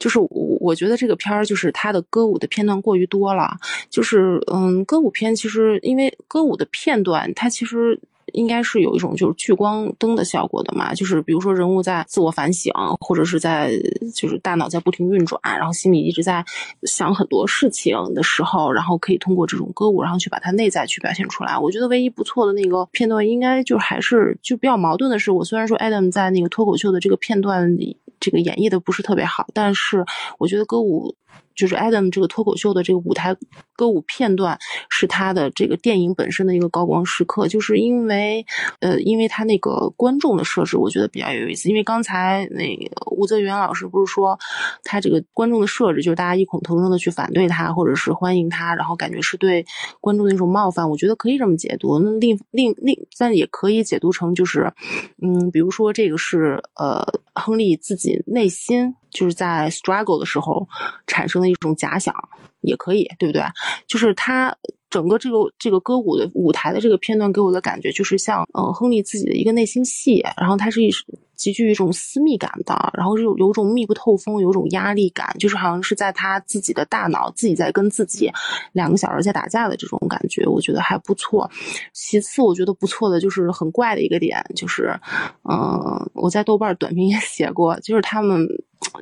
[0.00, 0.28] 就是我
[0.58, 3.56] 我觉得这个片儿就是它的歌舞的片段过于多了，
[3.88, 8.00] 就是嗯，歌舞片其实因为歌舞的片段它其实。
[8.32, 13.72] 应该是有一种就是聚光灯的效果的嘛，就是比如说人物在自我反省，或者是在
[14.14, 16.44] 就是大脑在不停运转，然后心里一直在
[16.84, 21.56] 想很多事情的时候，然后可以通过这种歌舞，然后去把它内在去表现出来。
[21.58, 30.04] 我觉得唯一不错的那个片段，应该就还是就比较矛盾的是，我虽然说 Adam 在那个脱口秀的这个片段里，这个演绎的不是特别好，但是
[30.38, 31.14] 我觉得歌舞。
[31.60, 33.36] 就是 Adam 这个脱口秀的这个舞台
[33.76, 34.58] 歌舞片段，
[34.88, 37.46] 是他的这个电影本身的一个高光时刻。
[37.46, 38.46] 就是因为，
[38.80, 41.68] 呃，因为他那个观众的设置，我觉得比较有意思。
[41.68, 44.38] 因为刚才那个吴泽元老师不是说，
[44.84, 49.66] 他这个观众的设置就是大家异口同声的去反对他，或者是欢迎他，然后感觉是对
[50.00, 50.88] 观众的一种冒犯。
[50.88, 51.98] 我觉得可以这么解读。
[51.98, 54.72] 那另另另，但也可以解读成就是，
[55.20, 57.04] 嗯，比如说这个是呃，
[57.34, 58.94] 亨利自己内心。
[59.10, 60.66] 就是在 struggle 的时候
[61.06, 62.14] 产生的一种假想，
[62.60, 63.42] 也可以，对不对？
[63.86, 64.56] 就是他
[64.88, 70.90] 整个这个这个歌舞的舞台的这个片段给我的感觉，就是像嗯亨利自己的一个内心戏，然后它是一
[71.36, 78.30] 极具一种私密感的，然后有有种密不透风，有种压力感，就是好像是在他自己的大脑自己在跟自己
[78.72, 81.50] 两个小时在打架的这种感觉，我觉得还不错。
[81.94, 85.00] 其次，我觉得不错的就是很怪的一个点，就是
[85.48, 88.46] 嗯我在豆瓣短评也写过，就是他们。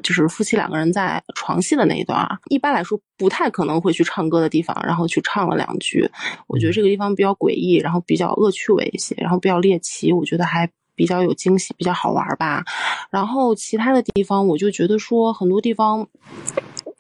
[0.03, 6.11] 就是夫妻两个人在床戏的那一段啊，一般来说不太可能会去唱歌的地方，然后去唱了两句。
[6.47, 12.65] 我觉得这个地方比较诡异，然后比较恶趣味一些，然后比较猎奇，我觉得还比较有惊喜，比较好玩吧。
[13.11, 16.07] 然后其他的地方，我就觉得说很多地方，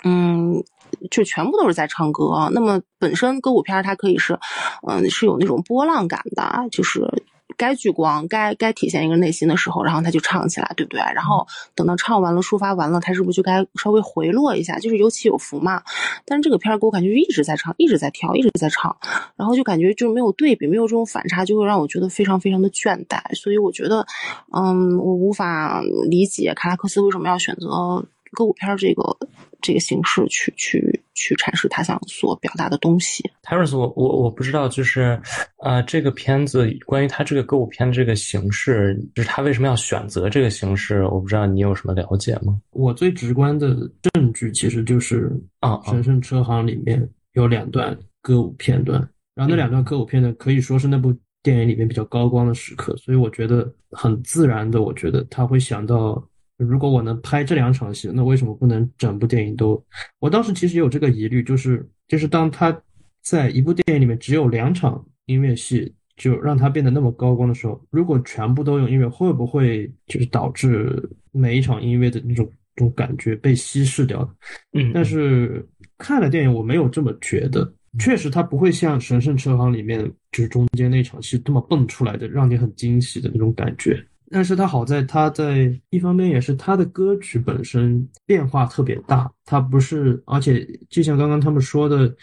[0.04, 0.62] 嗯，
[1.10, 2.48] 就全部都是在唱歌。
[2.52, 4.38] 那么本身歌舞片它可以是，
[4.86, 7.24] 嗯，是有那种波浪感的，就是。
[7.56, 11.00] 该聚光，该该体现一个内心的时候，然后他就唱起来，对不对？
[11.14, 14.78] 然后等到唱完了，抒发完了，他是不是就该稍微回落一下？
[14.78, 15.82] 就是有起有伏嘛。
[16.24, 18.96] 但是这个片儿给我感觉就一直在唱，一直在跳，一直在唱，
[19.36, 23.34] 然后就感觉就没有对比，没有这种反差，就会让我觉得非常非常的倦怠。
[23.34, 24.06] 所以我觉得，
[24.52, 29.16] 嗯，我无法理解卡拉克斯为什么要选择歌舞片这个。
[29.60, 33.28] 这个形式去去去阐释他想所表达的东西。
[33.42, 35.20] 泰瑞斯，我我我不知道，就是
[35.64, 41.02] 呃，这个片子关于他这个歌舞片的这个形式，就是他为什么要选择这个形式？
[41.06, 42.56] 我不知道你有什么了解吗？
[42.70, 43.74] 我最直观的
[44.14, 45.28] 证据其实就是
[45.58, 49.00] 啊，《神圣车行》里面有两段歌舞片段，
[49.34, 56.24] 然后那两段歌舞片段可以说是那部电影里面比较高光的时刻，所以我觉得很自然的，我觉得他会想到。
[56.58, 59.82] 如果我能拍这两场戏，那为什么不能整部电影都？
[60.18, 62.76] 我当时其实也有这个疑虑，就是就是当他
[63.22, 74.28] 在一部电影里面只有两场音乐戏，就让它变得那么高光的时候，如果全部都用音乐，会不会就是导致每一场音乐的那种种感觉被稀释掉？
[74.72, 75.64] 嗯，但是
[75.96, 77.72] 看了电影，我没有这么觉得。
[77.98, 83.98] 确实，它不会像《神圣车行》里面就是中间那场戏这么蹦出来的，让你很惊喜的那种感觉。
[84.30, 92.14] 但是它好在，它在一方面也是它的歌曲本身变化特别大，它不是，而且就像刚刚他们说的，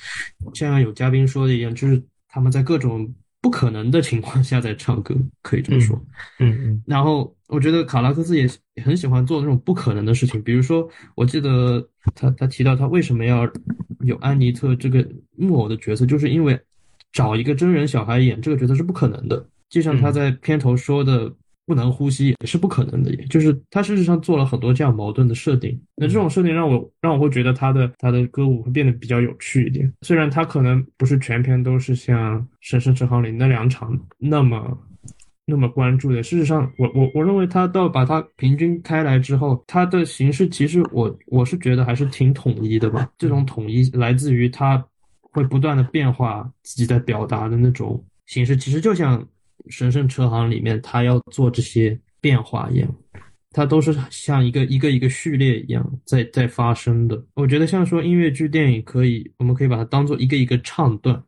[0.53, 3.11] 像有嘉宾说的一样，就是他们在各种
[3.41, 5.99] 不可能的情况下在唱歌，可以这么说。
[6.39, 6.83] 嗯嗯。
[6.85, 8.47] 然后我觉得卡拉克斯也
[8.83, 13.51] 很喜欢做那种不可能的事情，比如说，我记得他他提到他为什么要
[14.01, 15.03] 有安妮特这个
[15.35, 16.59] 木偶的角色，就是因为
[17.11, 21.33] 找一个真人小孩演这个角色是不可能的，就像他在片头说的。
[21.65, 25.79] 不能呼吸也是不可能的，也就是他事实上做了很多这样矛盾的设定。
[25.95, 29.91] 那这种设定让我让我会觉得他的他的歌舞会变得比较有趣一点。
[30.03, 34.77] 虽然他可能不是全篇都是像《神圣车行》里那两场那么
[35.47, 36.21] 那么关注的。
[36.21, 43.09] 事实上，我我我认为他到把它平均开来之后，它的形式其实我我是觉得还是挺统一的吧。
[43.17, 44.85] 这种统一来自于他
[45.21, 49.27] 会不断的变化自己在表达的那种形式，其实就像。
[49.69, 52.95] 神圣车行里面，他要做这些变化一样，
[53.51, 57.23] 它都是像一个一个一个序列一样在在发生的。
[57.33, 61.21] 我觉得像说音乐剧、电影，可以我们可以把它当做一个一个唱段。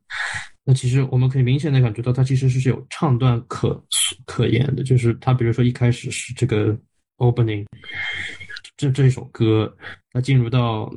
[0.65, 3.81] 那其实我们可以明显的感觉到，它其实是有唱段可
[4.25, 4.83] 可言的。
[4.83, 6.77] 就是它比如说一开始是这个
[7.17, 7.65] opening，
[8.75, 9.75] 这这一首歌，
[10.11, 10.93] 它进入到。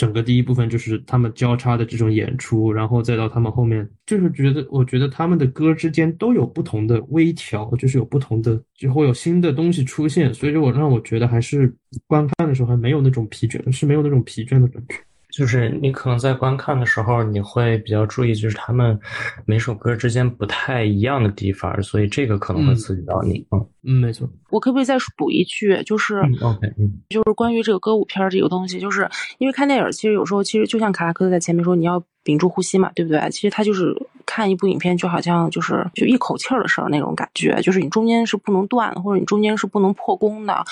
[0.00, 11.70] 整个第一部分就是他们交叉的这种演出，然后再到他们后面，就是觉得，我觉得他们的歌之间都有不同的微调，就是有不同的，就会有新的东西出现，所以就我让我觉得还是
[12.06, 14.96] 观看的时候还没有那种疲倦，是没有那种疲倦的感觉。
[15.32, 18.98] 就是你可能在观看的时候，你会比较注意，就是他们
[19.44, 23.46] 每首歌之间不太一样的地方，所以这个可能会刺激到你。
[23.50, 24.28] 嗯嗯，没错。
[24.50, 25.82] 我可不可以再补一句？
[25.84, 26.68] 就是 OK，
[27.08, 29.08] 就是关于这个歌舞片这个东西，就是
[29.38, 33.28] 因为看电影，其实有时候其实就像卡拉克在前面说，你要屏住呼吸嘛，对不对？
[33.30, 33.92] 其实他就是
[34.24, 40.64] 看一部影片，就好像就是就一口气儿的事儿那种感觉，就是你中间是不能断，或者你中间是不能破功的。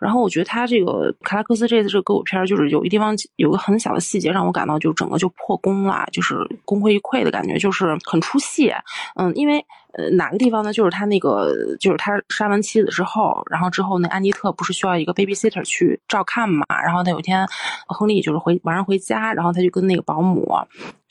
[0.00, 8.72] 然后我觉得他这个卡拉克斯这次这个歌舞片，就是有一地方有个很小的细节让我感到就整个就破功了，就是功亏一篑的感觉，就是很出戏。
[9.16, 9.64] 嗯，因为。
[9.94, 10.72] 呃，哪个地方呢？
[10.72, 16.64] 就是他那个，就是他杀完妻子之后，然后之后那安妮特不是需要一个 babysitter 去照看嘛？
[16.82, 17.46] 然后他有一天，
[17.88, 20.50] 亨利就是回晚上回家，然后他就跟那个保姆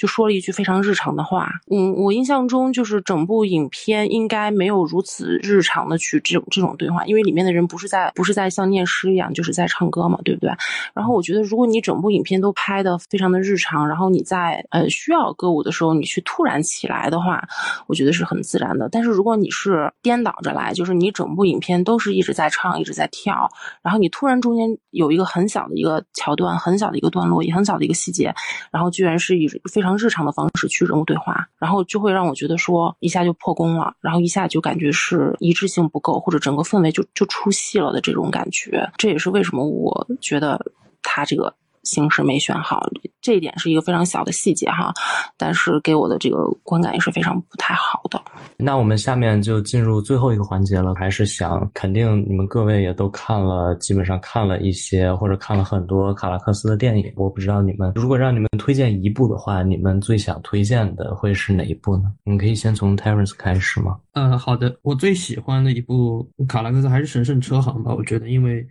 [0.01, 1.47] 就说了一句非常日常的话。
[1.69, 10.49] 嗯，我印象中就是整部影片应该没有如此日常的去这种这种对话，因为里面的人不是在不是在像念诗一样，就是在唱歌嘛，对不对？
[10.95, 17.47] 然后我觉得，如果你整部影片都拍的非常的日常，然后你在呃需要歌舞的时候，你去突然起来的话，
[17.85, 18.89] 我觉得是很自然的。
[18.91, 23.47] 但是如果你是颠倒着来，就是你整部影片都是一直在唱，一直在跳，
[23.83, 28.33] 然后你突然中间有一个很小的一个桥段，很小的一个段落，也很小的一个细节，
[28.71, 38.91] 然后居然是以非常日常的方式去人物对话，然后就会让我觉得说一下就破功了，然后一下就感觉是一致性不够，或者整个氛围就就出戏了的这种感觉。
[38.97, 40.59] 这也是为什么我觉得
[41.01, 41.53] 他这个。
[41.83, 42.87] 形式没选好，
[43.21, 44.93] 这一点是一个非常小的细节哈，
[45.37, 48.21] 但是给我的这个观感也是非常不太好的。
[48.57, 57.11] 那我们下面就进入最后一个环节了，还是想肯定你们各位也都看了，基本上看了一些或者看了很多卡拉克斯的电影。
[57.15, 62.11] 我不知道你们如果让你们推荐一部的话，你们最想推荐的会是哪一部呢？
[62.23, 63.97] 你可以先从 Terence 开始吗？
[64.13, 68.65] 嗯，好的，我最喜欢的一部卡拉克斯还是《神圣车行》吧，我觉得因为。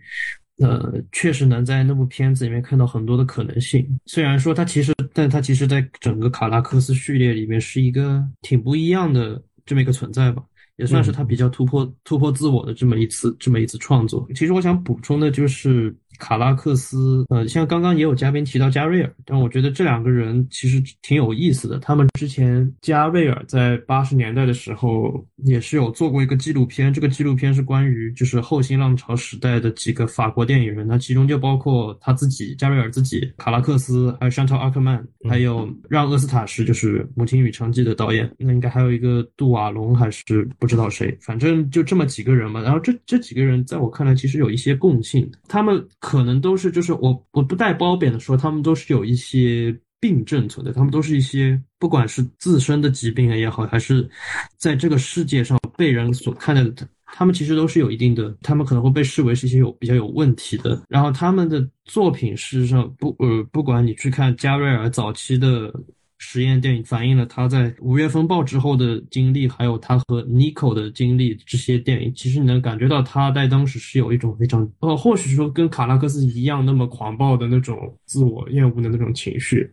[0.61, 3.85] 呃，确实能在那部片子里面看到很多的可能性。
[4.05, 10.43] 虽然说它其实，但它其实在整个卡拉克斯序列里面是一个挺不一样的这么一个存在吧。
[10.77, 14.27] 也算是他比较突破突破自我的这么一次这么一次创作。
[14.33, 21.79] 其实我想补充的就是卡拉克斯，呃，像刚刚也有嘉宾提到加瑞尔，但我觉得这两个人其实挺有意思的。
[21.79, 40.71] 他们之前加瑞尔在八十年代的时候也是有做过一个纪录片，这个纪录片是关于就是后新浪潮时代的几个法国电影人，那其中就包括他自己加瑞尔自己、卡拉克斯，还有山涛阿克曼，还有让厄斯塔什就是《母亲与娼妓》的导演，那应该还有一个杜瓦隆还是不。
[40.71, 42.61] 知道谁，反正就这么几个人嘛。
[42.61, 54.09] 然后这这几个人在我看来，其实有一些共性，他们可能都是，就是我我不带褒贬的说，他们都是有一些病症存在，他们都是一些不管是自身的疾病也好，还是
[54.57, 60.81] 在这个世界上被人所看待的，他们其实都是有一定的，他们可能会被视为是一些有比较有问题的。
[60.89, 65.73] 然后他们的作品事实上不呃，不管你去看加瑞尔早期的。
[66.23, 71.35] 实验电影反映了他在五月风暴之后的经历，还有他和 Nico 的经历。
[71.47, 79.67] 这些电影其实你能感觉到他在当时是有一种非常呃，或许说跟卡拉克斯一样那么狂暴的那种自我厌恶的那种情绪。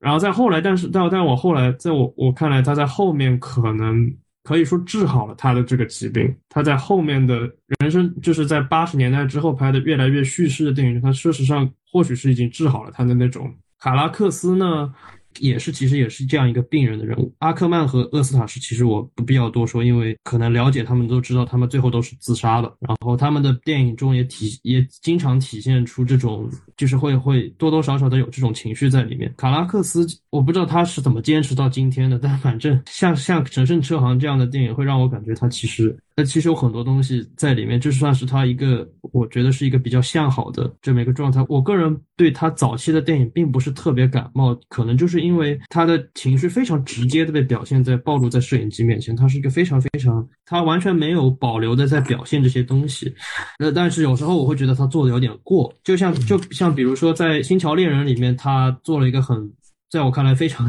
[0.00, 4.12] 然后在后来，但是但但我后来在我我看来，他在后面可能
[4.42, 6.34] 可以说治好了他的这个疾病。
[6.48, 7.38] 他在后面的
[7.78, 13.54] 人生，就是在八十年代之后拍的越来越叙事的电影，他事实上或许是已经治好了他的那种。
[13.78, 14.92] 卡拉克斯呢？
[15.38, 17.32] 也是，其实也是这样一个病人的人物。
[17.38, 22.72] 阿克曼和厄斯塔什，其实我不必要多说，因为可能了解他们都知道，他们最后都是自杀的。
[22.80, 29.32] 然后他们的电影中也体也经常体现出这种，就是会会多多少少的有这种情绪在里面。
[29.36, 41.44] 卡拉克斯，我不知道他是怎么坚持到今天的，但反正像像《神圣车行》这样的电影，会让我感觉他其实那其实有很多东西在里面，这算是他一个，我觉得是一个比较向好的这么一个状态。
[41.48, 53.12] 我个人对他早期的电影并不是特别感冒，可能就是因为他的情绪非常直接的被表现在暴露在摄影机面前，他是一个非常非常，他完全没有保留的在表现这些东西。
[53.58, 59.52] 呃，但是有时候我会觉得他做的有点过，就像就像比如说在《星桥恋人》里面，他做了一个很。
[59.90, 60.68] 在我看来非常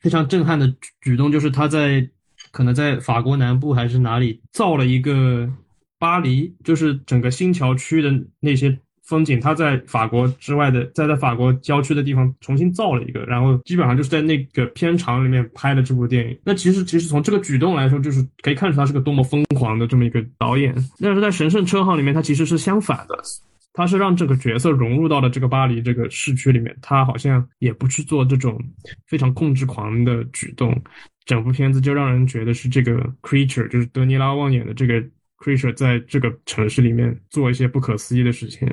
[0.00, 0.66] 非常震撼的
[1.00, 2.04] 举动，就是他在
[2.56, 5.46] 可能在法国南部还是哪里造了一个
[5.98, 8.10] 巴黎，就是整个新桥区的
[8.40, 8.74] 那些
[9.04, 16.38] 风景，他在法国之外的，在在法国郊区的地方重新造了一个，然后基本上就是在那个片场里面拍的这部电影。
[16.44, 20.74] 那其实其实从这个举动来说，就是可以看出他是个多么疯狂的这么一个导演。
[20.98, 23.22] 但是在《神圣车号》里面，他其实是相反的。
[23.76, 28.58] 他是让这个角色融入到了这个巴黎这个市区里面，他好像也不去做这种
[29.06, 30.76] 非常控制狂的举动，
[31.26, 35.04] 整部片子就让人觉得是这个 creature，就是德尼拉望远的这个。
[35.38, 38.66] Creature 在这个城市里面做一些不可思议的事情，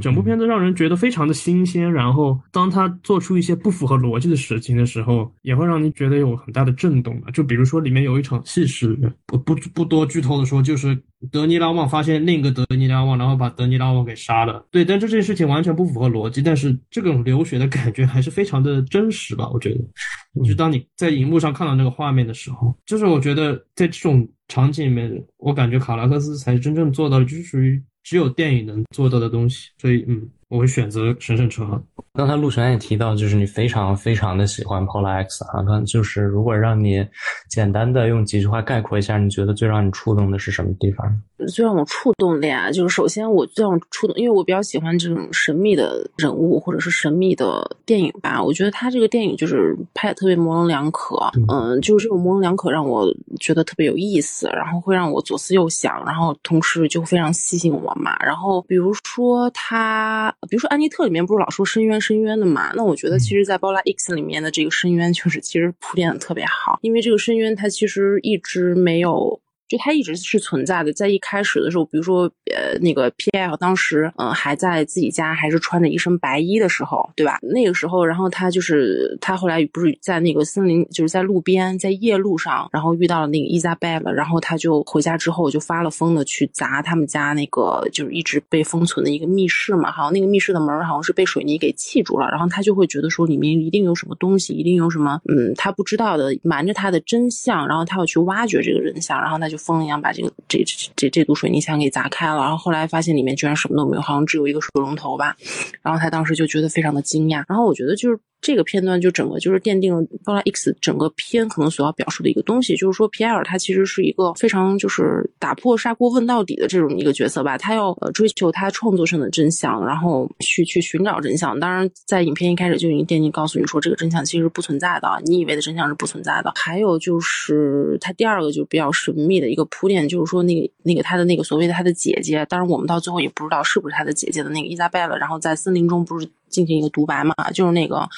[0.00, 1.90] 整部片子让人觉得非常的新鲜。
[1.90, 7.30] 然后，当他做出一些不符合逻辑的事情的时候，也会让你觉得有很大的震动吧。
[7.32, 8.94] 就比如说，里面有一场戏是
[9.26, 10.96] 不不不多剧透的说，就是
[11.32, 14.66] 德尼拉旺发现另一个德尼拉旺，然后把德尼拉旺给杀了。
[14.70, 19.48] 对，但这件事情完全不符合逻辑，但是这种流血的感觉还是非常的真实吧？
[19.50, 24.28] 我觉得，就当你在荧幕上看到那个画面的时候，就是我觉得在这种。
[24.54, 30.30] 场景里面，我感觉卡拉克斯才真正做到了，就是属于只有电影能做到的东西，所以，嗯。
[30.50, 31.82] 我会选择神圣车。
[32.12, 35.64] 刚才陆璇也提到，就是你非常非常的喜欢 Polar X 啊。
[35.64, 37.04] 刚就是如果让你
[37.48, 41.22] 简单的用几句话概括一下，你觉得最让你触动的是什么地方？
[41.48, 48.40] 最让我触动的呀，就是首先我最让我触动，因为我比较喜欢这种神秘的人物或者是神秘的电影吧。
[48.40, 51.16] 我觉得他这个电影就是拍的特别模棱两可，
[51.48, 58.16] 嗯，就是这种模棱两可让我觉得特别有意思，然后会让我左思右想，然后同时就非常吸引我嘛。
[58.24, 60.34] 然后比如说他。
[60.48, 62.70] 比如说《安妮特》里面不是老说深渊深渊的嘛？
[62.74, 69.40] 那我觉得其实，在《包拉 X》里面的这个深渊，就是其实铺垫的特别好，因为这个深渊它其实一直没有。
[69.66, 77.38] 就它一直是存在的，在一开始的时候，比如说，呃，那个 P.L 当时，嗯，还在自己家，还是穿着一身白衣的时候，对吧？
[77.40, 99.53] 那个时候，然后他就是他后来不是在那个森林，就是在路边，在夜路上，然后遇到了那个伊莎贝了，然后他就回家之后就发了疯的去砸他们家那个就是一直被封存的一个密室嘛，好像那个密室的门好像是被水泥给砌住了，然后他就会觉得说里面一定有什么东西，一定有什么，嗯，他不知道的瞒着他的真相，然后他要去挖掘这个真相，然后他就。
[99.56, 100.62] 疯一样把这个这
[100.96, 105.36] 这这堵水泥墙给砸开了，然后后来发现里面居然什么都没有，好像只有一个水龙头吧。
[105.82, 107.44] 然后他当时就觉得非常的惊讶。
[107.48, 108.18] 然后我觉得就是。
[108.40, 121.58] 这个片段就整个就是奠定了《包拉 X》整个片可能所要表述的一个东西，就是说皮埃尔他其实是一个非常就是打破砂锅问到底的这种一个角色吧，他要呃追求他创作上的真相，然后去去寻找真相。
[121.58, 126.52] 当然，在影片一开始就已经奠定告诉你说这个真相其实是不存在的，你以为的真相是不存在的。
[126.54, 136.28] 还有就是他第二个就比较神秘的一个铺垫，就是说那个那个他的那个所谓的他的姐姐，当然我们到最后也不知道是不是他的姐姐的那个伊莎贝拉，然后在森林中不是。
[136.50, 138.08] 进行一个独白嘛，就是那个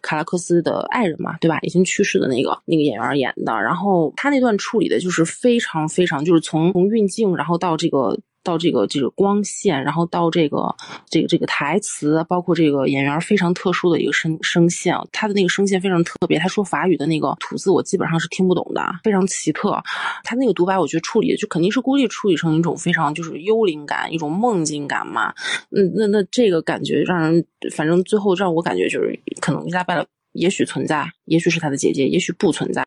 [0.00, 1.58] 卡拉克斯的爱人嘛，对吧？
[1.62, 8.16] 已经去世的那个那个演员演的，然后他那段处理的就是非常非常，就是从从运镜，然后到这个。
[8.42, 10.74] 到这个这个光线，然后到这个
[11.08, 16.38] 这个这个台词，包括这个演员非常特殊的一个声声线，他的那个声线非常特别。
[16.38, 19.82] 他说法语的那个吐字，我基本上是听不懂的，非常奇特。
[20.24, 25.34] 他那个独白，我觉得处理就肯定是故意处理成一种非常就是幽灵感，一种梦境感嘛。
[25.70, 32.84] 嗯，那那这个感觉让人，反正最后让我感觉就是可能伊莎贝拉也许存在，也许是他的姐姐，也许不存在。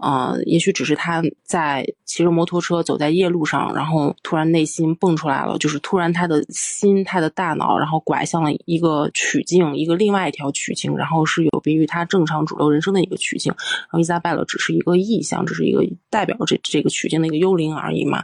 [0.00, 13.52] 呃，也许只是他在骑着摩托车走在夜路上，然后突然内心蹦出来了，就是突然他的心、他的大脑，然后拐向了一个曲径，一个另外一条曲径，然后是有别于他正常主流人生的一个曲径。
[13.58, 18.22] 然后伊莎贝勒只是一个意象，只是一个代表这这个曲径的一个幽灵而已嘛。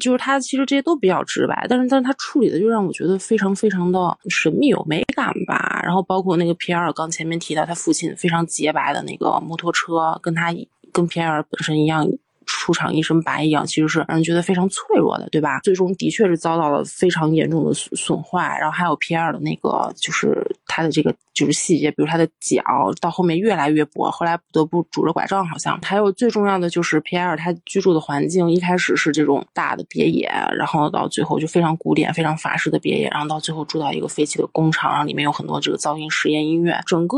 [0.00, 3.98] 就是他其实这些都比较直白，但是但是他处理的就让我觉得非常非常的
[4.28, 5.80] 神秘有美感吧。
[5.82, 10.54] 然后包括那个皮埃尔刚前面提到他父亲非常洁白的那个摩托车，跟他。
[10.92, 12.06] 跟皮埃尔本身一样，
[12.46, 15.60] 出场一身白一样，其实是让人觉得非常脆弱的，对吧？
[15.60, 18.56] 最终的确是遭到了非常严重的损损坏。
[18.58, 20.36] 然后还有皮埃尔的那个，就是
[20.68, 22.62] 他的这个就是细节，比如他的脚
[23.00, 25.76] 到后面越来越薄，后来不得不拄着拐杖，好像。
[25.82, 37.16] 还有最重要的就是皮埃尔他居住的环境，一开始是这种大的别野，然后到最后就非常古典、非常法式的别野，然后到最后住到一个废弃的工厂，然后里面有很多这个噪音实验音乐，整个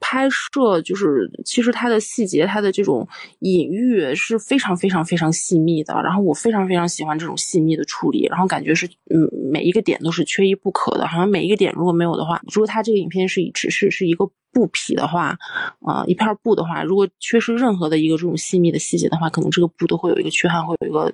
[0.00, 3.06] 拍摄就是其实它的细节、它的这种
[3.40, 14.30] 隐喻是非常非常非常细密的，然后我非常非常喜欢这种细密的处理，然后感觉是嗯每一个点都是缺一不可的，好像每一个点如果没有的话，如果它这个影片是以只是是一个。
[14.52, 15.36] 布匹的话，
[15.80, 21.12] 啊，一片布的话，如果缺失任何的一个这种细密的细节的话，可能这个布都会有一个缺憾，会有一个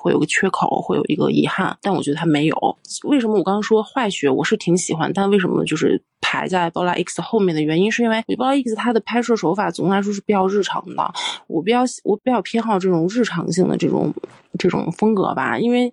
[0.00, 1.76] 会有个缺口，会有一个遗憾。
[1.82, 2.78] 但我觉得它没有。
[3.04, 11.12] 为什么我刚刚说坏血我是挺喜欢，但为什么就是排在《包拉 X》后面的原因，是因为《包拉 X》它的拍摄手法总的来说是比较日常的，
[11.46, 14.12] 我比较我比较偏好这种日常性的这种
[14.58, 15.92] 这种风格吧，因为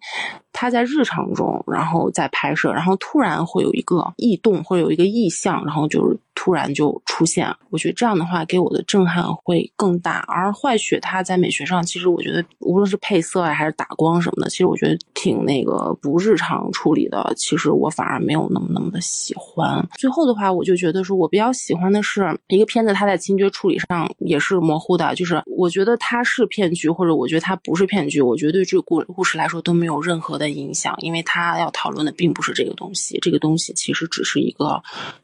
[0.54, 7.02] 它在日常中，然后再拍摄，然后突然会有一个异动，会有一个异象，然后就是突然就。
[7.06, 10.26] 出现，我觉得这样的话给我的震撼会更大。
[10.28, 17.32] 而坏血它在美学上，其实我觉得无论是配色啊，还是打光什么的，其实我觉得挺那个不日常处理的。
[17.36, 19.88] 其实我反而没有那么那么的喜欢。
[20.00, 25.14] 最后的话，我就觉得说我比较喜欢的是一个片子，它在情节处理上也是模糊的。
[25.14, 34.82] 就是我觉得它是骗局，或者我觉得它不是骗局，我觉得对这个故故事来说都没有任何的影响，因为它要讨论的并不是这个东西，这个东西其实只是一个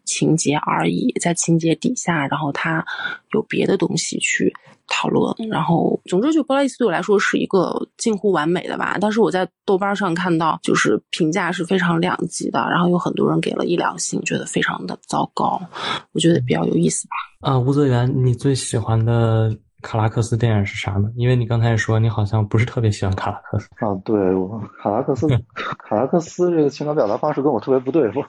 [0.08, 1.58] 情节而已，在情。
[1.58, 2.86] 节底下，然后他
[3.32, 4.54] 有别的东西去
[4.88, 8.96] 讨论，然后总之就《波拉伊斯》对我来说是一个近乎完美的吧。
[9.02, 15.60] 但是我在豆瓣上看到，就是评价是非常两极的，然后有很多人给了一两星，觉得非常的糟糕。
[16.12, 17.50] 我觉得比较有意思吧。
[17.50, 19.58] 啊，吴泽源，你最喜欢的？
[19.82, 21.10] 卡拉克斯电影是啥呢？
[21.16, 23.94] 因为你刚才说你好像不是特别喜欢卡拉克斯啊。
[24.04, 25.28] 对，我卡拉克斯，
[25.78, 28.24] 卡拉克斯这个情感表达方式跟我特别不对付。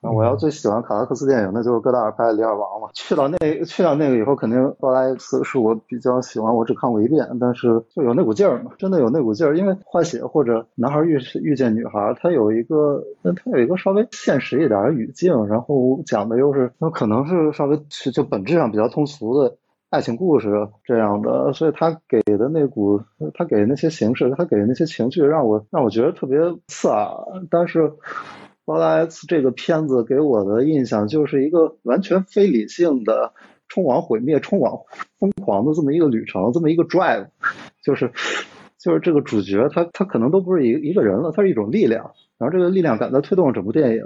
[0.00, 2.88] 我要最喜欢卡拉克斯电影，那就是戈达尔拍的《李尔王》嘛。
[2.94, 9.58] 去到那去到那个以后，肯定《布拉 X》是我比较喜欢，我只看过一遍，但是就有那股劲儿嘛，真的有那股劲儿。
[9.58, 17.76] 因为换血或者男孩遇遇见女孩，它有一个，它有一个稍微现实一点的语境，然后讲的又是，那可能是稍微
[18.14, 19.56] 就本质上比较通俗的。
[19.88, 23.00] 爱情故事这样的，所以他给的那股，
[23.34, 27.46] 他给那些形式，他给的那些情绪，让我让我觉得特别刺耳。
[27.50, 27.82] 但是
[28.64, 33.32] 《包拉 X》这个片子给我的印象就是一个完全非理性的
[33.68, 34.80] 冲往毁灭、冲往
[35.20, 37.28] 疯狂的这么一个旅程，这么一个 drive，
[37.82, 38.10] 就是
[38.78, 42.10] 就是这个主角他他可能都不是一一个人了，他是一种力量。
[42.38, 44.04] 然后这个力量感在推动整部电影，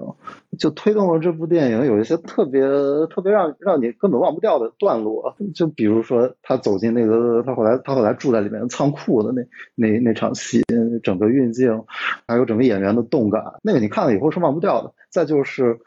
[0.59, 2.63] 就推动了这部电影有一些特别
[3.09, 9.43] 特别让让你根本忘不掉的段落，就比如说他走进那个他后来他后来住在里面仓库的那
[9.75, 10.63] 那那场戏，
[11.03, 11.83] 整个运镜，
[12.29, 14.93] 还有整个演员的动感，那个你看了以后是忘不掉的。
[15.11, 15.81] 再就是。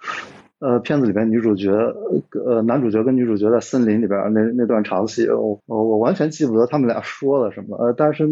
[0.64, 1.69] 呃，片子里边女主角，
[2.45, 8.26] 呃，男主角跟女主角在森林里边那那段长戏，我我完全记不得他们俩说了什么，呃，但是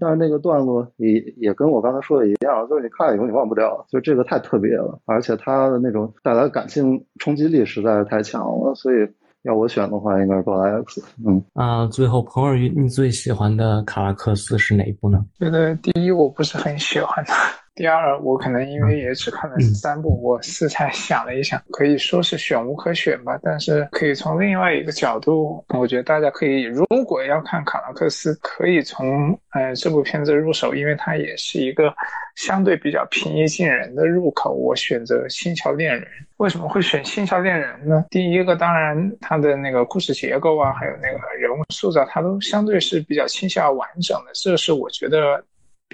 [0.00, 9.06] 但是那个段落也也跟我刚才说的一样，就是你看了以后你忘不掉，就这个太特别了，而且它的那种带来感性冲击力实在是太强了，所以
[9.42, 11.00] 要我选的话，应该是《拉 X》。
[11.26, 15.22] 嗯啊，最后彭尔云，你最喜欢的卡拉克斯是哪一部呢？
[15.38, 17.32] 觉得第一我不是很喜欢的。
[17.74, 23.36] 第二，我可能因为也只看了三部，我四才想了一想，可以说是选无可选吧。
[23.42, 31.92] 但是可以从另外一个角度，我觉得大家可以，如果要看卡拉克斯，可以从呃这部片子入手，因为它也是一个
[32.36, 34.52] 相对比较平易近人的入口。
[34.52, 36.02] 我选择《星桥恋人》，
[36.36, 38.04] 为什么会选《星桥恋人》呢？
[38.08, 45.44] 第一个，当然它的那个故事结构啊，还有那个人物塑造，它都相对是比较倾向完整的，这是我觉得。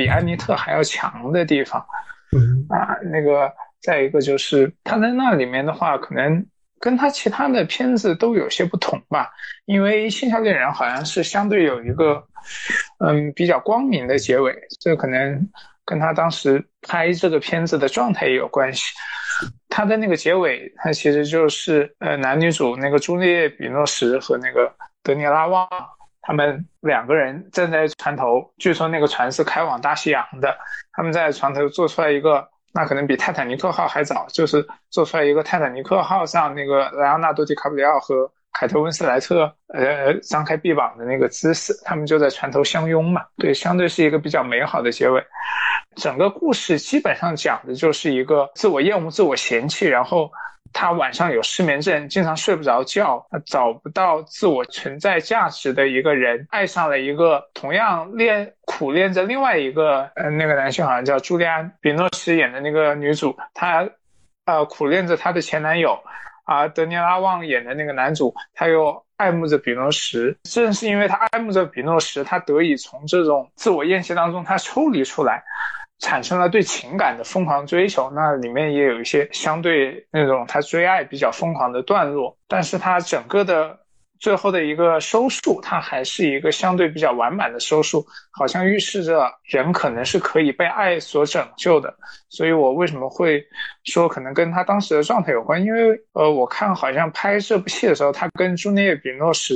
[0.01, 1.78] 比安妮特还要强的地方，
[2.70, 3.52] 啊，那个
[3.82, 6.47] 再一个就是他在那里面的话，可能
[6.78, 9.28] 跟他其他的片子都有些不同吧。
[9.66, 12.27] 因为《线下恋人》好像是相对有一个，
[13.05, 15.47] 嗯，比较光明的结尾，这可能
[15.85, 18.82] 跟他当时拍这个片子的状态也有关系。
[19.68, 25.68] 他的那个结尾，他其实就是呃男女主那个朱丽叶·比诺什和那个德尼拉旺。
[26.31, 30.57] 他们两个人站在船头，据说那个船是开往大西洋的。
[30.93, 41.74] 他们在船头做出来一个，那可能比泰坦尼克号还早，就是做出来一个泰坦尼克号上那个莱昂纳多·迪卡普里奥和凯特温斯莱特呃张开臂膀的那个姿势。
[41.85, 45.20] 他们就在船头相拥嘛，对，相对是一个比较美好的结尾。
[45.97, 50.31] 整个故事基本上讲的就是一个自我厌恶、自我嫌弃，然后。
[50.72, 63.88] 他晚上有失眠症，经常睡不着觉，他找不到自我存在价值的一个人，爱上了一个同样恋苦恋着另外一个，呃，那个男性好像叫朱利安·比诺什演的那个女主，她，
[64.47, 65.98] 呃，苦恋着她的前男友，
[66.44, 70.36] 而德尼拉旺演的那个男主，他又爱慕着比诺什。
[70.44, 75.44] 正是因为他爱慕着比诺什，他得以从这种自我厌弃当中他抽离出来，
[76.01, 78.10] 产生了对情感的疯狂追求。
[78.10, 83.78] 那里面也有一些相对那种他追爱比较疯狂的段落，但是他整个的。
[84.20, 91.94] 最后的一个收束，他还是一个相对比较完满的收束，好像预示着人可能是可以被爱所拯救的。
[92.28, 93.43] 所以我为什么会
[93.85, 95.64] 说可能跟他当时的状态有关？
[95.64, 99.55] 因为呃，我看好像拍这部戏的时候，他跟朱丽叶·比诺什。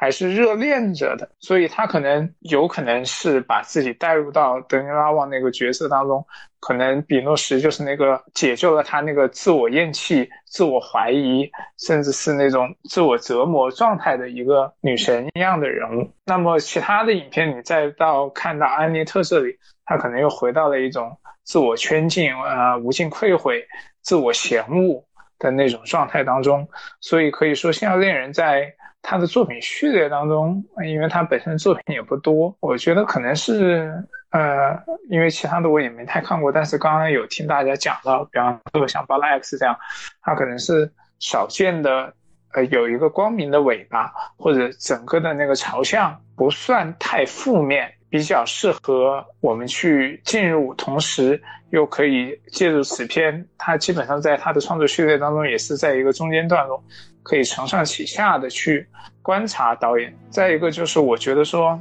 [0.00, 6.24] 还是热恋着的，所以他可能有可能是把自己带入到德尼拉旺那个角色当中，
[6.60, 16.08] 可能比诺什就是那个解救了他那个自我厌弃、自我怀疑，甚至是那种自我折磨状态的一个女神一样的人物。
[16.24, 21.10] 那么其他的影片，你再到看到安妮特这里，他可能又回到了一种
[21.42, 23.66] 自我圈禁、呃无尽愧悔、
[24.02, 25.04] 自我嫌恶
[25.40, 26.68] 的那种状态当中。
[27.00, 28.72] 所以可以说，《星耀恋人》在
[29.02, 33.92] 他的作品序列当中，因为他本身作品也不多，我觉得可能是
[34.30, 39.74] 呃，因为其他的我也没太看过，但是刚刚有听大家讲到，比方说像《巴拉 X》这样，
[40.20, 42.12] 他可能是少见的，
[42.52, 56.84] 呃，有一个光明的尾巴，或者整个的那个朝向不算太负面，比较适合我们去进入，同时又可以借助此片，他基本上在他的创作序列当中也是在一个中间段落。
[57.28, 58.88] 可以承上启下的去
[59.20, 60.16] 观察导演。
[60.30, 61.78] 再一个就是，我觉得说，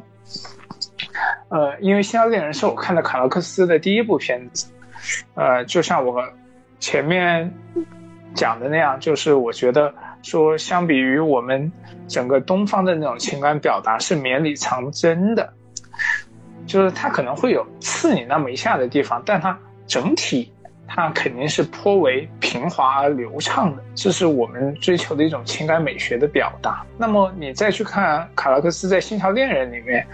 [1.47, 4.67] 呃，因为《星耀恋人》是我看的卡洛克斯的第一部片子，
[5.35, 6.21] 呃，就像我
[6.81, 7.49] 前面
[8.35, 11.71] 讲的那样，就是我觉得说，相比于我们
[12.09, 15.53] 整个东方的那种情感表达是绵里藏针的，
[16.65, 19.57] 就是它可能会有刺你那么一下的地方，但它
[19.87, 20.51] 整体。
[20.87, 26.85] 它肯定是颇为平滑而流畅的，这是我们追求的一种情感美学的表达。
[26.97, 30.07] 那么你再去看卡拉克斯在《星条恋人》里面，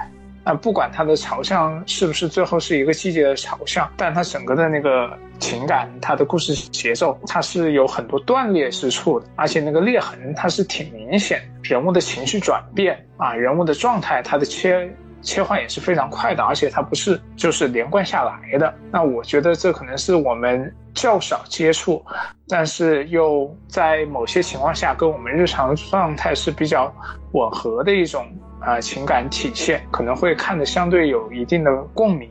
[0.44, 14.94] 啊，不管他的朝向是不是最后是一个季节的朝向，但他整个的那个情感，他的故事节奏，它是有很多断裂之处的，而且那个裂痕它是挺明显，人物的情绪转变啊，人物的状态，它的切。
[15.24, 18.72] 切换也是非常快的，而且它不是就是连贯下来的。
[18.92, 22.06] 那我觉得这可能是我们较少接触，
[22.48, 26.94] 但是又在某些情况下跟我们日常状态是比较
[27.32, 28.28] 吻合的一种
[28.60, 32.30] 啊情感体现，可能会看得相对有一定的共鸣。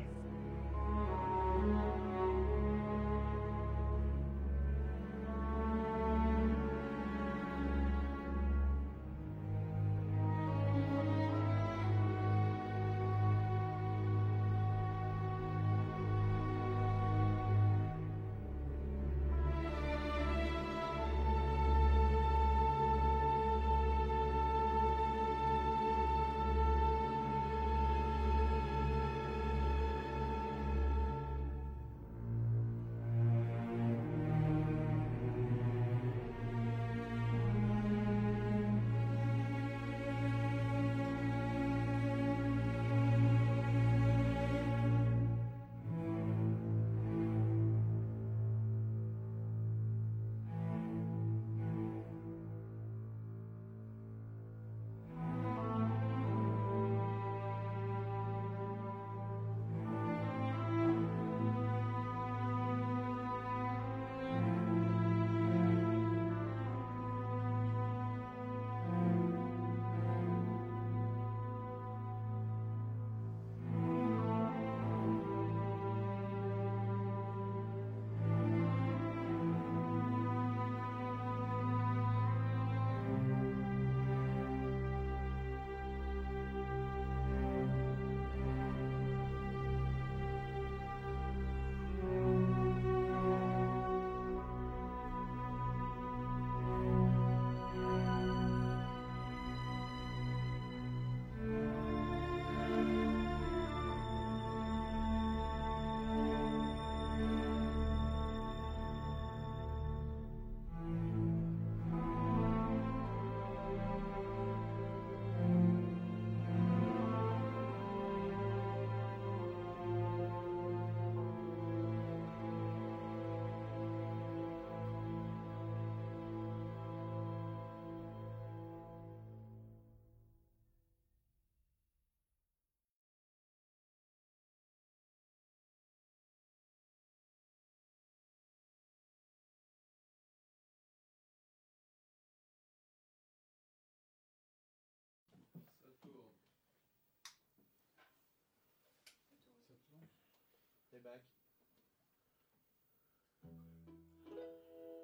[151.04, 151.08] Le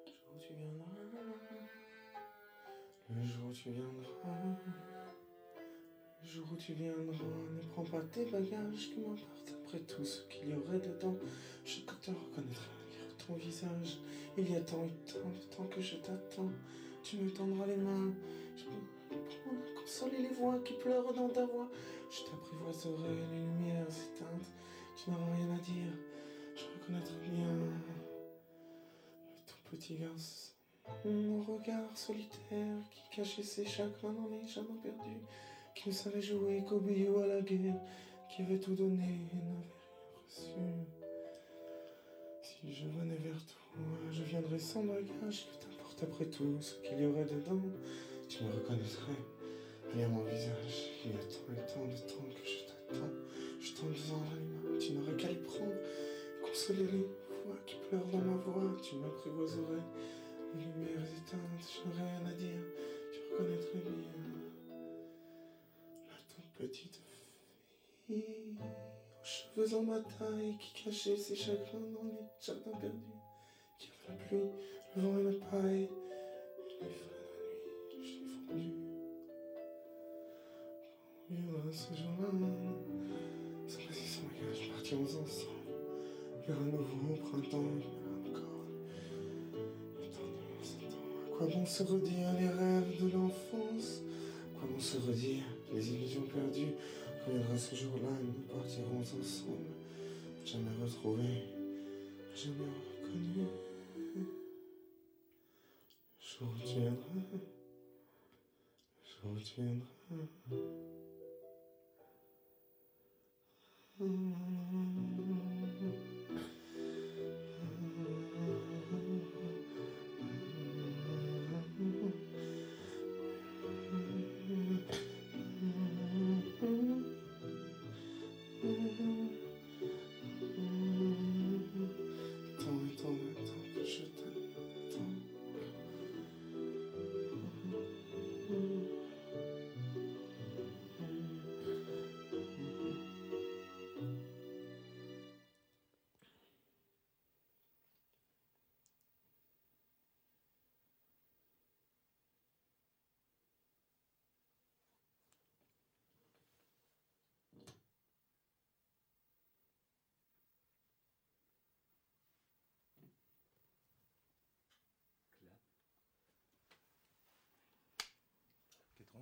[0.05, 0.85] jour où tu viendras,
[3.09, 4.03] le jour où tu viendras,
[6.21, 7.13] le jour où tu viendras,
[7.51, 11.17] ne prends pas tes bagages qui m'appartent après tout ce qu'il y aurait dedans.
[11.65, 13.97] Je te reconnaîtrai malgré ton visage.
[14.37, 16.51] Il y a tant et tant de temps que je t'attends.
[17.03, 18.13] Tu me tendras les mains,
[18.55, 18.63] je
[19.09, 21.69] prendre, consoler les voix qui pleurent dans ta voix.
[22.09, 24.58] Je t'apprivoiserai les lumières éteintes.
[25.01, 25.93] Tu n'auras rien à dire,
[26.55, 27.55] je reconnaîtrai bien
[29.47, 30.51] ton petit garçon.
[31.05, 35.21] Mon regard solitaire qui cachait ses chagrins dans les jardins perdus,
[35.73, 37.79] qui ne savait jouer qu'au ou à la guerre,
[38.29, 39.71] qui avait tout donné et n'avait rien
[40.27, 40.51] reçu.
[42.41, 43.81] Si je venais vers toi,
[44.11, 47.61] je viendrais sans bagage, que t'importe après tout ce qu'il y aurait dedans,
[48.27, 49.13] tu me reconnaîtrais
[49.93, 50.91] rien mon visage.
[51.05, 53.13] Il y a tant et tant de temps que je t'attends,
[53.61, 53.93] je tends
[55.27, 55.73] les prendre,
[56.41, 57.05] consoler les
[57.45, 59.83] voix qui pleurent dans ma voix, tu m'apprivoiserais
[60.55, 62.63] les lumières éteintes, je rien à dire,
[63.11, 64.11] tu reconnaîtrais bien
[66.07, 67.01] la toute petite
[68.07, 73.19] fille aux cheveux en bataille qui cachait ses chagrins dans les jardins perdus,
[73.77, 74.49] qui avait la pluie,
[74.95, 75.89] le vent et la paille,
[76.81, 78.71] les feux de la nuit, je l'ai fondu.
[81.29, 82.29] Viendra ce jour-là,
[84.39, 85.59] Partions ensemble
[86.47, 87.71] vers un nouveau printemps,
[88.27, 88.65] encore.
[91.37, 94.01] Quoi bon se redire les rêves de l'enfance?
[94.55, 95.43] Quoi bon se redire
[95.73, 96.73] les illusions perdues?
[97.27, 99.71] Reviendra ce jour-là, nous partirons ensemble.
[100.45, 101.43] Jamais retrouvés,
[102.33, 102.69] jamais
[103.03, 103.47] reconnus.
[106.19, 106.97] Je reviendrai,
[109.03, 109.85] je reviendrai.
[114.01, 115.18] Mm-hmm.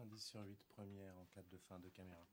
[0.08, 2.26] 90 sur 8 première en cas de fin de caméra.